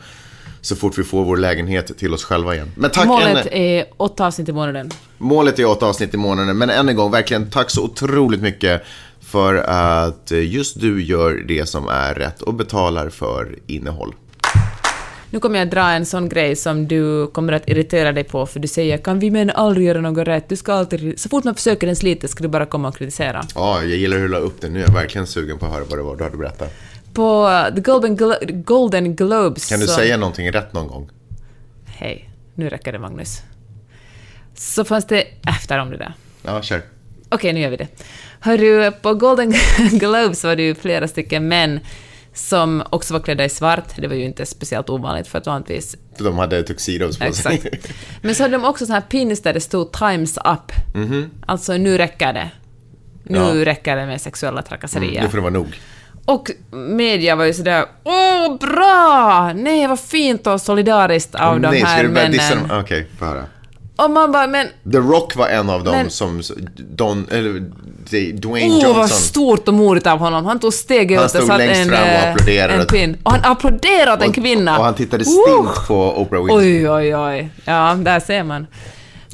Så 0.61 0.75
fort 0.75 0.97
vi 0.97 1.03
får 1.03 1.25
vår 1.25 1.37
lägenhet 1.37 1.97
till 1.97 2.13
oss 2.13 2.23
själva 2.23 2.55
igen. 2.55 2.71
Men 2.75 2.89
tack 2.91 3.07
Målet 3.07 3.45
än- 3.45 3.53
är 3.53 3.85
åtta 3.97 4.25
avsnitt 4.27 4.49
i 4.49 4.51
månaden. 4.51 4.91
Målet 5.17 5.59
är 5.59 5.65
åtta 5.65 5.85
avsnitt 5.85 6.13
i 6.13 6.17
månaden, 6.17 6.57
men 6.57 6.69
än 6.69 6.89
en 6.89 6.95
gång, 6.95 7.11
verkligen 7.11 7.49
tack 7.49 7.69
så 7.69 7.83
otroligt 7.83 8.41
mycket 8.41 8.81
för 9.27 9.55
att 9.55 10.31
just 10.31 10.81
du 10.81 11.03
gör 11.03 11.43
det 11.47 11.65
som 11.65 11.87
är 11.87 12.13
rätt 12.13 12.41
och 12.41 12.53
betalar 12.53 13.09
för 13.09 13.59
innehåll. 13.67 14.15
Nu 15.29 15.39
kommer 15.39 15.59
jag 15.59 15.69
dra 15.69 15.91
en 15.91 16.05
sån 16.05 16.29
grej 16.29 16.55
som 16.55 16.87
du 16.87 17.27
kommer 17.27 17.53
att 17.53 17.69
irritera 17.69 18.11
dig 18.11 18.23
på, 18.23 18.45
för 18.45 18.59
du 18.59 18.67
säger 18.67 18.97
kan 18.97 19.19
vi 19.19 19.31
män 19.31 19.49
aldrig 19.49 19.87
göra 19.87 20.01
något 20.01 20.27
rätt? 20.27 20.49
Du 20.49 20.55
ska 20.55 20.73
alltid... 20.73 21.19
Så 21.19 21.29
fort 21.29 21.43
man 21.43 21.55
försöker 21.55 21.87
ens 21.87 22.03
lite 22.03 22.27
ska 22.27 22.43
du 22.43 22.47
bara 22.47 22.65
komma 22.65 22.87
och 22.87 22.97
kritisera. 22.97 23.45
Ja, 23.55 23.81
jag 23.81 23.97
gillar 23.97 24.17
hur 24.17 24.23
du 24.23 24.29
la 24.29 24.37
upp 24.37 24.61
det. 24.61 24.69
Nu 24.69 24.79
är 24.79 24.83
jag 24.87 24.93
verkligen 24.93 25.27
sugen 25.27 25.57
på 25.57 25.65
att 25.65 25.71
höra 25.71 25.83
vad 25.89 25.99
det 25.99 26.03
var 26.03 26.15
du 26.15 26.23
hade 26.23 26.37
berättat. 26.37 26.73
På 27.13 27.49
The 27.75 27.81
Golden, 27.81 28.17
Glo- 28.17 28.63
Golden 28.63 29.15
Globes 29.15 29.69
Kan 29.69 29.79
du 29.79 29.87
så... 29.87 29.93
säga 29.93 30.17
någonting 30.17 30.51
rätt 30.51 30.73
någon 30.73 30.87
gång? 30.87 31.09
Hej, 31.85 32.29
nu 32.55 32.69
räcker 32.69 32.91
det 32.91 32.99
Magnus. 32.99 33.41
Så 34.55 34.85
fanns 34.85 35.07
det... 35.07 35.23
Efter 35.47 35.79
om 35.79 35.89
det 35.91 35.97
där. 35.97 36.13
Ja, 36.43 36.61
kör. 36.61 36.81
Okej, 37.29 37.53
nu 37.53 37.59
gör 37.59 37.69
vi 37.69 37.77
det. 37.77 37.87
Hörru, 38.39 38.91
på 38.91 39.13
Golden 39.13 39.53
Globes 39.91 40.43
var 40.43 40.55
det 40.55 40.63
ju 40.63 40.75
flera 40.75 41.07
stycken 41.07 41.47
män 41.47 41.79
som 42.33 42.83
också 42.89 43.13
var 43.13 43.19
klädda 43.21 43.45
i 43.45 43.49
svart. 43.49 43.85
Det 43.97 44.07
var 44.07 44.15
ju 44.15 44.23
inte 44.25 44.45
speciellt 44.45 44.89
ovanligt 44.89 45.27
för 45.27 45.37
att 45.37 45.45
vanligtvis... 45.47 45.95
De 46.17 46.37
hade 46.37 46.63
tuxedos 46.63 47.17
på 47.19 47.33
sig. 47.33 47.55
Exakt. 47.55 47.93
Men 48.21 48.35
så 48.35 48.43
hade 48.43 48.53
de 48.57 48.65
också 48.65 48.85
såna 48.85 48.99
här 48.99 49.05
pins 49.09 49.41
där 49.41 49.53
det 49.53 49.59
stod 49.61 49.91
“Times 49.91 50.37
up”. 50.37 50.71
Alltså, 51.45 51.73
nu 51.77 51.97
räcker 51.97 52.33
det. 52.33 52.49
Nu. 53.23 53.37
Ja. 53.37 53.65
räcker 53.65 53.95
det 53.95 54.05
med 54.05 54.21
sexuella 54.21 54.61
trakasserier. 54.61 55.21
Nu 55.21 55.29
får 55.29 55.37
det 55.37 55.41
vara 55.41 55.53
nog. 55.53 55.79
Och 56.25 56.51
media 56.71 57.35
var 57.35 57.45
ju 57.45 57.53
sådär 57.53 57.85
“Åh, 58.03 58.57
bra! 58.57 59.53
Nej, 59.55 59.87
vad 59.87 59.99
fint 59.99 60.47
och 60.47 60.61
solidariskt 60.61 61.35
av 61.35 61.61
de 61.61 61.69
Nej, 61.69 61.79
ska 61.79 61.89
här 61.89 62.03
du 62.03 62.09
börja 62.09 62.27
dissa 62.29 62.55
männen”. 62.55 62.67
dem? 62.67 62.79
Okej, 62.79 63.07
få 63.19 63.25
höra. 63.25 63.43
Och 63.97 64.11
man 64.11 64.31
bara 64.31 64.47
“Men 64.47 64.67
The 64.91 64.97
Rock 64.97 65.35
var 65.35 65.47
en 65.47 65.69
av 65.69 65.83
dem 65.83 65.95
Men- 65.95 66.09
som... 66.09 66.41
Don, 66.77 67.27
eller, 67.31 67.63
Dwayne 68.33 68.75
Åh, 68.75 68.87
vad 68.87 68.97
Johnson. 68.97 69.17
stort 69.17 69.67
och 69.67 69.73
modigt 69.73 70.07
av 70.07 70.19
honom. 70.19 70.45
Han 70.45 70.59
tog 70.59 70.73
steget 70.73 71.19
ut 71.19 71.41
och 71.41 71.47
satte 71.47 71.63
en, 71.63 71.93
eh, 71.93 72.79
en 72.79 72.85
pin. 72.85 73.17
Och 73.23 73.31
han 73.31 73.51
applåderade 73.51 74.13
åt 74.13 74.21
en 74.21 74.33
kvinna. 74.33 74.77
Och 74.77 74.85
han 74.85 74.93
tittade 74.93 75.25
stint 75.25 75.87
på 75.87 76.21
Oprah 76.21 76.43
Winfrey. 76.45 76.87
Oj, 76.87 76.89
oj, 76.89 77.15
oj. 77.15 77.49
Ja, 77.65 77.95
där 77.99 78.19
ser 78.19 78.43
man. 78.43 78.67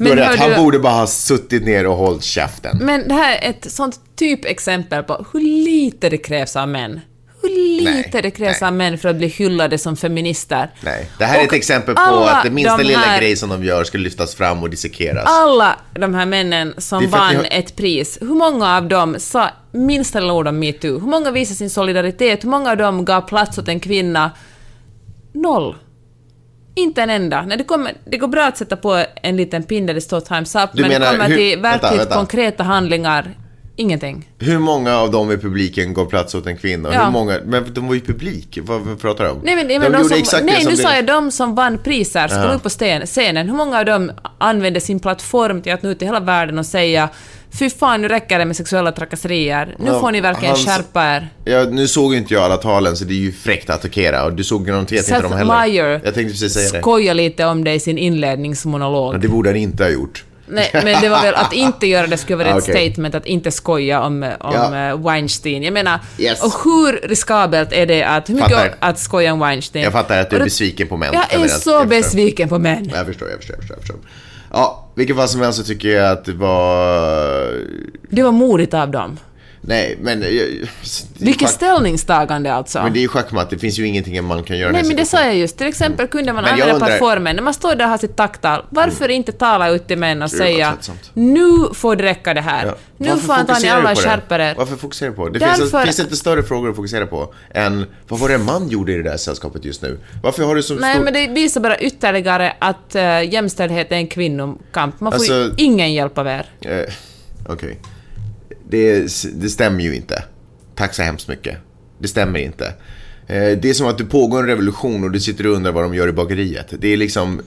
Har 0.00 0.06
rätt, 0.06 0.38
han 0.38 0.50
du- 0.50 0.56
borde 0.56 0.78
bara 0.78 0.92
ha 0.92 1.06
suttit 1.06 1.64
ner 1.64 1.86
och 1.86 1.96
hållit 1.96 2.22
käften. 2.24 2.78
Men 2.82 3.08
det 3.08 3.14
här 3.14 3.36
är 3.38 3.50
ett 3.50 3.72
sånt 3.72 4.00
typexempel 4.18 5.02
på 5.02 5.26
hur 5.32 5.40
lite 5.40 6.08
det 6.08 6.18
krävs 6.18 6.56
av 6.56 6.68
män. 6.68 7.00
Hur 7.48 7.78
lite 7.78 7.90
Nej, 8.12 8.22
det 8.22 8.30
krävs 8.30 8.60
nej. 8.60 8.68
av 8.68 8.74
män 8.74 8.98
för 8.98 9.08
att 9.08 9.16
bli 9.16 9.26
hyllade 9.26 9.78
som 9.78 9.96
feminister. 9.96 10.70
Nej, 10.80 11.10
det 11.18 11.24
här 11.24 11.38
är 11.38 11.42
ett 11.42 11.48
Och 11.48 11.54
exempel 11.54 11.94
på 11.94 12.00
att 12.02 12.44
det 12.44 12.50
minsta 12.50 12.76
de 12.76 12.82
lilla 12.82 12.98
här- 12.98 13.20
grej 13.20 13.36
som 13.36 13.48
de 13.48 13.64
gör 13.64 13.84
ska 13.84 13.98
lyftas 13.98 14.34
fram 14.34 14.62
och 14.62 14.70
dissekeras. 14.70 15.24
Alla 15.26 15.78
de 15.92 16.14
här 16.14 16.26
männen 16.26 16.74
som 16.78 17.06
vann 17.10 17.36
har- 17.36 17.46
ett 17.50 17.76
pris, 17.76 18.18
hur 18.20 18.34
många 18.34 18.76
av 18.76 18.88
dem 18.88 19.16
sa 19.18 19.50
minsta 19.72 20.20
lilla 20.20 20.32
ord 20.32 20.48
om 20.48 20.58
metoo? 20.58 20.98
Hur 20.98 21.06
många 21.08 21.30
visade 21.30 21.56
sin 21.56 21.70
solidaritet? 21.70 22.44
Hur 22.44 22.48
många 22.48 22.70
av 22.70 22.76
dem 22.76 23.04
gav 23.04 23.20
plats 23.20 23.58
åt 23.58 23.68
en 23.68 23.80
kvinna? 23.80 24.30
Noll. 25.32 25.76
Inte 26.76 27.02
en 27.02 27.10
enda. 27.10 27.42
Nej, 27.42 27.58
det, 27.58 27.64
kommer, 27.64 27.92
det 28.06 28.16
går 28.16 28.28
bra 28.28 28.44
att 28.46 28.58
sätta 28.58 28.76
på 28.76 29.04
en 29.22 29.36
liten 29.36 29.62
pin 29.62 29.86
där 29.86 29.94
det 29.94 30.00
står 30.00 30.20
Times 30.20 30.54
Up, 30.54 30.70
Du 30.72 30.82
men 30.82 30.90
menar 30.90 31.06
det 31.06 31.12
kommer 31.12 31.28
hur- 31.28 31.36
till 31.36 31.60
vänta, 31.60 31.78
verkligt 31.82 32.00
vänta. 32.00 32.14
konkreta 32.14 32.62
handlingar, 32.62 33.34
ingenting. 33.76 34.28
Hur 34.38 34.58
många 34.58 34.96
av 34.96 35.10
dem 35.10 35.30
i 35.32 35.36
publiken 35.36 35.94
går 35.94 36.06
plats 36.06 36.34
åt 36.34 36.46
en 36.46 36.56
kvinna? 36.56 36.94
Ja. 36.94 37.04
Hur 37.04 37.10
många? 37.12 37.38
Men 37.44 37.74
de 37.74 37.86
var 37.88 37.94
ju 37.94 38.00
publik. 38.00 38.58
Vad, 38.62 39.00
pratar 39.00 39.24
du 39.24 39.30
om? 39.30 39.40
Nej, 39.44 39.56
men, 39.56 39.68
de 39.68 39.78
men 39.78 39.92
de 39.92 40.04
som, 40.04 40.18
exakt 40.18 40.44
nej 40.44 40.54
det 40.54 40.62
som 40.62 40.70
nu 40.70 40.76
sa 40.76 40.94
jag 40.94 41.06
de 41.06 41.30
som 41.30 41.54
vann 41.54 41.78
priser, 41.78 42.28
skulle 42.28 42.54
upp 42.54 42.62
på 42.62 42.68
scenen. 43.06 43.48
Hur 43.48 43.56
många 43.56 43.78
av 43.78 43.84
dem 43.84 44.12
använde 44.38 44.80
sin 44.80 45.00
plattform 45.00 45.62
till 45.62 45.72
att 45.72 45.82
nå 45.82 45.90
ut 45.90 45.98
till 45.98 46.08
hela 46.08 46.20
världen 46.20 46.58
och 46.58 46.66
säga 46.66 47.08
Fy 47.58 47.70
fan, 47.70 48.02
nu 48.02 48.08
räcker 48.08 48.38
det 48.38 48.44
med 48.44 48.56
sexuella 48.56 48.92
trakasserier. 48.92 49.76
Nu 49.78 49.86
Ja, 49.86 50.00
får 50.00 50.12
ni 50.12 50.20
verkligen 50.20 50.54
hans- 50.54 50.66
skärpa 50.66 51.04
er. 51.04 51.28
Ja, 51.44 51.64
nu 51.64 51.88
såg 51.88 52.12
ju 52.12 52.18
inte 52.18 52.34
jag 52.34 52.42
alla 52.42 52.56
talen 52.56 52.96
så 52.96 53.04
det 53.04 53.14
är 53.14 53.18
ju 53.18 53.32
fräckt 53.32 53.70
att 53.70 53.76
attackera 53.76 54.24
och 54.24 54.32
du 54.32 54.44
såg 54.44 54.66
garanterat 54.66 54.98
inte 55.08 55.10
Seth 55.10 55.22
dem 55.22 55.32
heller. 55.32 55.60
Meyer 55.60 56.00
Jag 56.04 56.14
tänkte 56.14 56.32
precis 56.32 56.52
säga 56.52 56.82
det. 56.96 57.14
lite 57.14 57.44
om 57.44 57.64
det 57.64 57.74
i 57.74 57.80
sin 57.80 57.98
inledningsmonolog. 57.98 59.14
Ja, 59.14 59.18
det 59.18 59.28
borde 59.28 59.48
han 59.48 59.56
inte 59.56 59.82
ha 59.84 59.90
gjort. 59.90 60.24
Nej, 60.46 60.70
men 60.72 61.00
det 61.02 61.08
var 61.08 61.22
väl 61.22 61.34
att 61.34 61.52
inte 61.52 61.86
göra 61.86 62.06
det 62.06 62.16
skulle 62.16 62.36
vara 62.36 62.48
ett 62.48 62.54
Ah, 62.54 62.58
okej. 62.58 62.74
statement 62.90 63.14
att 63.14 63.26
inte 63.26 63.50
skoja 63.50 64.00
om, 64.00 64.22
om 64.22 64.54
Ja. 64.54 64.88
eh, 64.90 64.98
Weinstein. 65.00 65.62
Jag 65.62 65.72
menar, 65.72 65.98
Yes. 66.18 66.42
och 66.42 66.52
hur 66.64 67.08
riskabelt 67.08 67.72
är 67.72 67.86
det 67.86 68.02
att, 68.04 68.28
hur 68.28 68.34
mycket 68.34 68.50
Fattar. 68.52 68.74
att 68.80 68.98
skoja 68.98 69.32
om 69.32 69.38
Weinstein? 69.40 69.84
Jag 69.84 69.92
fattar 69.92 70.20
att 70.20 70.30
du 70.30 70.36
är 70.36 70.40
det- 70.40 70.44
besviken 70.44 70.88
på 70.88 70.96
män. 70.96 71.10
Jag 71.12 71.42
är 71.44 71.48
så 71.48 71.70
Jag 71.70 71.88
besviken 71.88 72.48
på 72.48 72.58
män. 72.58 72.90
Jag 72.94 73.06
förstår, 73.06 73.28
jag 73.30 73.38
förstår, 73.38 73.56
jag 73.56 73.60
förstår. 73.60 73.76
Jag 73.76 73.80
förstår. 73.82 74.00
Ja, 74.52 74.88
vilket 74.94 75.16
fall 75.16 75.28
som 75.28 75.40
helst 75.40 75.58
så 75.58 75.64
tycker 75.64 75.88
jag 75.88 76.10
att 76.12 76.24
det 76.24 76.32
var... 76.32 77.60
Det 78.10 78.22
var 78.22 78.32
modigt 78.32 78.74
av 78.74 78.90
dem. 78.90 79.18
Nej, 79.66 79.98
men... 80.00 80.20
det 80.20 80.28
Vilket 81.18 81.48
schack- 81.48 81.54
ställningstagande 81.54 82.52
alltså. 82.54 82.82
Men 82.82 82.92
det 82.92 82.98
är 82.98 83.00
ju 83.00 83.08
schackmatt, 83.08 83.50
det 83.50 83.58
finns 83.58 83.78
ju 83.78 83.86
ingenting 83.86 84.24
man 84.24 84.42
kan 84.44 84.58
göra 84.58 84.72
Nej, 84.72 84.84
men 84.84 84.96
det 84.96 85.06
sa 85.06 85.24
jag 85.24 85.36
just. 85.36 85.56
Till 85.58 85.66
exempel 85.66 86.06
kunde 86.06 86.32
man 86.32 86.44
använda 86.44 86.72
undrar- 86.74 86.86
plattformen, 86.86 87.36
när 87.36 87.42
man 87.42 87.54
står 87.54 87.74
där 87.74 87.84
och 87.84 87.90
har 87.90 87.98
sitt 87.98 88.16
tacktal, 88.16 88.64
varför 88.70 89.08
inte 89.08 89.32
tala 89.32 89.68
ut 89.70 89.86
till 89.86 89.98
män 89.98 90.22
och 90.22 90.30
Det 90.30 90.36
var 90.38 90.44
säga 90.46 90.76
nu 91.14 91.68
får 91.74 91.96
det 91.96 92.04
räcka 92.04 92.34
det 92.34 92.40
här. 92.40 92.66
Ja. 92.66 92.74
Nu 92.96 93.08
Varför 93.08 93.26
får 93.26 93.32
antagligen 93.34 93.74
du 93.76 93.80
alla 93.80 93.94
det? 93.94 94.00
skärpa 94.00 94.36
er. 94.36 94.54
Varför 94.58 94.76
fokuserar 94.76 95.10
du 95.10 95.16
på 95.16 95.28
det? 95.28 95.38
Det 95.38 95.44
Därför- 95.46 95.56
finns, 95.70 95.84
finns 95.84 96.00
inte 96.00 96.16
större 96.16 96.42
frågor 96.42 96.70
att 96.70 96.76
fokusera 96.76 97.06
på 97.06 97.34
än 97.54 97.86
vad 98.08 98.20
var 98.20 98.28
det 98.28 98.34
en 98.34 98.44
man 98.44 98.68
gjorde 98.68 98.92
i 98.92 98.96
det 98.96 99.02
där 99.02 99.16
sällskapet 99.16 99.64
just 99.64 99.82
nu? 99.82 99.98
Varför 100.22 100.42
har 100.44 100.54
du 100.54 100.62
så 100.62 100.74
Nej, 100.74 100.94
stor... 100.94 101.04
men 101.04 101.12
det 101.12 101.26
visar 101.26 101.60
bara 101.60 101.78
ytterligare 101.78 102.52
att 102.58 102.96
uh, 102.96 103.24
jämställdhet 103.32 103.92
är 103.92 103.96
en 103.96 104.06
kvinnokamp. 104.06 105.00
Man 105.00 105.12
får 105.12 105.16
Alltså- 105.18 105.50
ingen 105.56 105.92
hjälp 105.92 106.18
av 106.18 106.26
er. 106.26 106.46
Eh, 106.60 106.80
Okej. 107.48 107.78
Det, 108.68 109.00
det 109.34 109.48
stämmer 109.48 109.80
ju 109.80 109.96
inte. 109.96 110.24
Tack 110.74 110.94
så 110.94 111.02
hemskt 111.02 111.28
mycket. 111.28 111.56
Det 111.98 112.08
stämmer 112.08 112.38
inte. 112.38 112.74
Eh, 113.26 113.58
det 113.58 113.70
är 113.70 113.74
som 113.74 113.86
att 113.86 113.98
det 113.98 114.04
pågår 114.04 114.38
en 114.38 114.46
revolution 114.46 115.04
och 115.04 115.10
du 115.10 115.20
sitter 115.20 115.46
och 115.46 115.52
undrar 115.52 115.72
vad 115.72 115.84
de 115.84 115.94
gör 115.94 116.08
i 116.08 116.12
bageriet. 116.12 116.74
Det 116.78 116.88
är 116.88 116.96
liksom... 116.96 117.40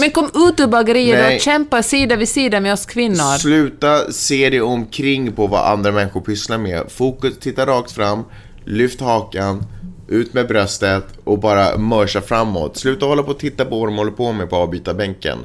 Men 0.00 0.10
kom 0.10 0.24
ut 0.24 0.60
ur 0.60 0.66
bageriet 0.66 1.18
Nej. 1.18 1.36
och 1.36 1.42
kämpa 1.42 1.82
sida 1.82 2.16
vid 2.16 2.28
sida 2.28 2.60
med 2.60 2.72
oss 2.72 2.86
kvinnor. 2.86 3.38
Sluta 3.38 4.12
se 4.12 4.50
dig 4.50 4.60
omkring 4.60 5.32
på 5.32 5.46
vad 5.46 5.72
andra 5.72 5.92
människor 5.92 6.20
pysslar 6.20 6.58
med. 6.58 6.84
Fokus, 6.88 7.38
titta 7.38 7.66
rakt 7.66 7.92
fram, 7.92 8.24
lyft 8.64 9.00
hakan, 9.00 9.64
ut 10.08 10.34
med 10.34 10.48
bröstet 10.48 11.04
och 11.24 11.38
bara 11.38 11.78
mörsa 11.78 12.20
framåt. 12.20 12.76
Sluta 12.76 13.06
hålla 13.06 13.22
på 13.22 13.30
och 13.30 13.38
titta 13.38 13.64
på 13.64 13.78
vad 13.78 13.88
de 13.88 13.96
håller 13.96 14.12
på 14.12 14.32
med 14.32 14.50
på 14.50 14.56
avbytarbänken. 14.56 15.38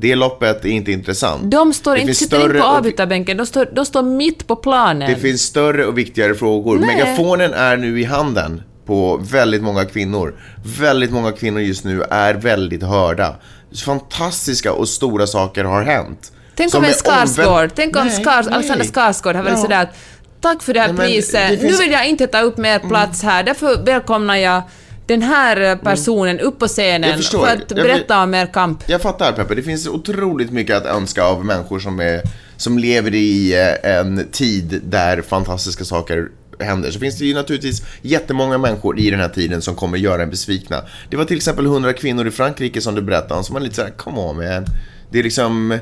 Det 0.00 0.14
loppet 0.16 0.64
är 0.64 0.68
inte 0.68 0.92
intressant. 0.92 1.50
De 1.50 1.72
står 1.72 1.94
Det 1.94 2.00
inte, 2.00 2.14
sitter 2.14 2.36
inte 2.36 2.48
större 2.48 2.60
på 2.60 2.66
och- 2.66 2.76
avbytarbänken, 2.76 3.36
de 3.36 3.46
står, 3.46 3.68
de 3.72 3.86
står 3.86 4.02
mitt 4.02 4.46
på 4.46 4.56
planen. 4.56 5.10
Det 5.10 5.16
finns 5.16 5.42
större 5.42 5.86
och 5.86 5.98
viktigare 5.98 6.34
frågor. 6.34 6.78
Nej. 6.78 6.96
Megafonen 6.96 7.52
är 7.54 7.76
nu 7.76 8.00
i 8.00 8.04
handen 8.04 8.62
på 8.86 9.16
väldigt 9.16 9.62
många 9.62 9.84
kvinnor. 9.84 10.34
Väldigt 10.80 11.10
många 11.12 11.32
kvinnor 11.32 11.60
just 11.60 11.84
nu 11.84 12.02
är 12.10 12.34
väldigt 12.34 12.82
hörda. 12.82 13.34
Fantastiska 13.84 14.72
och 14.72 14.88
stora 14.88 15.26
saker 15.26 15.64
har 15.64 15.82
hänt. 15.82 16.32
Tänk 16.54 16.74
om 16.74 16.84
en 16.84 16.92
Skarsgård, 16.92 17.70
tänk 17.74 17.96
om 17.96 18.10
Skars. 18.10 18.46
Alexander 18.46 18.84
Skarsgård 18.84 19.36
har 19.36 19.42
varit 19.42 19.54
Ja. 19.56 19.62
sådär 19.62 19.82
att 19.82 19.96
tack 20.40 20.62
för 20.62 20.74
det 20.74 20.80
här 20.80 20.92
Nej, 20.92 21.06
priset, 21.06 21.50
det 21.50 21.56
finns- 21.58 21.78
nu 21.78 21.84
vill 21.84 21.92
jag 21.92 22.08
inte 22.08 22.26
ta 22.26 22.40
upp 22.40 22.56
mer 22.58 22.78
plats 22.78 23.22
här, 23.22 23.42
därför 23.42 23.84
välkomnar 23.84 24.36
jag 24.36 24.62
den 25.08 25.22
här 25.22 25.70
eh, 25.70 25.76
personen 25.76 26.40
upp 26.40 26.58
på 26.58 26.66
scenen 26.66 27.22
för 27.22 27.46
att 27.46 27.68
berätta 27.68 28.22
om 28.22 28.34
er 28.34 28.46
kamp. 28.46 28.82
Jag 28.86 29.02
fattar 29.02 29.32
Peppe, 29.32 29.54
det 29.54 29.62
finns 29.62 29.88
otroligt 29.88 30.50
mycket 30.50 30.76
att 30.76 30.86
önska 30.86 31.24
av 31.24 31.44
människor 31.44 31.78
som, 31.78 32.00
är, 32.00 32.22
som 32.56 32.78
lever 32.78 33.14
i 33.14 33.54
eh, 33.54 33.98
en 33.98 34.28
tid 34.32 34.80
där 34.84 35.22
fantastiska 35.22 35.84
saker 35.84 36.28
händer. 36.60 36.90
Så 36.90 36.98
finns 36.98 37.18
det 37.18 37.24
ju 37.24 37.34
naturligtvis 37.34 37.82
jättemånga 38.02 38.58
människor 38.58 38.98
i 38.98 39.10
den 39.10 39.20
här 39.20 39.28
tiden 39.28 39.62
som 39.62 39.74
kommer 39.74 39.98
göra 39.98 40.22
en 40.22 40.30
besvikna. 40.30 40.82
Det 41.10 41.16
var 41.16 41.24
till 41.24 41.36
exempel 41.36 41.66
100 41.66 41.92
kvinnor 41.92 42.26
i 42.26 42.30
Frankrike 42.30 42.80
som 42.80 42.94
du 42.94 43.02
berättade 43.02 43.34
om, 43.34 43.44
som 43.44 43.54
var 43.54 43.60
lite 43.60 43.74
såhär, 43.74 43.90
come 43.90 44.20
on 44.20 44.36
man. 44.36 44.64
Det 45.10 45.18
är 45.18 45.22
liksom, 45.22 45.72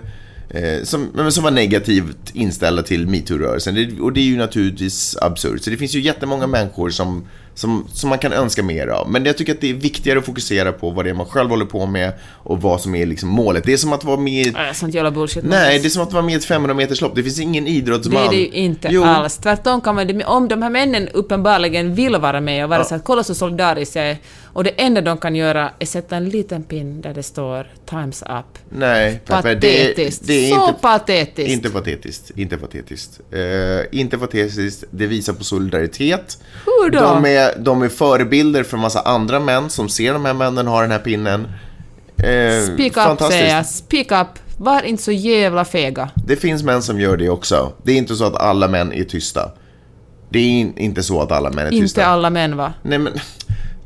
eh, 0.50 0.82
som, 0.82 1.30
som 1.30 1.44
var 1.44 1.50
negativt 1.50 2.30
inställda 2.34 2.82
till 2.82 3.06
metoo-rörelsen. 3.06 4.00
Och 4.00 4.12
det 4.12 4.20
är 4.20 4.24
ju 4.24 4.36
naturligtvis 4.36 5.16
absurt. 5.20 5.62
Så 5.62 5.70
det 5.70 5.76
finns 5.76 5.94
ju 5.94 6.00
jättemånga 6.00 6.46
människor 6.46 6.90
som, 6.90 7.28
som, 7.56 7.86
som 7.92 8.10
man 8.10 8.18
kan 8.18 8.32
önska 8.32 8.62
mer 8.62 8.86
av. 8.86 9.10
Men 9.10 9.24
jag 9.24 9.38
tycker 9.38 9.52
att 9.52 9.60
det 9.60 9.70
är 9.70 9.74
viktigare 9.74 10.18
att 10.18 10.26
fokusera 10.26 10.72
på 10.72 10.90
vad 10.90 11.04
det 11.04 11.10
är 11.10 11.14
man 11.14 11.26
själv 11.26 11.50
håller 11.50 11.64
på 11.64 11.86
med 11.86 12.12
och 12.32 12.62
vad 12.62 12.80
som 12.80 12.94
är 12.94 13.06
liksom 13.06 13.28
målet. 13.28 13.64
Det 13.64 13.72
är 13.72 13.76
som 13.76 13.92
att 13.92 14.04
vara 14.04 14.16
med 14.16 14.46
i 14.46 14.48
Äh, 14.48 14.72
Sånt 14.72 14.94
jävla 14.94 15.10
bullshit. 15.10 15.44
Nej, 15.44 15.78
det 15.78 15.88
är 15.88 15.90
som 15.90 16.02
att 16.02 16.12
vara 16.12 16.22
med 16.22 16.32
i 16.32 16.36
ett 16.36 16.44
500 16.44 16.74
meterslopp. 16.74 17.14
Det 17.14 17.22
finns 17.22 17.40
ingen 17.40 17.64
Det 17.64 17.70
idrottsman. 17.70 18.24
är 18.26 18.30
det 18.30 18.36
ju 18.36 18.50
inte 18.50 18.88
jo, 18.90 19.04
alls. 19.04 19.36
Tvärtom 19.36 19.80
kan 19.80 19.94
man, 19.94 20.22
om 20.22 20.48
de 20.48 20.62
här 20.62 20.70
männen 20.70 21.08
uppenbarligen 21.08 21.94
vill 21.94 22.16
vara 22.16 22.40
med 22.40 22.64
och 22.64 22.70
vara 22.70 22.84
så 22.84 22.94
att 22.94 23.04
kolla 23.04 23.22
så 23.24 23.34
solidariska 23.34 24.00
jag 24.00 24.10
är, 24.10 24.16
och 24.56 24.64
det 24.64 24.70
enda 24.70 25.00
de 25.00 25.18
kan 25.18 25.36
göra 25.36 25.70
är 25.78 25.86
sätta 25.86 26.16
en 26.16 26.28
liten 26.28 26.62
pin 26.62 27.00
där 27.00 27.14
det 27.14 27.22
står 27.22 27.70
“Time's 27.86 28.38
up”. 28.40 28.58
Nej, 28.68 29.20
Peppe, 29.26 29.54
det, 29.54 29.82
är- 29.82 29.88
Patetiskt. 29.88 30.26
det 30.26 30.50
är 30.50 30.54
så 30.54 30.68
inte, 30.68 30.80
patetiskt. 30.80 31.50
inte 31.50 31.70
patetiskt. 31.70 32.30
Inte 32.36 32.56
patetiskt. 32.56 33.20
Eh, 33.32 33.98
inte 34.00 34.18
patetiskt. 34.18 34.84
Det 34.90 35.06
visar 35.06 35.32
på 35.32 35.44
solidaritet. 35.44 36.38
Hur 36.64 36.90
då? 36.90 37.00
De 37.00 37.24
är, 37.26 37.58
de 37.58 37.82
är 37.82 37.88
förebilder 37.88 38.62
för 38.62 38.76
massa 38.76 39.00
andra 39.00 39.40
män 39.40 39.70
som 39.70 39.88
ser 39.88 40.12
de 40.12 40.24
här 40.24 40.34
männen 40.34 40.66
ha 40.66 40.80
den 40.82 40.90
här 40.90 40.98
pinnen. 40.98 41.48
Eh, 42.16 42.74
Speak 42.74 43.12
up 43.12 43.22
säger 43.28 43.56
jag. 43.56 43.66
Speak 43.66 44.12
up. 44.12 44.28
Var 44.58 44.82
inte 44.82 45.02
så 45.02 45.12
jävla 45.12 45.64
fega. 45.64 46.10
Det 46.14 46.36
finns 46.36 46.62
män 46.62 46.82
som 46.82 47.00
gör 47.00 47.16
det 47.16 47.28
också. 47.28 47.72
Det 47.82 47.92
är 47.92 47.96
inte 47.96 48.16
så 48.16 48.24
att 48.24 48.36
alla 48.36 48.68
män 48.68 48.92
är 48.92 49.04
tysta. 49.04 49.50
Det 50.28 50.38
är 50.38 50.48
in, 50.50 50.78
inte 50.78 51.02
så 51.02 51.22
att 51.22 51.32
alla 51.32 51.50
män 51.50 51.66
är 51.66 51.70
tysta. 51.70 52.00
Inte 52.00 52.06
alla 52.06 52.30
män 52.30 52.56
va? 52.56 52.72
Nej 52.82 52.98
men, 52.98 53.12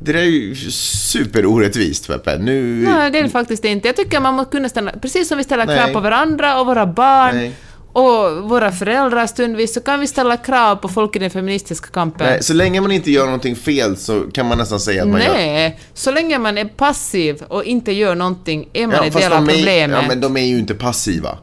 det 0.03 0.13
där 0.13 0.19
är 0.19 0.25
ju 0.25 0.55
superorättvist 0.55 2.07
Peppe. 2.07 2.37
Nu... 2.37 2.83
Nej, 2.83 3.11
det 3.11 3.19
är 3.19 3.23
det 3.23 3.29
faktiskt 3.29 3.65
inte. 3.65 3.87
Jag 3.87 3.95
tycker 3.95 4.19
man 4.19 4.33
måste 4.33 4.51
kunna 4.51 4.69
ställa, 4.69 4.91
precis 4.91 5.27
som 5.27 5.37
vi 5.37 5.43
ställer 5.43 5.65
Nej. 5.65 5.77
krav 5.77 5.93
på 5.93 5.99
varandra 5.99 6.59
och 6.59 6.65
våra 6.65 6.85
barn 6.87 7.35
Nej. 7.35 7.53
och 7.93 8.49
våra 8.49 8.71
föräldrar 8.71 9.27
stundvis, 9.27 9.73
så 9.73 9.79
kan 9.79 9.99
vi 9.99 10.07
ställa 10.07 10.37
krav 10.37 10.75
på 10.75 10.87
folk 10.87 11.15
i 11.15 11.19
den 11.19 11.29
feministiska 11.29 11.87
kampen. 11.87 12.27
Nej, 12.27 12.43
så 12.43 12.53
länge 12.53 12.81
man 12.81 12.91
inte 12.91 13.11
gör 13.11 13.25
någonting 13.25 13.55
fel 13.55 13.97
så 13.97 14.21
kan 14.21 14.45
man 14.45 14.57
nästan 14.57 14.79
säga 14.79 15.03
att 15.03 15.09
man 15.09 15.21
gör... 15.21 15.33
Nej, 15.33 15.79
så 15.93 16.11
länge 16.11 16.39
man 16.39 16.57
är 16.57 16.65
passiv 16.65 17.43
och 17.47 17.63
inte 17.63 17.91
gör 17.91 18.15
någonting 18.15 18.69
är 18.73 18.87
man 18.87 18.95
en 18.95 19.11
fast 19.11 19.25
del 19.25 19.33
av 19.33 19.45
de 19.45 19.53
är, 19.53 19.57
problemet. 19.57 19.99
ja, 20.01 20.07
men 20.07 20.21
de 20.21 20.37
är 20.37 20.45
ju 20.45 20.59
inte 20.59 20.73
passiva. 20.73 21.37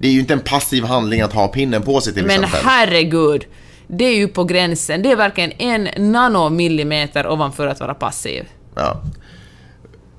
Det 0.00 0.08
är 0.08 0.12
ju 0.12 0.20
inte 0.20 0.32
en 0.32 0.40
passiv 0.40 0.84
handling 0.84 1.20
att 1.20 1.32
ha 1.32 1.48
pinnen 1.48 1.82
på 1.82 2.00
sig 2.00 2.14
till 2.14 2.26
Men 2.26 2.44
exempel. 2.44 2.60
herregud, 2.64 3.44
det 3.86 4.04
är 4.04 4.16
ju 4.16 4.28
på 4.28 4.44
gränsen. 4.44 5.02
Det 5.02 5.12
är 5.12 5.16
verkligen 5.16 5.52
en 5.52 6.12
nanomillimeter 6.12 7.26
ovanför 7.26 7.66
att 7.66 7.80
vara 7.80 7.94
passiv. 7.94 8.44
Ja. 8.74 9.02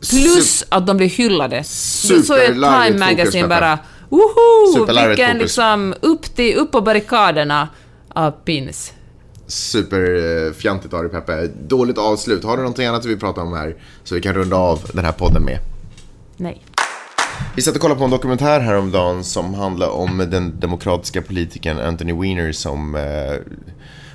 Plus 0.09 0.65
att 0.70 0.88
de 0.88 0.97
blir 0.97 1.09
hyllade. 1.09 1.63
Så 1.63 2.34
är 2.34 2.88
Time 2.88 2.99
Magazine 2.99 3.47
bara 3.47 3.80
woho! 4.09 5.07
Vilken 5.07 5.38
liksom 5.38 5.95
upp, 6.01 6.36
till, 6.36 6.55
upp 6.55 6.72
på 6.72 6.82
barrikaderna 6.82 7.70
av 8.09 8.32
pins. 8.32 8.93
Superfjantigt 9.47 10.93
av 10.93 11.01
dig 11.03 11.11
Peppe. 11.11 11.47
Dåligt 11.68 11.97
avslut. 11.97 12.43
Har 12.43 12.57
du 12.57 12.63
någonting 12.63 12.86
annat 12.86 13.03
du 13.03 13.09
vill 13.09 13.20
prata 13.20 13.41
om 13.41 13.53
här 13.53 13.76
så 14.03 14.15
vi 14.15 14.22
kan 14.22 14.34
runda 14.34 14.55
av 14.55 14.80
den 14.93 15.05
här 15.05 15.11
podden 15.11 15.43
med? 15.43 15.59
Nej. 16.38 16.61
Vi 17.55 17.61
satt 17.61 17.75
och 17.75 17.81
kollade 17.81 17.99
på 17.99 18.05
en 18.05 18.11
dokumentär 18.11 18.59
häromdagen 18.59 19.23
som 19.23 19.53
handlar 19.53 19.89
om 19.89 20.17
den 20.17 20.59
demokratiska 20.59 21.21
politikern 21.21 21.79
Anthony 21.79 22.13
Weiner 22.13 22.51
som 22.51 22.95
eh, 22.95 23.01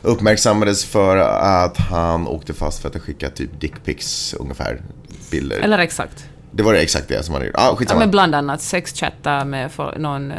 uppmärksammades 0.02 0.84
för 0.84 1.16
att 1.16 1.76
han 1.76 2.26
åkte 2.26 2.54
fast 2.54 2.82
för 2.82 2.88
att 2.88 2.94
ha 2.94 3.00
skickat 3.00 3.36
typ 3.36 3.60
dickpics 3.60 4.34
ungefär. 4.34 4.80
Bilder. 5.30 5.58
Eller 5.58 5.78
exakt. 5.78 6.24
Det 6.50 6.62
var 6.62 6.72
det 6.72 6.80
exakt 6.80 7.08
det 7.08 7.22
som 7.22 7.34
han 7.34 7.44
gjorde. 7.44 7.58
Ah, 7.58 7.76
Ja, 7.88 7.98
men 7.98 8.10
bland 8.10 8.34
annat 8.34 8.60
sexchatta 8.62 9.44
med 9.44 9.70
någon 9.96 10.30
eh, 10.30 10.36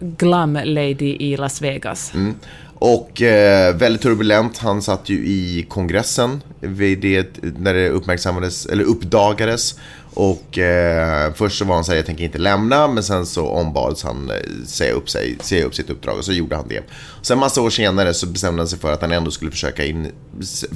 glam 0.00 0.58
lady 0.64 1.16
i 1.20 1.36
Las 1.36 1.62
Vegas. 1.62 2.14
Mm. 2.14 2.34
Och 2.80 3.22
eh, 3.22 3.76
väldigt 3.76 4.02
turbulent. 4.02 4.58
Han 4.58 4.82
satt 4.82 5.08
ju 5.08 5.16
i 5.26 5.66
kongressen 5.68 6.42
vid 6.60 7.00
det, 7.00 7.42
när 7.42 7.74
det 7.74 7.88
uppmärksammades, 7.88 8.66
eller 8.66 8.84
uppdagades. 8.84 9.78
Och 10.14 10.58
eh, 10.58 11.32
först 11.34 11.58
så 11.58 11.64
var 11.64 11.74
han 11.74 11.84
så 11.84 11.92
här, 11.92 11.96
jag 11.96 12.06
tänker 12.06 12.24
inte 12.24 12.38
lämna, 12.38 12.88
men 12.88 13.02
sen 13.02 13.26
så 13.26 13.48
ombads 13.48 14.02
han 14.02 14.30
eh, 14.30 14.66
säga 14.66 14.92
upp, 14.92 15.10
sig, 15.10 15.36
säga 15.40 15.64
upp 15.64 15.74
sitt 15.74 15.90
uppdrag 15.90 16.18
och 16.18 16.24
så 16.24 16.32
gjorde 16.32 16.56
han 16.56 16.68
det. 16.68 16.82
Sen 17.22 17.38
massa 17.38 17.60
år 17.62 17.70
senare 17.70 18.14
så 18.14 18.26
bestämde 18.26 18.60
han 18.60 18.68
sig 18.68 18.78
för 18.78 18.92
att 18.92 19.00
han 19.00 19.12
ändå 19.12 19.30
skulle 19.30 19.50
försöka, 19.50 19.84
in, 19.84 20.12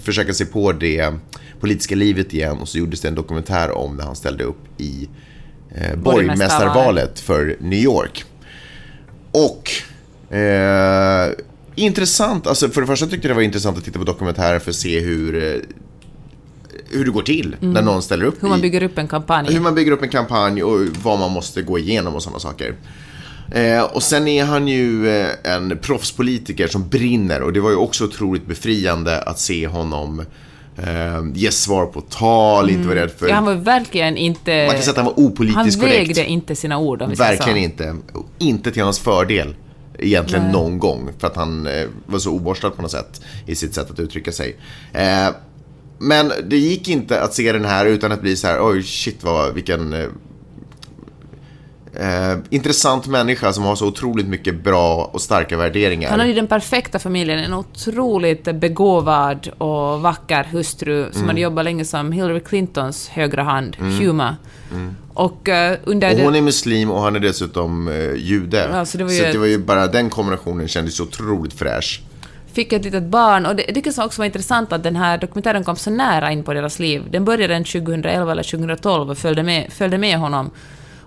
försöka 0.03 0.35
se 0.35 0.45
på 0.45 0.73
det 0.73 1.15
politiska 1.61 1.95
livet 1.95 2.35
igen 2.35 2.59
och 2.59 2.69
så 2.69 2.79
gjordes 2.79 3.01
det 3.01 3.09
en 3.09 3.15
dokumentär 3.15 3.71
om 3.71 3.97
när 3.97 4.05
han 4.05 4.17
ställde 4.17 4.45
upp 4.45 4.81
i 4.81 5.09
eh, 5.75 5.97
borgmästarvalet 5.97 7.21
för 7.21 7.57
New 7.61 7.81
York. 7.81 8.25
Och 9.33 9.71
eh, 10.37 11.33
intressant, 11.75 12.47
alltså 12.47 12.69
för 12.69 12.81
det 12.81 12.87
första 12.87 13.07
tyckte 13.07 13.29
jag 13.29 13.31
det 13.31 13.39
var 13.39 13.43
intressant 13.43 13.79
att 13.79 13.85
titta 13.85 13.99
på 13.99 14.05
dokumentären 14.05 14.61
för 14.61 14.71
att 14.71 14.77
se 14.77 15.01
hur, 15.01 15.45
eh, 15.45 15.61
hur 16.99 17.05
det 17.05 17.11
går 17.11 17.23
till 17.23 17.57
när 17.61 17.83
någon 17.83 18.03
ställer 18.03 18.25
upp 18.25 18.35
Mm. 18.35 18.43
Hur 18.43 18.49
man 18.49 18.61
bygger 18.61 18.83
upp 18.83 18.99
en 18.99 19.09
kampanj. 19.09 19.53
hur 19.53 19.61
man 19.61 19.75
bygger 19.75 19.93
upp 19.93 20.03
en 20.03 20.09
kampanj 20.09 20.63
och 20.63 20.81
vad 21.03 21.19
man 21.19 21.31
måste 21.31 21.63
gå 21.63 21.79
igenom 21.79 22.15
och 22.15 22.23
sådana 22.23 22.39
saker. 22.39 22.75
Eh, 23.53 23.83
och 23.83 24.03
sen 24.03 24.29
är 24.29 24.45
han 24.45 24.69
ju 24.69 25.09
eh, 25.09 25.29
en 25.45 25.79
proffspolitiker 25.79 26.67
som 26.67 26.89
brinner 26.89 27.43
och 27.43 27.53
det 27.53 27.61
var 27.61 27.71
ju 27.71 27.77
också 27.77 28.05
otroligt 28.05 28.47
befriande 28.47 29.23
att 29.23 29.39
se 29.39 29.67
honom 29.67 30.25
Eh, 30.77 31.25
ge 31.35 31.51
svar 31.51 31.87
på 31.87 32.01
tal, 32.01 32.71
inte 32.71 32.89
vara 32.89 33.01
rädd 33.01 33.11
för... 33.11 33.29
Ja, 33.29 33.35
han 33.35 33.45
var 33.45 33.55
verkligen 33.55 34.17
inte... 34.17 34.67
Man 34.67 34.75
kan 34.75 34.83
säga 34.83 34.91
att 34.91 34.97
han 34.97 35.07
var 35.07 35.19
opolitiskt 35.19 35.57
Han 35.57 35.71
korrekt. 35.71 36.09
vägde 36.09 36.27
inte 36.27 36.57
sina 36.57 36.79
ord 36.79 37.03
om 37.03 37.11
vi 37.11 37.17
Verkligen 37.17 37.59
inte. 37.59 37.97
Inte 38.39 38.71
till 38.71 38.83
hans 38.83 38.99
fördel. 38.99 39.55
Egentligen 39.99 40.51
någon 40.51 40.79
gång. 40.79 41.11
För 41.19 41.27
att 41.27 41.37
han 41.37 41.67
eh, 41.67 41.87
var 42.07 42.19
så 42.19 42.31
oborstad 42.31 42.71
på 42.71 42.83
något 42.83 42.91
sätt. 42.91 43.21
I 43.47 43.55
sitt 43.55 43.75
sätt 43.75 43.91
att 43.91 44.01
uttrycka 44.01 44.33
sig. 44.33 44.57
Eh, 44.93 45.29
men 46.09 46.33
det 46.49 46.57
gick 46.57 46.89
inte 46.89 47.21
att 47.21 47.35
se 47.35 47.53
den 47.53 47.65
här 47.65 47.87
utan 47.87 48.13
att 48.13 48.21
bli 48.21 48.37
så 48.37 48.47
här, 48.47 48.59
oj 48.71 48.83
shit 48.83 49.25
vad, 49.25 49.55
vilken 49.55 49.93
eh, 49.93 50.07
eh, 51.95 52.39
intressant 52.51 53.07
människa 53.07 53.53
som 53.53 53.65
har 53.65 53.77
så 53.77 53.87
otroligt 53.87 54.27
mycket 54.27 54.65
bra 54.65 55.11
och 55.13 55.21
starka 55.21 55.57
värderingar. 55.57 56.11
Han 56.11 56.19
hade 56.21 56.31
ju 56.31 56.37
den 56.37 56.47
perfekta 56.47 56.99
familjen, 56.99 57.39
en 57.39 57.55
otroligt 57.55 58.45
begåvad 58.55 59.49
och 59.59 60.01
vacker 60.01 60.45
hustru 60.53 61.05
som 61.13 61.17
Mm. 61.17 61.29
hade 61.29 61.41
jobbat 61.41 61.65
länge 61.65 61.85
som 61.85 62.13
Hillary 62.13 62.41
Clintons 62.41 63.09
högra 63.09 63.43
hand, 63.43 63.77
Huma. 63.77 64.37
Och 65.15 65.49
eh, 65.49 65.79
under... 65.85 66.07
Mm. 66.09 66.17
och 66.17 66.21
det- 66.21 66.25
hon 66.25 66.35
är 66.35 66.43
muslim 66.43 66.91
och 66.91 67.01
han 67.01 67.17
är 67.17 67.21
dessutom 67.21 67.89
eh, 67.89 68.15
jude. 68.15 68.69
Ja, 68.73 68.85
så 68.85 68.99
det 68.99 69.05
var 69.05 69.11
så 69.11 69.17
ju 69.17 69.21
att 69.21 69.27
det 69.27 69.31
ett- 69.31 69.41
var 69.41 69.47
ju 69.47 69.59
bara 69.59 69.87
den 69.87 70.11
kombinationen 70.11 70.69
kändes 70.69 71.01
otroligt 71.01 71.53
fräsch. 71.53 72.03
Fick 72.55 72.73
ett 72.73 72.85
litet 72.85 73.03
barn. 73.03 73.47
Och 73.47 73.57
det 73.57 73.63
det 73.75 73.97
jag 73.97 74.07
också 74.07 74.21
var 74.21 74.27
intressant 74.27 74.73
att 74.73 74.83
den 74.83 74.97
här 74.97 75.19
dokumentären 75.19 75.65
kom 75.65 75.77
så 75.77 75.91
nära 75.91 76.33
in 76.33 76.45
på 76.45 76.55
deras 76.55 76.79
liv. 76.79 77.03
Den 77.11 77.25
började 77.25 77.55
den 77.55 77.65
2011 77.65 78.33
eller 78.33 78.43
2012 78.43 79.11
och 79.11 79.19
följde 79.19 79.43
med, 79.43 79.73
följde 79.73 79.99
med 79.99 80.19
honom. 80.19 80.51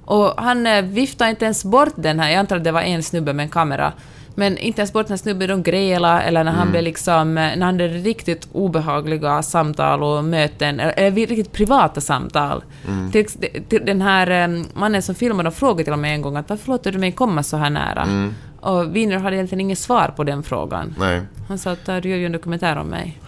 Och 0.06 0.34
han 0.38 0.68
eh, 0.68 0.82
viftade 0.82 1.30
inte 1.30 1.46
ens 1.46 1.66
bort 1.66 1.94
den 1.96 2.20
här, 2.20 2.30
jag 2.30 2.40
antar 2.40 2.58
att 2.58 2.64
det 2.64 2.72
var 2.72 2.82
en 2.82 3.04
snubbe 3.04 3.34
med 3.34 3.44
en 3.44 3.50
kamera, 3.50 3.94
men 4.36 4.58
inte 4.58 4.82
ens 4.82 4.94
bort 4.94 5.08
den 5.08 5.12
här 5.12 5.18
snubben, 5.18 5.50
de 5.50 5.64
grela 5.64 6.22
eller 6.22 6.44
när 6.44 6.52
han 6.52 6.72
blev 6.72 6.84
liksom, 6.84 7.38
eh, 7.38 7.44
när 7.58 7.66
han 7.66 7.80
hade 7.80 7.88
riktigt 7.88 8.48
obehagliga 8.52 9.44
samtal 9.44 10.04
och 10.04 10.24
möten, 10.24 10.80
eller, 10.80 10.94
eller 10.98 11.12
riktigt 11.12 11.52
privata 11.52 12.02
samtal. 12.02 12.64
Till, 13.12 13.26
till 13.70 13.86
den 13.86 14.02
här 14.02 14.32
eh, 14.32 14.64
mannen 14.74 15.02
som 15.02 15.16
filmade, 15.16 15.50
de 15.50 15.56
frågade 15.56 15.84
till 15.84 15.94
och 15.94 16.00
med 16.00 16.14
en 16.14 16.22
gång 16.22 16.36
att 16.36 16.50
varför 16.50 16.68
låter 16.72 16.92
du 16.92 16.98
mig 16.98 17.12
komma 17.12 17.44
så 17.44 17.58
här 17.58 17.70
nära? 17.70 18.32
Och 18.68 18.96
Wiener 18.96 19.18
hade 19.18 19.36
egentligen 19.36 19.62
inget 19.62 19.80
svar 19.80 20.14
på 20.16 20.24
den 20.24 20.44
frågan. 20.44 20.96
Nej. 21.00 21.22
Han 21.48 21.58
sa 21.58 21.72
att 21.72 21.90
"Ah, 21.90 22.00
du 22.02 22.10
gör 22.10 22.18
ju 22.18 22.26
en 22.26 22.32
dokumentär 22.32 22.76
om 22.78 22.88
mig. 22.88 23.20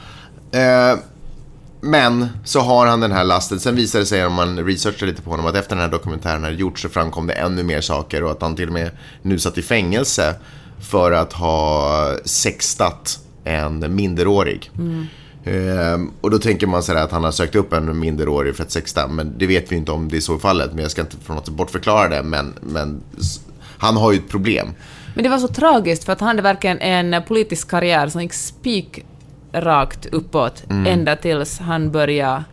Eh, 0.52 1.00
men 1.82 2.28
så 2.46 2.60
har 2.60 2.88
han 2.88 3.00
den 3.00 3.12
här 3.12 3.24
lasten. 3.24 3.60
Sen 3.60 3.76
visade 3.76 4.02
det 4.02 4.06
sig 4.08 4.26
om 4.26 4.34
man 4.34 4.60
researchade 4.66 5.12
lite 5.12 5.22
på 5.22 5.30
honom 5.30 5.46
att 5.46 5.56
efter 5.56 5.76
den 5.76 5.84
här 5.86 5.92
dokumentären 5.92 6.44
hade 6.44 6.56
gjorts 6.56 6.82
så 6.82 6.90
framkom 6.90 7.28
det 7.28 7.34
ännu 7.34 7.64
mer 7.64 7.82
saker 7.82 8.24
och 8.24 8.32
att 8.32 8.42
han 8.42 8.56
till 8.56 8.68
och 8.68 8.74
med 8.74 8.92
nu 9.22 9.40
satt 9.40 9.58
i 9.58 9.62
fängelse 9.62 10.36
för 10.92 11.12
att 11.12 11.34
ha 11.34 12.16
sextat 12.26 13.20
en 13.44 13.96
minderårig. 13.96 14.72
Eh, 15.44 16.00
och 16.22 16.32
då 16.32 16.40
tänker 16.40 16.68
man 16.68 16.84
sådär 16.84 17.04
att 17.04 17.12
han 17.12 17.24
har 17.24 17.32
sökt 17.32 17.56
upp 17.56 17.74
en 17.74 18.00
minderårig 18.00 18.56
för 18.56 18.64
att 18.64 18.72
sexta, 18.72 19.08
men 19.08 19.38
det 19.38 19.48
vet 19.48 19.72
vi 19.72 19.76
inte 19.76 19.92
om 19.92 20.10
det 20.10 20.18
är 20.18 20.22
så 20.22 20.36
i 20.36 20.40
fallet. 20.40 20.70
Men 20.74 20.82
jag 20.82 20.92
ska 20.92 21.02
inte 21.02 21.18
på 21.18 21.34
något 21.34 21.46
sätt 21.46 21.56
bortförklara 21.56 22.08
det, 22.10 22.24
men, 22.24 22.54
men 22.62 23.02
han 23.78 23.98
har 23.98 24.12
ju 24.12 24.18
ett 24.18 24.30
problem. 24.30 24.68
Men 25.16 25.24
det 25.24 25.30
var 25.30 25.38
så 25.38 25.48
tragiskt 25.48 26.04
för 26.04 26.14
att 26.14 26.20
han 26.20 26.28
hade 26.28 26.42
verkligen 26.42 26.80
en 26.80 27.24
politisk 27.24 27.70
karriär 27.70 28.08
som 28.08 28.22
gick 28.22 28.34
spik 28.34 29.06
rakt 29.52 30.06
uppåt 30.06 30.64
ända 30.88 31.16
tills 31.16 31.60
han 31.60 31.92
började 31.92 32.44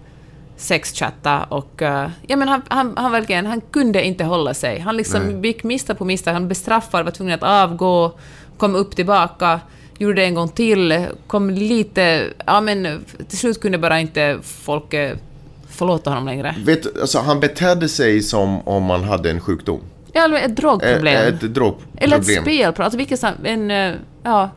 sexchatta 0.57 1.43
och 1.45 1.83
uh, 1.83 2.09
ja 2.27 2.37
men 2.37 2.49
han, 2.49 2.63
han, 2.69 2.95
han 2.97 3.13
verkligen, 3.13 3.47
han 3.47 3.61
kunde 3.61 4.05
inte 4.05 4.25
hålla 4.25 4.55
sig. 4.55 4.79
Han 4.79 4.97
liksom 4.97 5.45
gick 5.45 5.65
misstag 5.65 5.99
på 5.99 6.05
misstag, 6.05 6.33
han 6.33 6.49
bestraffad, 6.49 7.05
var 7.05 7.13
tvungen 7.13 7.35
att 7.35 7.43
avgå, 7.43 8.13
kom 8.57 8.75
upp 8.75 8.97
tillbaka, 8.97 9.61
gjorde 9.99 10.15
det 10.15 10.25
en 10.25 10.35
gång 10.35 10.49
till, 10.49 11.07
kom 11.27 11.51
lite, 11.51 12.25
ja 12.47 12.61
men 12.61 13.05
till 13.29 13.39
slut 13.39 13.61
kunde 13.61 13.79
bara 13.79 14.01
inte 14.01 14.39
folk 14.43 14.95
eh, 14.95 15.17
förlåta 15.69 16.11
honom 16.11 16.27
längre. 16.27 16.55
Vet, 16.65 17.01
alltså, 17.01 17.19
han 17.19 17.41
betedde 17.41 17.89
sig 17.89 18.23
som 18.23 18.69
om 18.69 18.83
man 18.83 19.05
hade 19.05 19.31
en 19.31 19.41
sjukdom. 19.41 19.81
Ja, 20.17 20.25
eller 20.25 20.37
ett 20.37 20.57
drogproblem. 20.57 21.17
Eh, 21.17 21.27
Ett 21.27 21.41
drogproblem. 21.41 21.99
eller 21.99 22.17
ett 22.19 22.25
spelproblem, 22.25 22.85
alltså 22.85 22.99
vilket 22.99 23.21
som, 23.21 23.33
en, 23.45 23.71
eh, 23.71 23.95
ja, 24.23 24.51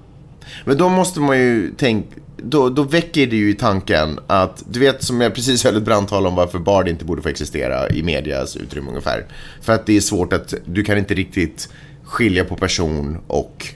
Men 0.66 0.78
då 0.78 0.90
måste 0.90 1.20
man 1.20 1.38
ju 1.38 1.72
tänka, 1.72 2.16
då, 2.38 2.70
då 2.70 2.84
väcker 2.84 3.28
det 3.28 3.36
ju 3.36 3.50
i 3.50 3.54
tanken 3.54 4.20
att, 4.28 4.64
du 4.70 4.80
vet 4.80 5.04
som 5.04 5.22
jag 5.22 5.36
precis 5.36 5.64
höll 5.64 5.78
ett 5.78 5.84
brandtal 5.84 6.28
om 6.28 6.36
varför 6.36 6.60
Bard 6.60 6.88
inte 6.88 7.06
borde 7.06 7.22
få 7.22 7.30
existera 7.30 7.90
i 7.90 8.04
medias 8.04 8.56
utrymme 8.56 8.90
ungefär. 8.90 9.26
För 9.62 9.74
att 9.74 9.86
det 9.86 9.98
är 9.98 10.02
svårt 10.02 10.34
att, 10.34 10.54
du 10.66 10.84
kan 10.84 10.98
inte 10.98 11.14
riktigt 11.14 11.70
skilja 12.04 12.44
på 12.46 12.56
person 12.56 13.18
och 13.28 13.68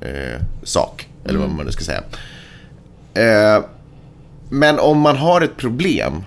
eh, 0.00 0.40
sak, 0.62 1.08
eller 1.24 1.38
vad 1.38 1.50
man 1.50 1.66
nu 1.66 1.72
ska 1.72 1.84
säga. 1.84 2.02
Eh, 3.14 3.64
men 4.48 4.78
om 4.78 4.98
man 4.98 5.16
har 5.16 5.40
ett 5.40 5.56
problem, 5.56 6.24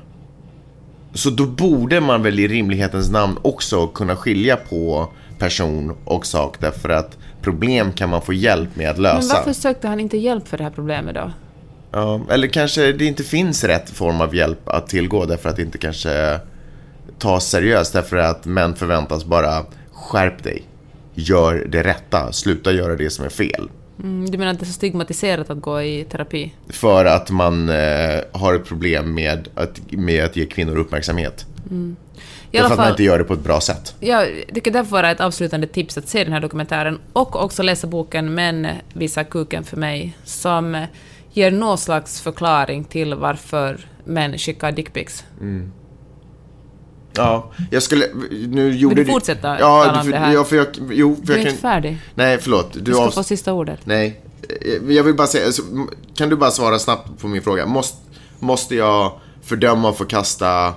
så 1.13 1.29
då 1.29 1.45
borde 1.45 2.01
man 2.01 2.23
väl 2.23 2.39
i 2.39 2.47
rimlighetens 2.47 3.09
namn 3.09 3.37
också 3.41 3.87
kunna 3.87 4.15
skilja 4.15 4.55
på 4.55 5.09
person 5.39 5.95
och 6.05 6.25
sak 6.25 6.57
därför 6.59 6.89
att 6.89 7.17
problem 7.41 7.91
kan 7.91 8.09
man 8.09 8.21
få 8.21 8.33
hjälp 8.33 8.75
med 8.75 8.89
att 8.89 8.97
lösa. 8.97 9.17
Men 9.17 9.27
varför 9.27 9.53
sökte 9.53 9.87
han 9.87 9.99
inte 9.99 10.17
hjälp 10.17 10.47
för 10.47 10.57
det 10.57 10.63
här 10.63 10.71
problemet 10.71 11.15
då? 11.15 11.31
Ja, 11.91 12.21
eller 12.29 12.47
kanske 12.47 12.91
det 12.91 13.05
inte 13.05 13.23
finns 13.23 13.63
rätt 13.63 13.89
form 13.89 14.21
av 14.21 14.35
hjälp 14.35 14.69
att 14.69 14.87
tillgå 14.87 15.25
därför 15.25 15.49
att 15.49 15.55
det 15.55 15.61
inte 15.61 15.77
kanske 15.77 16.39
tas 17.19 17.49
seriöst 17.49 17.93
därför 17.93 18.17
att 18.17 18.45
män 18.45 18.75
förväntas 18.75 19.25
bara 19.25 19.65
skärp 19.91 20.43
dig. 20.43 20.63
Gör 21.13 21.65
det 21.69 21.83
rätta, 21.83 22.31
sluta 22.31 22.71
göra 22.71 22.95
det 22.95 23.09
som 23.09 23.25
är 23.25 23.29
fel. 23.29 23.69
Mm, 23.99 24.31
du 24.31 24.37
menar 24.37 24.51
att 24.51 24.59
det 24.59 24.63
är 24.63 24.67
så 24.67 24.73
stigmatiserat 24.73 25.49
att 25.49 25.61
gå 25.61 25.81
i 25.81 26.03
terapi? 26.03 26.53
För 26.69 27.05
att 27.05 27.29
man 27.29 27.69
eh, 27.69 28.19
har 28.31 28.53
ett 28.53 28.65
problem 28.65 29.13
med 29.13 29.47
att, 29.55 29.91
med 29.91 30.25
att 30.25 30.35
ge 30.35 30.45
kvinnor 30.45 30.77
uppmärksamhet. 30.77 31.45
I 32.51 32.57
Därför 32.57 32.65
alla 32.65 32.73
att 32.73 32.77
man 32.77 32.85
fall, 32.85 32.91
inte 32.91 33.03
gör 33.03 33.17
det 33.17 33.23
på 33.23 33.33
ett 33.33 33.43
bra 33.43 33.61
sätt. 33.61 33.95
jag 33.99 34.27
tycker 34.53 34.71
därför 34.71 34.91
vara 34.91 35.11
ett 35.11 35.21
avslutande 35.21 35.67
tips 35.67 35.97
att 35.97 36.07
se 36.07 36.23
den 36.23 36.33
här 36.33 36.39
dokumentären 36.39 36.99
och 37.13 37.43
också 37.43 37.63
läsa 37.63 37.87
boken 37.87 38.33
Män 38.33 38.67
visar 38.93 39.23
kuken 39.23 39.63
för 39.63 39.77
mig, 39.77 40.17
som 40.23 40.85
ger 41.33 41.51
någon 41.51 41.77
slags 41.77 42.21
förklaring 42.21 42.83
till 42.83 43.13
varför 43.15 43.85
män 44.05 44.37
skickar 44.37 44.71
dickpics. 44.71 45.25
Ja, 47.15 47.51
jag 47.71 47.83
skulle... 47.83 48.05
Nu 48.47 48.75
gjorde 48.75 48.95
du 48.95 49.05
fortsätta 49.05 49.59
Ja, 49.59 49.99
om 49.99 50.05
för, 50.05 50.33
ja, 50.33 50.43
för 50.43 50.55
jag... 50.55 50.67
Jo, 50.91 51.15
för 51.15 51.25
Du 51.25 51.33
är 51.33 51.37
jag 51.37 51.47
inte 51.47 51.61
färdig. 51.61 51.97
Nej, 52.15 52.37
förlåt. 52.41 52.73
Du, 52.73 52.79
Du 52.79 52.93
ska 52.93 53.01
avs- 53.07 53.11
få 53.11 53.23
sista 53.23 53.53
ordet. 53.53 53.79
Nej, 53.83 54.21
eh, 54.61 54.91
jag 54.95 55.03
vill 55.03 55.15
bara 55.15 55.27
säga, 55.27 55.45
alltså, 55.45 55.61
kan 56.15 56.29
du 56.29 56.35
bara 56.35 56.51
svara 56.51 56.79
snabbt 56.79 57.19
på 57.21 57.27
min 57.27 57.41
fråga? 57.41 57.65
Måste, 57.65 57.97
måste 58.39 58.75
jag 58.75 59.11
fördöma 59.41 59.89
och 59.89 59.97
förkasta 59.97 60.73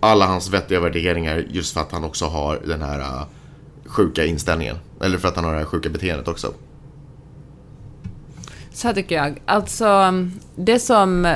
alla 0.00 0.26
hans 0.26 0.50
vettiga 0.50 0.80
värderingar 0.80 1.44
just 1.50 1.74
för 1.74 1.80
att 1.80 1.92
han 1.92 2.04
också 2.04 2.24
har 2.24 2.60
den 2.66 2.82
här 2.82 2.98
uh, 2.98 3.22
sjuka 3.86 4.24
inställningen? 4.24 4.76
Eller 5.00 5.18
för 5.18 5.28
att 5.28 5.36
han 5.36 5.44
har 5.44 5.52
det 5.52 5.58
här 5.58 5.66
sjuka 5.66 5.88
beteendet 5.88 6.28
också? 6.28 6.52
Så 8.72 8.86
här 8.86 8.94
tycker 8.94 9.14
jag. 9.14 9.42
Alltså, 9.46 10.12
det 10.56 10.78
som 10.78 11.34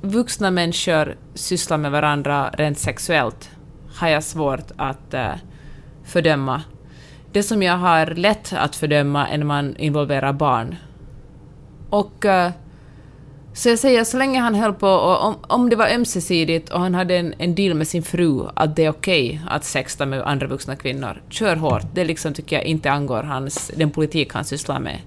vuxna 0.00 0.50
människor 0.50 1.16
sysslar 1.34 1.78
med 1.78 1.90
varandra 1.90 2.50
rent 2.52 2.78
sexuellt 2.78 3.50
har 3.98 4.08
jag 4.08 4.24
svårt 4.24 4.70
att 4.76 5.14
eh, 5.14 5.32
fördöma. 6.04 6.62
Det 7.32 7.42
som 7.42 7.62
jag 7.62 7.76
har 7.76 8.06
lätt 8.06 8.52
att 8.52 8.76
fördöma 8.76 9.28
är 9.28 9.38
när 9.38 9.46
man 9.46 9.76
involverar 9.76 10.32
barn. 10.32 10.76
Och 11.90 12.24
eh, 12.24 12.50
så 13.52 13.68
jag 13.68 13.78
säger, 13.78 14.04
så 14.04 14.16
länge 14.16 14.40
han 14.40 14.54
höll 14.54 14.74
på, 14.74 14.88
och 14.88 15.24
om, 15.24 15.36
om 15.40 15.70
det 15.70 15.76
var 15.76 15.88
ömsesidigt 15.88 16.70
och 16.70 16.80
han 16.80 16.94
hade 16.94 17.16
en, 17.16 17.34
en 17.38 17.54
deal 17.54 17.74
med 17.74 17.88
sin 17.88 18.02
fru 18.02 18.42
att 18.54 18.76
det 18.76 18.84
är 18.84 18.90
okej 18.90 19.40
att 19.48 19.64
sexta 19.64 20.06
med 20.06 20.22
andra 20.22 20.46
vuxna 20.46 20.76
kvinnor, 20.76 21.22
kör 21.28 21.56
hårt. 21.56 21.82
Det 21.94 22.04
liksom 22.04 22.34
tycker 22.34 22.56
jag 22.56 22.64
inte 22.64 22.90
angår 22.90 23.22
hans, 23.22 23.70
den 23.76 23.90
politik 23.90 24.32
han 24.32 24.44
sysslar 24.44 24.80
med. 24.80 24.98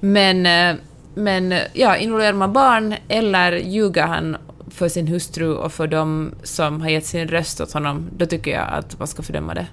Men, 0.00 0.46
eh, 0.46 0.76
men 1.14 1.54
ja, 1.72 1.96
involverar 1.96 2.32
man 2.32 2.52
barn 2.52 2.94
eller 3.08 3.52
ljuger 3.52 4.06
han 4.06 4.36
för 4.70 4.88
sin 4.88 5.08
hustru 5.08 5.54
och 5.54 5.72
för 5.72 5.86
de 5.86 6.34
som 6.42 6.80
har 6.80 6.88
gett 6.88 7.06
sin 7.06 7.28
röst 7.28 7.60
åt 7.60 7.72
honom, 7.72 8.06
då 8.16 8.26
tycker 8.26 8.50
jag 8.50 8.68
att 8.72 8.98
man 8.98 9.08
ska 9.08 9.22
fördöma 9.22 9.54
det. 9.54 9.66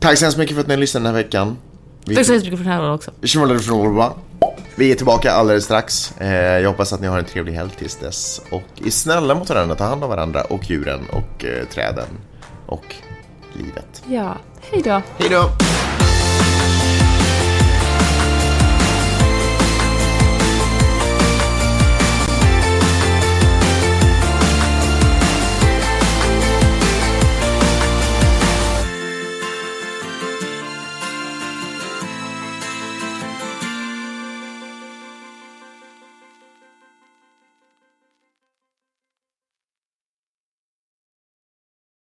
Tack 0.00 0.18
så 0.18 0.24
hemskt 0.24 0.38
mycket 0.38 0.54
för 0.56 0.60
att 0.60 0.66
ni 0.68 0.76
lyssnade 0.76 1.06
den 1.06 1.14
här 1.14 1.22
veckan. 1.22 1.56
Vi, 2.06 2.14
Tack 2.16 2.26
så 2.26 2.32
hemskt 2.32 2.44
mycket 2.44 2.58
för 2.58 2.64
den 2.64 2.72
här 2.72 2.80
rollen 2.80 2.94
också. 2.94 3.10
vi 4.76 4.90
är 4.90 4.94
tillbaka 4.94 5.32
alldeles 5.32 5.64
strax. 5.64 6.12
Eh, 6.20 6.28
Jag 6.34 6.68
hoppas 6.70 6.92
att 6.92 7.00
ni 7.00 7.06
har 7.06 7.18
en 7.18 7.24
trevlig 7.24 7.52
helg 7.52 7.70
tills 7.78 7.96
dess. 7.96 8.40
Och 8.50 8.62
är 8.86 8.90
snälla 8.90 9.34
mot 9.34 9.48
varandra, 9.48 9.74
ta 9.74 9.84
hand 9.84 10.04
om 10.04 10.10
varandra 10.10 10.42
och 10.42 10.70
djuren 10.70 11.00
och 11.12 11.44
eh, 11.44 11.64
träden 11.68 12.08
och 12.66 12.94
livet. 13.52 14.02
Ja, 14.08 14.36
hej 14.60 14.82
då. 14.82 15.02
Hej 15.18 15.28
då! 15.30 15.50